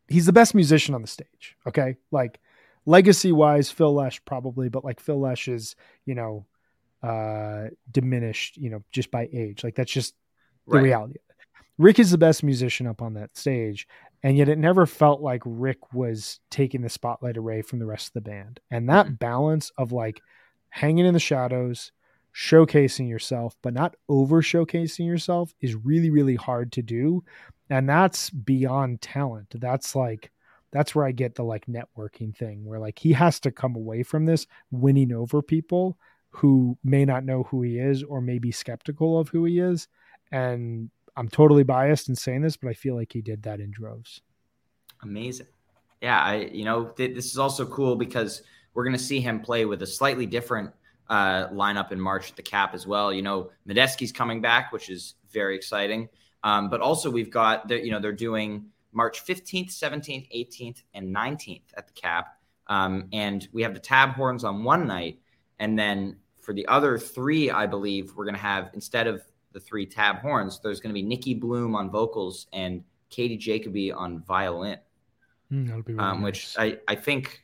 he's 0.08 0.26
the 0.26 0.34
best 0.34 0.56
musician 0.56 0.96
on 0.96 1.02
the 1.02 1.08
stage 1.08 1.56
okay 1.68 1.98
like 2.12 2.40
legacy 2.86 3.32
wise 3.32 3.70
phil 3.70 3.94
lesh 3.94 4.24
probably 4.26 4.70
but 4.70 4.84
like 4.84 5.00
phil 5.00 5.20
lesh 5.20 5.48
is 5.48 5.76
you 6.06 6.16
know 6.16 6.46
uh, 7.04 7.66
diminished, 7.92 8.58
you 8.58 8.70
know, 8.70 8.82
just 8.92 9.12
by 9.12 9.28
age. 9.34 9.64
Like 9.64 9.76
that's 9.76 9.92
just 9.92 10.16
the 10.68 10.76
right. 10.76 10.84
reality. 10.84 11.20
Rick 11.78 12.00
is 12.00 12.12
the 12.12 12.18
best 12.18 12.44
musician 12.44 12.88
up 12.88 13.02
on 13.02 13.16
that 13.16 13.36
stage, 13.36 13.88
and 14.22 14.38
yet 14.38 14.50
it 14.50 14.58
never 14.58 14.86
felt 14.86 15.22
like 15.22 15.42
Rick 15.46 15.94
was 15.94 16.40
taking 16.50 16.82
the 16.82 16.90
spotlight 16.90 17.38
away 17.38 17.62
from 17.62 17.80
the 17.80 17.86
rest 17.86 18.08
of 18.08 18.14
the 18.14 18.30
band. 18.30 18.60
And 18.72 18.88
that 18.90 19.08
mm-hmm. 19.08 19.16
balance 19.16 19.72
of 19.78 19.92
like 19.92 20.22
hanging 20.70 21.06
in 21.06 21.14
the 21.14 21.20
shadows, 21.20 21.92
showcasing 22.34 23.10
yourself, 23.10 23.56
but 23.62 23.74
not 23.74 23.96
over 24.08 24.42
showcasing 24.42 25.06
yourself 25.06 25.54
is 25.62 25.76
really, 25.76 26.10
really 26.10 26.36
hard 26.36 26.72
to 26.74 26.82
do. 26.82 27.24
And 27.70 27.88
that's 27.88 28.30
beyond 28.30 29.02
talent. 29.02 29.54
That's 29.56 29.96
like, 29.96 30.32
that's 30.72 30.96
where 30.96 31.06
I 31.06 31.12
get 31.12 31.36
the 31.36 31.44
like 31.44 31.66
networking 31.68 32.36
thing 32.36 32.66
where 32.66 32.80
like 32.80 32.98
he 32.98 33.14
has 33.14 33.40
to 33.42 33.52
come 33.52 33.76
away 33.76 34.04
from 34.04 34.26
this 34.26 34.48
winning 34.72 35.12
over 35.12 35.42
people 35.42 35.98
who 36.32 36.78
may 36.84 37.06
not 37.06 37.24
know 37.24 37.44
who 37.44 37.62
he 37.62 37.78
is 37.78 38.02
or 38.04 38.22
may 38.22 38.40
be 38.40 38.52
skeptical 38.52 39.20
of 39.20 39.30
who 39.30 39.46
he 39.46 39.60
is. 39.60 39.88
And 40.32 40.90
I'm 41.16 41.30
totally 41.30 41.64
biased 41.64 42.10
in 42.10 42.16
saying 42.16 42.42
this, 42.42 42.58
but 42.58 42.70
I 42.70 42.74
feel 42.74 42.96
like 42.96 43.14
he 43.14 43.22
did 43.22 43.44
that 43.44 43.60
in 43.60 43.72
droves. 43.72 44.22
Amazing. 45.04 45.48
Yeah, 46.02 46.20
I 46.20 46.50
you 46.52 46.66
know 46.66 46.86
th- 46.86 47.16
this 47.16 47.28
is 47.28 47.38
also 47.38 47.66
cool 47.66 47.96
because 47.96 48.42
we're 48.74 48.84
going 48.84 48.98
to 48.98 49.04
see 49.04 49.20
him 49.20 49.40
play 49.40 49.66
with 49.66 49.82
a 49.84 49.88
slightly 49.88 50.26
different 50.26 50.72
uh, 51.10 51.48
lineup 51.50 51.92
in 51.92 52.00
March 52.00 52.32
at 52.32 52.36
the 52.36 52.42
Cap 52.42 52.74
as 52.74 52.88
well. 52.88 53.14
You 53.14 53.22
know, 53.22 53.52
Medeski's 53.68 54.12
coming 54.12 54.42
back, 54.42 54.72
which 54.72 54.90
is 54.90 55.16
very 55.32 55.56
exciting. 55.56 56.10
Um, 56.44 56.70
but 56.70 56.82
also 56.82 57.10
we've 57.10 57.32
got 57.32 57.68
the, 57.68 57.84
you 57.84 57.92
know 57.92 58.00
they're 58.00 58.12
doing 58.12 58.66
March 58.92 59.26
15th, 59.26 59.70
17th, 59.70 60.30
18th, 60.36 60.84
and 60.94 61.16
19th 61.16 61.62
at 61.78 61.88
the 61.88 61.94
Cap, 61.94 62.38
um, 62.68 63.08
and 63.14 63.48
we 63.54 63.64
have 63.64 63.74
the 63.74 63.80
Tab 63.80 64.14
Horns 64.14 64.44
on 64.44 64.64
one 64.64 64.86
night, 64.88 65.20
and 65.60 65.78
then 65.78 66.18
for 66.42 66.54
the 66.54 66.68
other 66.68 66.98
three, 66.98 67.50
I 67.50 67.66
believe 67.66 68.14
we're 68.16 68.26
going 68.26 68.36
to 68.36 68.42
have 68.42 68.70
instead 68.74 69.08
of 69.08 69.24
the 69.54 69.60
three 69.60 69.86
tab 69.86 70.18
horns, 70.18 70.60
there's 70.60 70.80
going 70.80 70.90
to 70.90 70.94
be 70.94 71.04
Nikki 71.04 71.34
Bloom 71.34 71.76
on 71.76 71.90
vocals 71.90 72.48
and 72.52 72.84
Katie 73.10 73.38
Jacoby 73.38 73.92
on 73.92 74.22
violin. 74.24 74.80
Mm, 75.52 75.84
really 75.88 76.00
um, 76.00 76.22
which 76.22 76.56
I, 76.58 76.80
I 76.88 76.96
think 76.96 77.44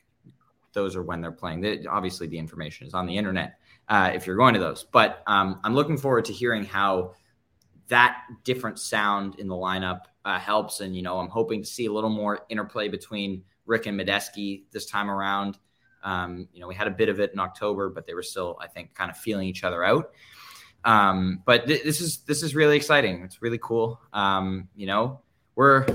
those 0.74 0.96
are 0.96 1.04
when 1.04 1.22
they're 1.22 1.32
playing. 1.32 1.62
They, 1.62 1.86
obviously, 1.86 2.28
the 2.28 2.40
information 2.40 2.88
is 2.88 2.94
on 2.94 3.06
the 3.06 3.16
internet 3.16 3.60
uh, 3.88 4.12
if 4.14 4.26
you're 4.26 4.36
going 4.36 4.54
to 4.56 4.60
those. 4.60 4.84
But 4.84 5.24
um, 5.28 5.60
I'm 5.64 5.76
looking 5.76 5.98
forward 5.98 6.26
to 6.26 6.34
hearing 6.34 6.66
how 6.66 7.14
that 7.88 8.22
different 8.44 8.80
sound 8.80 9.40
in 9.40 9.48
the 9.48 9.56
lineup 9.56 10.02
uh, 10.26 10.40
helps. 10.40 10.80
And, 10.80 10.96
you 10.96 11.02
know, 11.02 11.20
I'm 11.20 11.30
hoping 11.30 11.62
to 11.62 11.68
see 11.68 11.86
a 11.86 11.92
little 11.92 12.10
more 12.10 12.42
interplay 12.50 12.88
between 12.88 13.44
Rick 13.66 13.86
and 13.88 14.00
Medeski 14.00 14.64
this 14.72 14.86
time 14.86 15.10
around. 15.10 15.58
Um, 16.04 16.48
you 16.54 16.62
know, 16.62 16.68
we 16.68 16.76
had 16.76 16.88
a 16.88 16.92
bit 16.92 17.10
of 17.10 17.20
it 17.20 17.34
in 17.34 17.40
October, 17.40 17.90
but 17.90 18.06
they 18.06 18.14
were 18.14 18.24
still, 18.24 18.58
I 18.62 18.68
think, 18.68 18.94
kind 18.94 19.12
of 19.12 19.18
feeling 19.18 19.48
each 19.48 19.64
other 19.64 19.84
out. 19.84 20.12
Um, 20.86 21.42
but 21.46 21.68
th- 21.68 21.84
this 21.84 22.02
is 22.02 22.18
this 22.20 22.44
is 22.44 22.56
really 22.56 22.78
exciting. 22.78 23.22
It's 23.24 23.42
really 23.42 23.60
cool. 23.62 24.00
Um, 24.14 24.70
you 24.76 24.88
know, 24.88 25.22
we're 25.56 25.86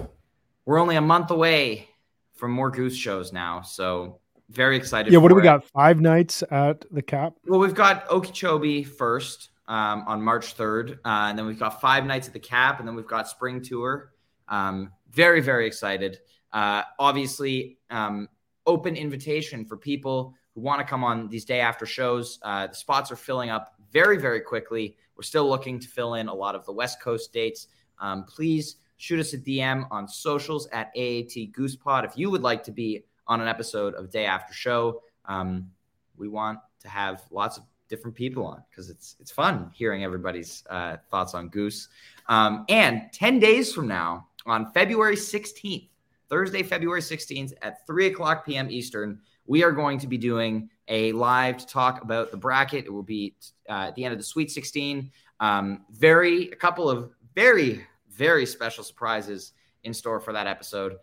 we're 0.64 0.78
only 0.78 0.96
a 0.96 1.00
month 1.00 1.30
away 1.30 1.88
from 2.34 2.50
more 2.50 2.70
Goose 2.70 2.96
shows 2.96 3.32
now, 3.32 3.62
so 3.62 4.20
very 4.50 4.76
excited. 4.76 5.12
Yeah, 5.12 5.18
what 5.20 5.28
do 5.28 5.34
we 5.34 5.40
it. 5.40 5.44
got? 5.44 5.64
Five 5.64 6.00
nights 6.00 6.42
at 6.50 6.84
the 6.90 7.02
Cap. 7.02 7.34
Well, 7.46 7.60
we've 7.60 7.74
got 7.74 8.08
Okeechobee 8.10 8.84
first 8.84 9.50
um, 9.68 10.04
on 10.06 10.20
March 10.20 10.52
third, 10.52 10.98
uh, 11.04 11.26
and 11.28 11.38
then 11.38 11.46
we've 11.46 11.58
got 11.58 11.80
five 11.80 12.04
nights 12.04 12.26
at 12.26 12.32
the 12.32 12.40
Cap, 12.40 12.78
and 12.78 12.88
then 12.88 12.94
we've 12.94 13.06
got 13.06 13.28
Spring 13.28 13.62
Tour. 13.62 14.12
Um, 14.48 14.92
very 15.10 15.40
very 15.40 15.66
excited. 15.66 16.18
Uh, 16.52 16.82
obviously, 16.98 17.78
um, 17.90 18.28
open 18.66 18.96
invitation 18.96 19.64
for 19.64 19.76
people 19.76 20.34
who 20.54 20.60
want 20.60 20.80
to 20.80 20.84
come 20.84 21.02
on 21.02 21.28
these 21.28 21.44
day 21.44 21.60
after 21.60 21.86
shows. 21.86 22.38
Uh, 22.42 22.66
the 22.66 22.74
spots 22.74 23.10
are 23.10 23.16
filling 23.16 23.50
up 23.50 23.74
very 23.94 24.18
very 24.18 24.42
quickly. 24.42 24.96
We're 25.16 25.22
still 25.22 25.48
looking 25.48 25.78
to 25.78 25.88
fill 25.88 26.14
in 26.14 26.28
a 26.28 26.34
lot 26.34 26.54
of 26.54 26.66
the 26.66 26.72
West 26.72 27.00
Coast 27.00 27.32
dates. 27.32 27.68
Um, 27.98 28.24
please 28.24 28.76
shoot 28.98 29.20
us 29.20 29.32
a 29.32 29.38
DM 29.38 29.86
on 29.90 30.06
socials 30.06 30.66
at 30.72 30.88
AAT 30.88 31.52
Goosepod 31.52 32.04
if 32.04 32.18
you 32.18 32.30
would 32.30 32.42
like 32.42 32.62
to 32.64 32.72
be 32.72 33.04
on 33.26 33.40
an 33.40 33.48
episode 33.48 33.94
of 33.94 34.10
Day 34.10 34.26
After 34.26 34.52
Show. 34.52 35.00
Um, 35.24 35.70
we 36.16 36.28
want 36.28 36.58
to 36.80 36.88
have 36.88 37.22
lots 37.30 37.56
of 37.56 37.64
different 37.88 38.16
people 38.16 38.46
on 38.46 38.62
because 38.70 38.90
it's 38.90 39.16
it's 39.20 39.30
fun 39.30 39.70
hearing 39.72 40.04
everybody's 40.04 40.64
uh, 40.68 40.96
thoughts 41.10 41.34
on 41.34 41.48
Goose. 41.48 41.88
Um, 42.28 42.64
and 42.68 43.02
ten 43.12 43.38
days 43.38 43.72
from 43.72 43.88
now, 43.88 44.28
on 44.46 44.72
February 44.72 45.16
sixteenth, 45.16 45.84
Thursday, 46.28 46.62
February 46.62 47.02
sixteenth 47.02 47.52
at 47.62 47.86
three 47.86 48.06
o'clock 48.06 48.44
p.m. 48.44 48.70
Eastern, 48.70 49.20
we 49.46 49.62
are 49.62 49.72
going 49.72 49.98
to 49.98 50.06
be 50.06 50.18
doing 50.18 50.68
a 50.88 51.12
live 51.12 51.56
to 51.58 51.66
talk 51.66 52.02
about 52.02 52.30
the 52.30 52.36
bracket. 52.36 52.84
It 52.84 52.92
will 52.92 53.02
be 53.02 53.34
uh, 53.68 53.88
at 53.88 53.94
the 53.94 54.04
end 54.04 54.12
of 54.12 54.18
the 54.18 54.24
Sweet 54.24 54.50
Sixteen. 54.50 55.10
Um, 55.40 55.84
very 55.90 56.50
a 56.50 56.56
couple 56.56 56.88
of 56.90 57.10
very 57.34 57.84
very 58.10 58.46
special 58.46 58.84
surprises 58.84 59.52
in 59.82 59.92
store 59.92 60.20
for 60.20 60.32
that 60.32 60.46
episode. 60.46 60.96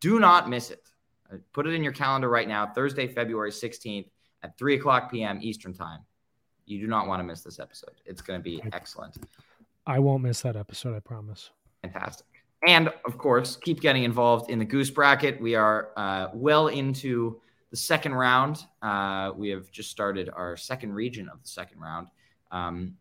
Do 0.00 0.20
not 0.20 0.48
miss 0.48 0.70
it. 0.70 0.82
Uh, 1.32 1.36
put 1.52 1.66
it 1.66 1.74
in 1.74 1.82
your 1.82 1.92
calendar 1.92 2.28
right 2.28 2.48
now, 2.48 2.66
Thursday, 2.66 3.06
February 3.06 3.50
16th 3.50 4.06
at 4.42 4.56
3 4.58 4.74
o'clock 4.74 5.10
p.m. 5.10 5.38
Eastern 5.42 5.72
Time. 5.72 6.00
You 6.66 6.80
do 6.80 6.86
not 6.86 7.08
want 7.08 7.20
to 7.20 7.24
miss 7.24 7.42
this 7.42 7.58
episode. 7.58 7.94
It's 8.04 8.22
going 8.22 8.38
to 8.38 8.44
be 8.44 8.62
excellent. 8.72 9.16
I 9.86 9.98
won't 9.98 10.22
miss 10.22 10.42
that 10.42 10.56
episode, 10.56 10.94
I 10.94 11.00
promise. 11.00 11.50
Fantastic. 11.82 12.26
And 12.66 12.92
of 13.06 13.16
course, 13.16 13.56
keep 13.56 13.80
getting 13.80 14.04
involved 14.04 14.50
in 14.50 14.58
the 14.58 14.64
Goose 14.64 14.90
Bracket. 14.90 15.40
We 15.40 15.54
are 15.54 15.90
uh, 15.96 16.28
well 16.34 16.68
into 16.68 17.40
the 17.70 17.76
second 17.76 18.14
round. 18.14 18.64
Uh, 18.82 19.32
we 19.36 19.48
have 19.50 19.70
just 19.70 19.90
started 19.90 20.28
our 20.32 20.56
second 20.56 20.92
region 20.92 21.28
of 21.28 21.42
the 21.42 21.48
second 21.48 21.80
round. 21.80 22.08
Um, 22.50 22.96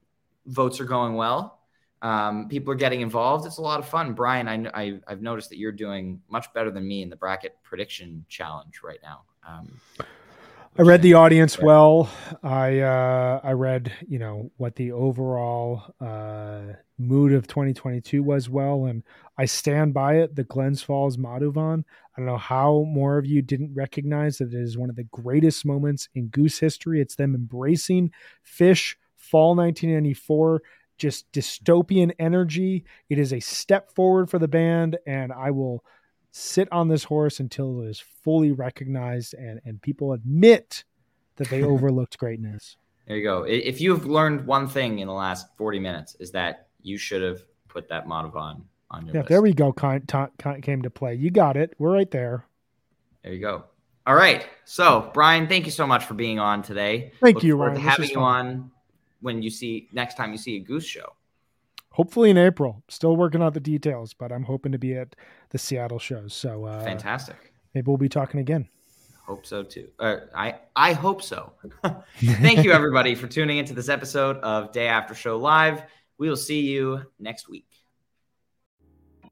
votes 0.46 0.80
are 0.80 0.86
going 0.86 1.16
well. 1.16 1.60
Um, 2.02 2.48
people 2.48 2.72
are 2.72 2.78
getting 2.78 3.02
involved. 3.02 3.46
It's 3.46 3.58
a 3.58 3.62
lot 3.62 3.80
of 3.80 3.88
fun. 3.88 4.14
Brian, 4.14 4.48
I, 4.48 5.00
have 5.08 5.22
noticed 5.22 5.50
that 5.50 5.58
you're 5.58 5.72
doing 5.72 6.22
much 6.30 6.52
better 6.54 6.72
than 6.72 6.88
me 6.88 7.02
in 7.02 7.10
the 7.10 7.16
bracket 7.16 7.58
prediction 7.64 8.26
challenge 8.30 8.82
right 8.84 9.00
now. 9.04 9.24
Um, 9.46 9.80
I 10.78 10.84
read 10.84 11.02
the 11.02 11.16
audience 11.16 11.60
well. 11.60 12.10
I 12.42 12.80
uh, 12.80 13.42
I 13.44 13.52
read 13.52 13.92
you 14.08 14.20
know 14.20 14.52
what 14.58 14.76
the 14.76 14.92
overall 14.92 15.94
uh, 16.00 16.74
mood 16.98 17.34
of 17.34 17.48
2022 17.48 18.24
was 18.24 18.50
well, 18.50 18.86
and 18.86 19.04
I 19.38 19.46
stand 19.46 19.94
by 19.94 20.18
it. 20.18 20.36
The 20.36 20.44
Glens 20.46 20.82
Falls 20.82 21.18
Madhuvan. 21.18 21.84
I 21.84 22.22
don't 22.22 22.26
know 22.26 22.38
how 22.38 22.86
more 22.88 23.18
of 23.18 23.26
you 23.26 23.42
didn't 23.42 23.74
recognize 23.74 24.38
that 24.38 24.54
it 24.54 24.62
is 24.62 24.78
one 24.78 24.90
of 24.90 24.96
the 24.96 25.08
greatest 25.12 25.66
moments 25.66 26.08
in 26.16 26.28
Goose 26.28 26.60
history. 26.60 27.02
It's 27.02 27.16
them 27.16 27.36
embracing 27.36 28.12
Phish 28.46 28.96
fall 29.18 29.56
1994 29.56 30.62
just 31.00 31.32
dystopian 31.32 32.12
energy. 32.20 32.84
It 33.10 33.18
is 33.18 33.34
a 33.34 33.40
step 33.40 33.90
forward 33.96 34.30
for 34.30 34.38
the 34.38 34.48
band, 34.48 34.98
and 35.08 35.32
I 35.32 35.50
will 35.50 35.84
sit 36.32 36.72
on 36.72 36.88
this 36.88 37.04
horse 37.04 37.40
until 37.40 37.82
it 37.82 37.88
is 37.88 38.00
fully 38.00 38.52
recognized 38.52 39.34
and, 39.34 39.60
and 39.66 39.82
people 39.82 40.14
admit 40.14 40.84
that 41.38 41.50
they 41.50 41.64
overlooked 41.64 42.18
greatness. 42.18 42.78
There 43.08 43.18
you 43.18 43.24
go. 43.24 43.44
If 43.44 43.82
you've 43.82 44.06
learned 44.06 44.46
one 44.46 44.68
thing 44.68 45.00
in 45.00 45.08
the 45.08 45.14
last 45.14 45.48
40 45.58 45.80
minutes, 45.80 46.16
is 46.20 46.32
that 46.32 46.68
you 46.84 46.98
should 46.98 47.24
have 47.24 47.44
put 47.68 47.90
that 47.90 48.06
Madhuvan 48.06 48.62
on 48.92 49.06
your 49.06 49.16
yeah, 49.16 49.22
list. 49.22 49.30
There 49.30 49.42
we 49.42 49.54
go. 49.54 49.74
Con, 49.74 50.02
con, 50.08 50.30
con, 50.38 50.62
came 50.62 50.84
to 50.84 50.92
play. 50.92 51.16
You 51.16 51.32
got 51.32 51.58
it. 51.58 51.74
We're 51.80 51.92
right 51.92 52.12
there. 52.12 52.46
There 53.24 53.34
you 53.34 53.40
go. 53.40 53.66
All 54.06 54.16
right. 54.16 54.48
So, 54.66 55.10
Brian, 55.14 55.48
thank 55.48 55.66
you 55.66 55.72
so 55.72 55.88
much 55.88 56.06
for 56.06 56.14
being 56.14 56.40
on 56.40 56.62
today. 56.62 57.12
Thank 57.20 57.38
Look 57.38 57.44
you, 57.44 57.56
Ryan. 57.58 57.80
Having 57.80 58.10
you 58.10 58.16
fun. 58.16 58.24
on 58.24 58.72
when 59.22 59.42
you 59.42 59.50
see 59.50 59.88
next 59.92 60.16
time 60.16 60.32
you 60.32 60.38
see 60.38 60.58
a 60.58 60.60
goose 60.60 60.86
show. 60.86 61.14
Hopefully 61.92 62.30
in 62.30 62.38
April. 62.38 62.84
Still 62.88 63.16
working 63.16 63.42
out 63.42 63.54
the 63.54 63.60
details, 63.60 64.14
but 64.14 64.32
I'm 64.32 64.44
hoping 64.44 64.72
to 64.72 64.78
be 64.78 64.96
at 64.96 65.16
the 65.50 65.58
Seattle 65.58 66.00
shows. 66.00 66.34
So 66.34 66.66
uh, 66.66 66.84
fantastic. 66.84 67.54
Maybe 67.74 67.88
we'll 67.88 67.98
be 67.98 68.10
talking 68.10 68.40
again. 68.40 68.68
Hope 69.26 69.46
so 69.46 69.64
too. 69.64 69.90
Uh, 70.00 70.18
I 70.36 70.56
I 70.76 70.94
hope 70.94 71.22
so. 71.22 71.54
Thank 72.18 72.64
you 72.64 72.72
everybody 72.72 73.16
for 73.16 73.28
tuning 73.28 73.58
into 73.58 73.74
this 73.74 73.90
episode 73.90 74.38
of 74.38 74.72
Day 74.72 74.88
After 74.88 75.14
Show 75.14 75.38
Live. 75.38 75.84
We 76.18 76.30
will 76.30 76.38
see 76.38 76.62
you 76.62 77.02
next 77.20 77.48
week. 77.48 77.68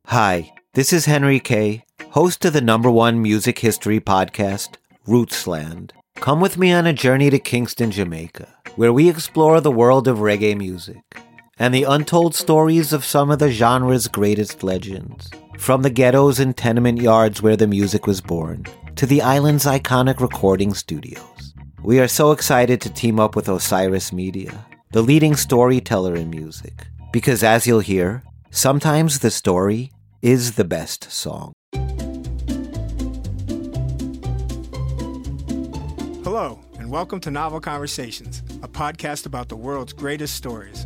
Hi, 0.06 0.54
this 0.74 0.94
is 0.94 1.06
Henry 1.06 1.40
Kay, 1.40 1.84
host 2.12 2.46
of 2.46 2.54
the 2.54 2.62
number 2.62 2.90
one 2.90 3.22
music 3.22 3.60
history 3.60 4.00
podcast, 4.00 4.76
Rootsland. 5.06 5.92
Come 6.16 6.40
with 6.40 6.58
me 6.58 6.72
on 6.72 6.88
a 6.88 6.94
journey 6.94 7.30
to 7.30 7.40
Kingston, 7.40 7.92
Jamaica 7.92 8.58
where 8.78 8.94
we 8.94 9.10
explore 9.10 9.60
the 9.60 9.72
world 9.72 10.08
of 10.08 10.18
reggae 10.20 10.56
music 10.56 11.02
and 11.60 11.74
the 11.74 11.84
untold 11.84 12.36
stories 12.36 12.94
of 12.94 13.04
some 13.04 13.32
of 13.32 13.40
the 13.40 13.50
genre's 13.50 14.08
greatest 14.08 14.64
legends. 14.64 15.30
From 15.58 15.82
the 15.82 15.90
ghettos 15.90 16.40
and 16.40 16.56
tenement 16.56 17.02
yards 17.02 17.42
where 17.42 17.58
the 17.58 17.66
music 17.68 18.06
was 18.06 18.22
born, 18.22 18.66
to 18.96 19.08
the 19.08 19.24
island's 19.24 19.66
iconic 19.66 20.20
recording 20.20 20.74
studios. 20.74 21.56
We 21.82 22.00
are 22.00 22.08
so 22.08 22.32
excited 22.32 22.80
to 22.82 22.94
team 22.94 23.20
up 23.20 23.36
with 23.36 23.50
Osiris 23.50 24.14
Media, 24.14 24.66
the 24.92 25.02
leading 25.02 25.36
storyteller 25.36 26.16
in 26.16 26.30
music, 26.30 26.86
because 27.12 27.44
as 27.44 27.66
you'll 27.66 27.80
hear, 27.80 28.24
sometimes 28.52 29.20
the 29.20 29.32
story 29.32 29.92
is 30.22 30.54
the 30.54 30.64
best 30.64 31.12
song. 31.12 31.54
Hello 36.24 36.60
and 36.78 36.92
welcome 36.92 37.20
to 37.22 37.32
Novel 37.32 37.60
Conversations, 37.60 38.44
a 38.62 38.68
podcast 38.68 39.26
about 39.26 39.50
the 39.50 39.56
world's 39.56 39.94
greatest 39.94 40.36
stories. 40.36 40.86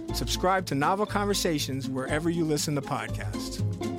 Subscribe 0.13 0.65
to 0.67 0.75
Novel 0.75 1.05
Conversations 1.05 1.89
wherever 1.89 2.29
you 2.29 2.45
listen 2.45 2.75
to 2.75 2.81
podcasts. 2.81 3.90